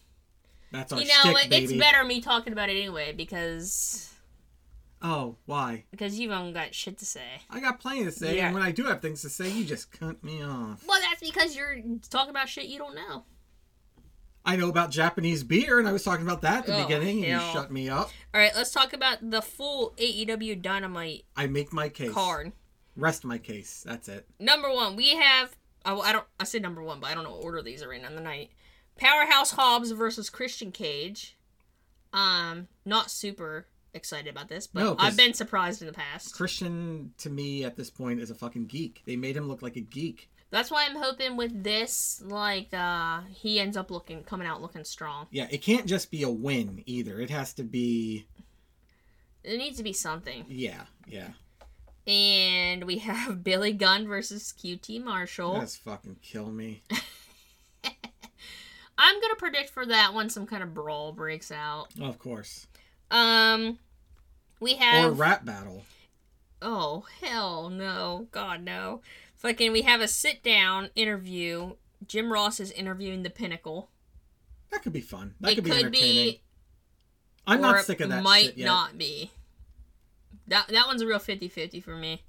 That's 0.73 0.93
our 0.93 1.01
you 1.01 1.07
know 1.07 1.35
shtick, 1.37 1.53
it, 1.53 1.63
it's 1.65 1.73
better 1.75 2.05
me 2.05 2.21
talking 2.21 2.53
about 2.53 2.71
it 2.71 2.77
anyway 2.77 3.13
because 3.13 4.15
Oh, 5.03 5.37
why? 5.47 5.85
because 5.91 6.19
you 6.19 6.31
haven't 6.31 6.55
got 6.55 6.75
shit 6.75 6.99
to 6.99 7.05
say. 7.05 7.43
I 7.51 7.61
got 7.61 7.81
plenty 7.81 8.05
to 8.05 8.11
say, 8.13 8.37
Yeah. 8.37 8.47
and 8.47 8.55
when 8.55 8.63
I 8.63 8.73
do 8.73 8.85
have 8.85 9.03
things 9.03 9.21
to 9.23 9.29
say, 9.29 9.51
you 9.51 9.65
just 9.65 9.93
cut 9.93 10.25
me 10.25 10.43
off. 10.43 10.85
Well, 10.89 11.01
that's 11.01 11.21
because 11.21 11.55
you're 11.55 11.77
talking 12.11 12.31
about 12.31 12.49
shit 12.49 12.65
you 12.67 12.79
don't 12.79 12.95
know. 12.95 13.25
I 14.45 14.57
know 14.57 14.69
about 14.69 14.91
Japanese 14.91 15.45
beer, 15.45 15.79
and 15.79 15.87
I 15.87 15.93
was 15.93 16.03
talking 16.05 16.25
about 16.25 16.41
that 16.43 16.61
at 16.61 16.67
the 16.67 16.79
Oh, 16.79 16.83
beginning, 16.85 17.25
and 17.25 17.41
you 17.43 17.53
shut 17.53 17.71
me 17.71 17.89
up. 17.89 18.11
All 18.33 18.41
right, 18.41 18.53
let's 18.57 18.71
talk 18.71 18.93
about 18.93 19.19
the 19.31 19.43
full 19.43 19.93
AEW 19.99 20.63
Dynamite 20.63 21.25
I 21.37 21.47
make 21.47 21.73
my 21.73 21.89
case. 21.89 22.13
card. 22.13 22.53
Rest 22.97 23.25
my 23.25 23.39
case. 23.39 23.83
That's 23.87 24.09
it. 24.09 24.27
Number 24.41 24.73
one, 24.73 24.97
we 24.97 25.17
have. 25.17 25.55
Oh, 25.85 26.01
I 26.01 26.13
don't. 26.13 26.25
I 26.41 26.45
said 26.45 26.63
number 26.63 26.83
one, 26.83 26.99
but 27.01 27.11
I 27.11 27.15
don't 27.15 27.25
know 27.25 27.31
what 27.31 27.45
order 27.45 27.63
these 27.63 27.83
are 27.83 27.93
in 27.93 28.05
on 28.05 28.15
the 28.15 28.21
night. 28.23 28.51
Powerhouse 28.97 29.53
Hobbs 29.53 29.91
versus 29.93 30.31
Christian 30.31 30.73
Cage. 30.73 31.37
Um, 32.13 32.69
not 32.85 33.11
super 33.11 33.67
excited 33.95 34.29
about 34.29 34.49
this, 34.49 34.67
but 34.67 34.83
No, 34.83 34.97
I've 34.99 35.17
been 35.17 35.35
surprised 35.35 35.81
in 35.81 35.87
the 35.87 35.93
past. 35.93 36.35
Christian, 36.35 37.13
to 37.19 37.31
me, 37.31 37.65
at 37.65 37.77
this 37.77 37.91
point, 37.91 38.21
is 38.21 38.31
a 38.31 38.35
fucking 38.35 38.67
geek. 38.67 39.03
They 39.07 39.17
made 39.17 39.37
him 39.37 39.49
look 39.49 39.63
like 39.63 39.77
a 39.77 39.81
geek. 39.81 40.29
That's 40.51 40.71
why 40.71 40.87
I'm 40.89 40.97
hoping 40.97 41.37
with 41.37 41.63
this, 41.63 42.23
like, 42.25 42.73
uh, 42.73 43.21
he 43.31 43.61
ends 43.61 43.77
up 43.77 43.91
looking 43.91 44.23
coming 44.25 44.47
out 44.47 44.63
looking 44.63 44.85
strong. 44.85 45.27
Yeah, 45.31 45.47
it 45.51 45.59
can't 45.63 45.87
just 45.87 46.11
be 46.11 46.23
a 46.23 46.31
win 46.31 46.83
either. 46.87 47.21
It 47.21 47.29
has 47.31 47.53
to 47.55 47.63
be. 47.65 48.27
It 49.45 49.59
needs 49.59 49.77
to 49.77 49.83
be 49.83 49.93
something. 49.93 50.45
Yeah, 50.49 50.85
yeah. 51.07 51.29
And 52.07 52.85
we 52.85 52.99
have 52.99 53.45
Billy 53.45 53.73
Gunn 53.73 54.07
versus 54.09 54.55
QT 54.59 55.05
Marshall. 55.05 55.59
That's 55.59 55.77
fucking 55.77 56.17
kill 56.23 56.51
me. 56.51 56.83
I'm 59.01 59.21
gonna 59.21 59.37
predict 59.37 59.71
for 59.71 59.87
that 59.87 60.13
one 60.13 60.29
some 60.29 60.47
kind 60.47 60.63
of 60.63 60.75
brawl 60.75 61.13
breaks 61.13 61.53
out. 61.53 61.89
Of 62.01 62.19
course. 62.19 62.67
Um, 63.11 63.79
we 64.61 64.75
have 64.75 65.07
Or 65.07 65.11
rap 65.13 65.45
battle. 65.45 65.85
oh 66.61 67.05
hell 67.23 67.71
no, 67.71 68.27
God 68.31 68.63
no. 68.63 69.01
Fucking, 69.37 69.71
we 69.73 69.83
have 69.83 70.01
a 70.01 70.09
sit 70.09 70.43
down 70.43 70.91
interview. 70.97 71.75
Jim 72.07 72.33
Ross 72.33 72.59
is 72.61 72.71
interviewing 72.73 73.23
the 73.23 73.31
Pinnacle. 73.31 73.89
That 74.71 74.83
could 74.83 74.93
be 74.93 75.01
fun. 75.01 75.35
That 75.41 75.53
it 75.53 75.55
could 75.57 75.65
be 75.65 75.71
could 75.71 75.79
entertaining. 75.79 76.33
be, 76.33 76.41
I'm 77.47 77.61
not 77.61 77.85
sick 77.85 78.01
of 78.01 78.09
that 78.11 78.23
Might 78.23 78.59
not 78.59 78.99
be. 78.99 79.31
That 80.47 80.69
that 80.69 80.87
one's 80.87 81.03
a 81.03 81.07
real 81.07 81.19
50-50 81.19 81.83
for 81.83 81.97
me. 81.97 82.25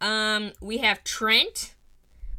Um, 0.00 0.52
we 0.60 0.78
have 0.78 1.04
Trent 1.04 1.74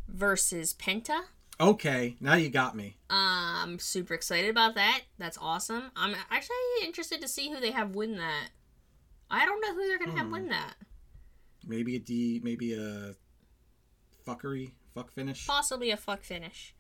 versus 0.07 0.74
Penta. 0.74 1.21
Okay, 1.59 2.15
now 2.19 2.33
you 2.33 2.49
got 2.49 2.75
me. 2.75 2.97
I'm 3.09 3.79
super 3.79 4.13
excited 4.13 4.49
about 4.49 4.75
that. 4.75 5.01
That's 5.17 5.37
awesome. 5.39 5.91
I'm 5.95 6.15
actually 6.31 6.55
interested 6.83 7.21
to 7.21 7.27
see 7.27 7.49
who 7.51 7.59
they 7.59 7.71
have 7.71 7.95
win 7.95 8.17
that. 8.17 8.49
I 9.29 9.45
don't 9.45 9.61
know 9.61 9.73
who 9.73 9.87
they're 9.87 9.99
gonna 9.99 10.17
have 10.17 10.27
Hmm. 10.27 10.31
win 10.33 10.47
that. 10.49 10.75
Maybe 11.65 11.95
a 11.95 11.99
D, 11.99 12.41
maybe 12.43 12.73
a 12.73 13.15
fuckery, 14.25 14.73
fuck 14.93 15.11
finish. 15.11 15.45
Possibly 15.47 15.91
a 15.91 15.97
fuck 15.97 16.23
finish. 16.23 16.75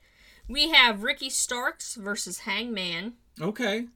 We 0.47 0.69
have 0.71 1.03
Ricky 1.03 1.29
Starks 1.29 1.95
versus 1.95 2.39
Hangman. 2.39 3.13
Okay. 3.39 3.87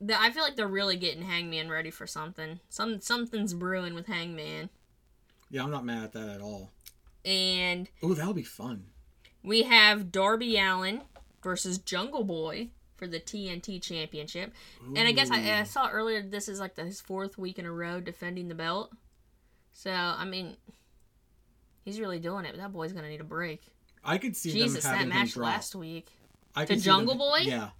The- 0.00 0.20
I 0.20 0.32
feel 0.32 0.42
like 0.42 0.56
they're 0.56 0.66
really 0.66 0.96
getting 0.96 1.22
Hangman 1.22 1.68
ready 1.70 1.90
for 1.92 2.06
something. 2.08 2.58
Some 2.68 3.00
something's 3.00 3.54
brewing 3.54 3.94
with 3.94 4.06
Hangman. 4.06 4.70
Yeah, 5.48 5.62
I'm 5.62 5.70
not 5.70 5.84
mad 5.84 6.02
at 6.04 6.12
that 6.12 6.28
at 6.28 6.40
all. 6.40 6.72
And 7.24 7.88
Oh, 8.02 8.14
that'll 8.14 8.34
be 8.34 8.42
fun. 8.42 8.91
We 9.42 9.62
have 9.64 10.12
Darby 10.12 10.56
Allin 10.58 11.02
versus 11.42 11.78
Jungle 11.78 12.24
Boy 12.24 12.68
for 12.96 13.06
the 13.06 13.18
TNT 13.18 13.82
Championship. 13.82 14.52
And 14.96 15.08
I 15.08 15.12
guess 15.12 15.30
I, 15.30 15.58
I 15.60 15.62
saw 15.64 15.88
earlier 15.90 16.22
this 16.22 16.48
is 16.48 16.60
like 16.60 16.76
the, 16.76 16.84
his 16.84 17.00
fourth 17.00 17.36
week 17.36 17.58
in 17.58 17.66
a 17.66 17.72
row 17.72 18.00
defending 18.00 18.48
the 18.48 18.54
belt. 18.54 18.92
So 19.72 19.90
I 19.90 20.24
mean, 20.24 20.56
he's 21.84 21.98
really 21.98 22.18
doing 22.20 22.44
it. 22.44 22.52
But 22.52 22.60
that 22.60 22.72
boy's 22.72 22.92
gonna 22.92 23.08
need 23.08 23.20
a 23.20 23.24
break. 23.24 23.62
I 24.04 24.18
could 24.18 24.36
see 24.36 24.52
Jesus, 24.52 24.84
them 24.84 24.98
that 24.98 25.08
match 25.08 25.36
last 25.36 25.74
week. 25.74 26.08
I 26.54 26.64
to 26.64 26.74
see 26.74 26.74
them- 26.74 26.82
Jungle 26.82 27.14
Boy? 27.16 27.38
Yeah, 27.42 27.70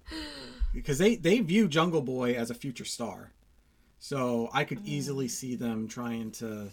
because 0.73 0.97
they 0.97 1.15
they 1.15 1.39
view 1.39 1.67
Jungle 1.67 2.01
Boy 2.01 2.33
as 2.33 2.49
a 2.49 2.53
future 2.55 2.85
star, 2.85 3.31
so 3.99 4.49
I 4.51 4.63
Mm. 4.63 4.67
could 4.67 4.85
easily 4.87 5.27
see 5.27 5.55
them 5.55 5.87
trying 5.87 6.31
to 6.33 6.71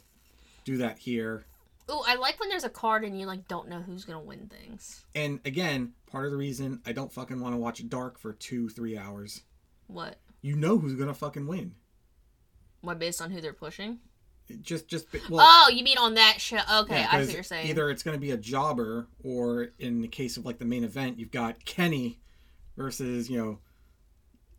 do 0.65 0.79
that 0.79 0.99
here. 0.99 1.45
Oh, 1.91 2.05
I 2.07 2.15
like 2.15 2.39
when 2.41 2.49
there's 2.49 2.65
a 2.65 2.71
card 2.71 3.05
and 3.05 3.19
you 3.19 3.27
like 3.27 3.49
don't 3.49 3.69
know 3.69 3.81
who's 3.81 4.05
gonna 4.05 4.21
win 4.21 4.49
things. 4.49 5.05
And 5.15 5.41
again, 5.45 5.93
part 6.11 6.25
of 6.25 6.31
the 6.31 6.37
reason 6.37 6.81
I 6.87 6.93
don't 6.93 7.13
fucking 7.13 7.41
want 7.41 7.55
to 7.55 7.59
watch 7.59 7.87
Dark 7.89 8.19
for 8.19 8.33
two 8.33 8.69
three 8.69 8.97
hours. 8.97 9.43
What? 9.87 10.17
You 10.41 10.57
know 10.57 10.79
who's 10.79 10.95
gonna 10.95 11.15
fucking 11.15 11.47
win. 11.47 11.75
What 12.81 12.99
based 12.99 13.21
on 13.21 13.31
who 13.31 13.41
they're 13.41 13.53
pushing? 13.53 13.99
Just 14.63 14.89
just 14.89 15.07
well. 15.29 15.47
oh, 15.49 15.71
you 15.71 15.85
mean 15.85 15.99
on 15.99 16.15
that 16.15 16.41
show? 16.41 16.59
Okay, 16.81 17.01
yeah, 17.01 17.09
I 17.11 17.21
see 17.21 17.27
what 17.27 17.35
you're 17.35 17.43
saying. 17.43 17.69
Either 17.69 17.89
it's 17.91 18.03
going 18.03 18.17
to 18.17 18.21
be 18.21 18.33
a 18.33 18.37
jobber, 18.37 19.07
or 19.23 19.69
in 19.79 20.01
the 20.01 20.09
case 20.09 20.37
of 20.37 20.45
like 20.45 20.59
the 20.59 20.65
main 20.65 20.83
event, 20.83 21.19
you've 21.21 21.31
got 21.31 21.65
Kenny 21.65 22.19
versus 22.77 23.31
you 23.31 23.39
know 23.39 23.59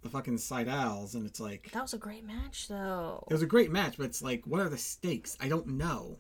the 0.01 0.09
fucking 0.09 0.37
Sydals, 0.37 1.13
and 1.13 1.25
it's 1.25 1.39
like 1.39 1.71
That 1.73 1.81
was 1.81 1.93
a 1.93 1.97
great 1.97 2.25
match, 2.25 2.67
though. 2.69 3.25
it 3.29 3.33
was 3.33 3.41
a 3.41 3.47
great 3.47 3.69
match, 3.71 3.97
but 3.97 4.05
it's 4.05 4.21
like 4.21 4.43
what 4.45 4.61
are 4.61 4.69
the 4.69 4.77
stakes? 4.77 5.37
I 5.41 5.49
don't 5.49 5.67
know. 5.67 6.17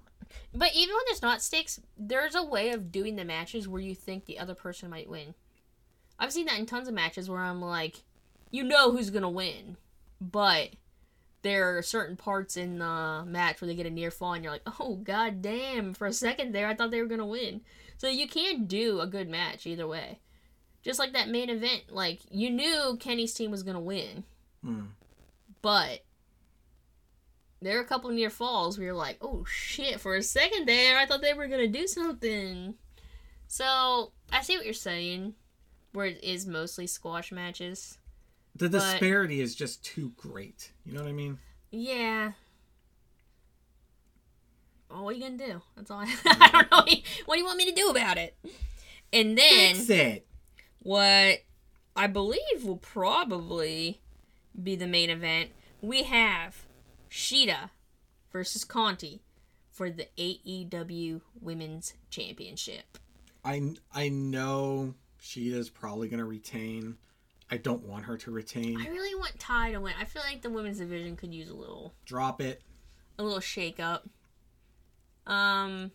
But 0.53 0.75
even 0.75 0.95
when 0.95 1.03
there's 1.07 1.21
not 1.21 1.41
stakes, 1.41 1.79
there's 1.97 2.35
a 2.35 2.43
way 2.43 2.71
of 2.71 2.91
doing 2.91 3.15
the 3.15 3.25
matches 3.25 3.67
where 3.67 3.81
you 3.81 3.95
think 3.95 4.25
the 4.25 4.39
other 4.39 4.55
person 4.55 4.89
might 4.89 5.09
win. 5.09 5.33
I've 6.19 6.31
seen 6.33 6.45
that 6.45 6.59
in 6.59 6.65
tons 6.65 6.87
of 6.87 6.93
matches 6.93 7.29
where 7.29 7.39
I'm 7.41 7.61
like, 7.61 8.03
you 8.51 8.63
know 8.63 8.91
who's 8.91 9.09
gonna 9.09 9.29
win, 9.29 9.77
but 10.19 10.71
there 11.41 11.77
are 11.77 11.81
certain 11.81 12.15
parts 12.15 12.55
in 12.57 12.77
the 12.79 13.23
match 13.25 13.59
where 13.61 13.67
they 13.67 13.75
get 13.75 13.87
a 13.87 13.89
near 13.89 14.11
fall 14.11 14.33
and 14.33 14.43
you're 14.43 14.53
like, 14.53 14.61
oh 14.79 14.95
god 15.03 15.41
damn! 15.41 15.93
For 15.93 16.05
a 16.05 16.13
second 16.13 16.53
there, 16.53 16.67
I 16.67 16.75
thought 16.75 16.91
they 16.91 17.01
were 17.01 17.07
gonna 17.07 17.25
win. 17.25 17.61
So 17.97 18.07
you 18.07 18.27
can 18.27 18.65
do 18.65 18.99
a 18.99 19.07
good 19.07 19.29
match 19.29 19.65
either 19.65 19.87
way. 19.87 20.19
Just 20.83 20.99
like 20.99 21.13
that 21.13 21.29
main 21.29 21.49
event, 21.49 21.83
like 21.89 22.19
you 22.29 22.49
knew 22.49 22.97
Kenny's 22.99 23.33
team 23.33 23.49
was 23.51 23.63
gonna 23.63 23.79
win, 23.79 24.23
Hmm. 24.63 24.85
but 25.61 26.03
there 27.61 27.77
are 27.77 27.81
a 27.81 27.85
couple 27.85 28.09
near 28.09 28.29
falls 28.29 28.77
where 28.77 28.85
you're 28.87 28.95
like, 28.95 29.17
oh 29.21 29.45
shit, 29.45 29.99
for 29.99 30.15
a 30.15 30.23
second 30.23 30.67
there, 30.67 30.97
I 30.97 31.05
thought 31.05 31.21
they 31.21 31.33
were 31.33 31.47
gonna 31.47 31.67
do 31.67 31.87
something. 31.87 32.75
So 33.47 34.11
I 34.31 34.41
see 34.41 34.55
what 34.55 34.65
you're 34.65 34.73
saying, 34.73 35.33
where 35.93 36.05
it 36.07 36.23
is 36.23 36.45
mostly 36.47 36.87
squash 36.87 37.31
matches. 37.31 37.97
The 38.55 38.69
But- 38.69 38.79
disparity 38.79 39.41
is 39.41 39.55
just 39.55 39.83
too 39.83 40.11
great. 40.17 40.71
You 40.85 40.93
know 40.93 41.01
what 41.03 41.09
I 41.09 41.13
mean? 41.13 41.37
Yeah. 41.71 42.31
Oh, 44.89 45.03
what 45.03 45.15
are 45.15 45.17
you 45.17 45.23
gonna 45.23 45.37
do? 45.37 45.61
That's 45.75 45.89
all. 45.91 45.99
I, 45.99 46.15
I 46.25 46.49
don't 46.51 46.71
know. 46.71 46.93
What 47.25 47.35
do 47.35 47.39
you 47.39 47.45
want 47.45 47.57
me 47.57 47.65
to 47.65 47.75
do 47.75 47.89
about 47.89 48.17
it? 48.17 48.35
And 49.13 49.37
then 49.37 49.75
Fix 49.75 49.89
it. 49.89 50.27
what 50.79 51.39
I 51.95 52.07
believe 52.07 52.63
will 52.63 52.77
probably 52.77 54.01
be 54.61 54.75
the 54.75 54.87
main 54.87 55.09
event. 55.09 55.51
We 55.81 56.03
have 56.03 56.65
Shida 57.11 57.69
versus 58.31 58.63
Conti 58.63 59.21
for 59.69 59.89
the 59.89 60.07
AEW 60.17 61.21
Women's 61.41 61.93
Championship. 62.09 62.97
I 63.43 63.73
I 63.93 64.09
know 64.09 64.93
Shida's 65.21 65.69
probably 65.69 66.07
going 66.07 66.19
to 66.19 66.25
retain. 66.25 66.97
I 67.49 67.57
don't 67.57 67.83
want 67.83 68.05
her 68.05 68.15
to 68.17 68.31
retain. 68.31 68.79
I 68.79 68.87
really 68.87 69.13
want 69.15 69.37
Ty 69.39 69.73
to 69.73 69.81
win. 69.81 69.93
I 69.99 70.05
feel 70.05 70.21
like 70.25 70.41
the 70.41 70.49
women's 70.49 70.77
division 70.77 71.17
could 71.17 71.33
use 71.33 71.49
a 71.49 71.53
little 71.53 71.93
Drop 72.05 72.39
it. 72.41 72.61
a 73.19 73.23
little 73.23 73.41
shake 73.41 73.79
up. 73.79 74.07
Um 75.27 75.91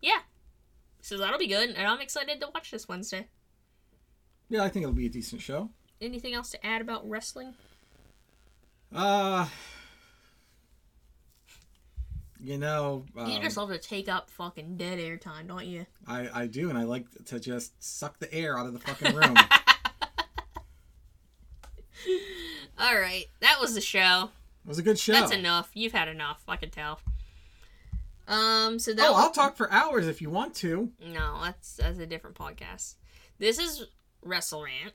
Yeah. 0.00 0.20
So 1.00 1.16
that'll 1.18 1.38
be 1.38 1.46
good, 1.48 1.70
and 1.70 1.86
I'm 1.86 2.00
excited 2.00 2.40
to 2.40 2.48
watch 2.54 2.70
this 2.70 2.86
Wednesday. 2.88 3.26
Yeah, 4.48 4.62
I 4.62 4.68
think 4.68 4.82
it'll 4.84 4.94
be 4.94 5.06
a 5.06 5.10
decent 5.10 5.40
show. 5.42 5.70
Anything 6.00 6.34
else 6.34 6.50
to 6.50 6.64
add 6.66 6.80
about 6.82 7.08
wrestling? 7.08 7.54
Uh 8.94 9.48
you 12.42 12.58
know, 12.58 13.04
you 13.16 13.22
um, 13.22 13.42
just 13.42 13.56
love 13.56 13.70
to 13.70 13.78
take 13.78 14.08
up 14.08 14.30
fucking 14.30 14.76
dead 14.76 14.98
air 14.98 15.16
time, 15.16 15.46
don't 15.46 15.66
you? 15.66 15.86
I 16.06 16.28
I 16.42 16.46
do, 16.46 16.68
and 16.70 16.78
I 16.78 16.84
like 16.84 17.06
to 17.26 17.40
just 17.40 17.82
suck 17.82 18.18
the 18.18 18.32
air 18.32 18.58
out 18.58 18.66
of 18.66 18.72
the 18.72 18.78
fucking 18.80 19.14
room. 19.14 19.36
All 22.78 22.94
right, 22.94 23.26
that 23.40 23.58
was 23.60 23.74
the 23.74 23.80
show. 23.80 24.30
It 24.64 24.68
was 24.68 24.78
a 24.78 24.82
good 24.82 24.98
show. 24.98 25.12
That's 25.12 25.32
enough. 25.32 25.70
You've 25.74 25.92
had 25.92 26.08
enough. 26.08 26.42
I 26.46 26.56
can 26.56 26.70
tell. 26.70 27.00
Um. 28.28 28.78
So 28.78 28.92
that. 28.92 29.04
Oh, 29.06 29.12
was- 29.12 29.24
I'll 29.24 29.30
talk 29.32 29.56
for 29.56 29.70
hours 29.72 30.06
if 30.06 30.20
you 30.22 30.30
want 30.30 30.54
to. 30.56 30.90
No, 31.04 31.40
that's 31.42 31.76
that's 31.76 31.98
a 31.98 32.06
different 32.06 32.36
podcast. 32.36 32.94
This 33.38 33.58
is 33.58 33.86
Wrestle 34.22 34.62
Rant. 34.62 34.92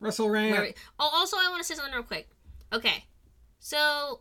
Wrestle 0.00 0.28
Rant. 0.28 0.60
We- 0.60 0.74
oh, 1.00 1.10
also, 1.14 1.36
I 1.38 1.48
want 1.48 1.62
to 1.62 1.64
say 1.66 1.74
something 1.74 1.94
real 1.94 2.02
quick. 2.02 2.28
Okay, 2.72 3.04
so 3.58 4.20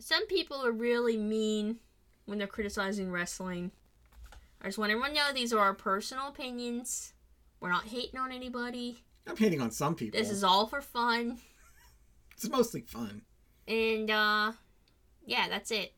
some 0.00 0.26
people 0.26 0.64
are 0.64 0.72
really 0.72 1.16
mean 1.16 1.76
when 2.24 2.38
they're 2.38 2.46
criticizing 2.46 3.10
wrestling. 3.10 3.70
I 4.60 4.66
just 4.66 4.78
want 4.78 4.90
everyone 4.90 5.10
to 5.10 5.16
know 5.16 5.32
these 5.32 5.52
are 5.52 5.58
our 5.58 5.74
personal 5.74 6.28
opinions. 6.28 7.12
We're 7.60 7.70
not 7.70 7.84
hating 7.84 8.18
on 8.18 8.32
anybody. 8.32 9.04
I'm 9.26 9.36
hating 9.36 9.60
on 9.60 9.70
some 9.70 9.94
people. 9.94 10.18
This 10.18 10.30
is 10.30 10.42
all 10.42 10.66
for 10.66 10.80
fun. 10.80 11.38
It's 12.42 12.48
mostly 12.48 12.80
fun. 12.80 13.20
And 13.68 14.10
uh 14.10 14.52
yeah, 15.26 15.46
that's 15.50 15.70
it. 15.70 15.92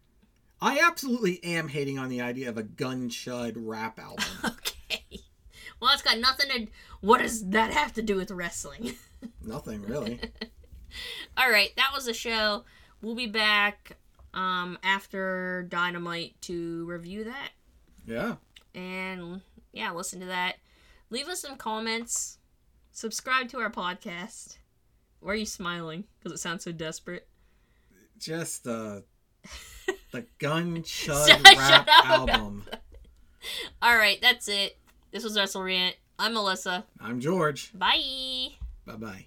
I 0.61 0.81
absolutely 0.81 1.43
am 1.45 1.69
hating 1.69 2.01
on 2.01 2.09
the 2.09 2.21
idea 2.21 2.49
of 2.49 2.59
a 2.59 2.65
gun 2.65 3.09
chud 3.09 3.53
rap 3.57 3.99
album. 4.01 4.25
Okay. 4.45 5.21
Well, 5.81 5.93
it's 5.93 6.03
got 6.03 6.19
nothing 6.19 6.49
to. 6.49 6.67
What 7.01 7.21
does 7.21 7.49
that 7.51 7.73
have 7.73 7.93
to 7.93 8.03
do 8.03 8.17
with 8.17 8.33
wrestling? 8.33 8.95
Nothing 9.41 9.83
really. 9.83 10.19
All 11.37 11.49
right, 11.49 11.71
that 11.77 11.93
was 11.95 12.07
the 12.07 12.15
show. 12.15 12.65
We'll 13.03 13.15
be 13.15 13.27
back 13.27 13.97
um 14.35 14.79
after 14.83 15.67
Dynamite 15.69 16.41
to 16.43 16.87
review 16.87 17.25
that 17.25 17.51
Yeah. 18.07 18.37
and 18.75 19.43
yeah, 19.73 19.91
listen 19.93 20.21
to 20.21 20.27
that. 20.27 20.57
Leave 21.11 21.29
us 21.29 21.41
some 21.41 21.57
comments. 21.57 22.39
Subscribe 22.93 23.49
to 23.51 23.59
our 23.59 23.71
podcast. 23.71 24.57
Why 25.21 25.33
are 25.33 25.37
you 25.37 25.45
smiling? 25.47 26.05
Because 26.19 26.33
it 26.39 26.41
sounds 26.41 26.65
so 26.65 26.73
desperate. 26.73 27.27
Just 28.19 28.67
uh 28.67 29.01
the 30.13 30.25
gun 30.39 30.83
Shut 30.85 31.29
rap 31.45 31.89
album. 32.05 32.65
All 33.83 33.97
right, 33.97 34.19
that's 34.23 34.49
it. 34.49 34.79
This 35.11 35.25
was 35.25 35.37
Wrestle 35.37 35.63
Rant. 35.63 35.97
I'm 36.19 36.35
Melissa. 36.35 36.85
I'm 37.01 37.21
George. 37.21 37.73
Bye. 37.77 38.51
Bye 38.87 38.97
bye. 38.97 39.27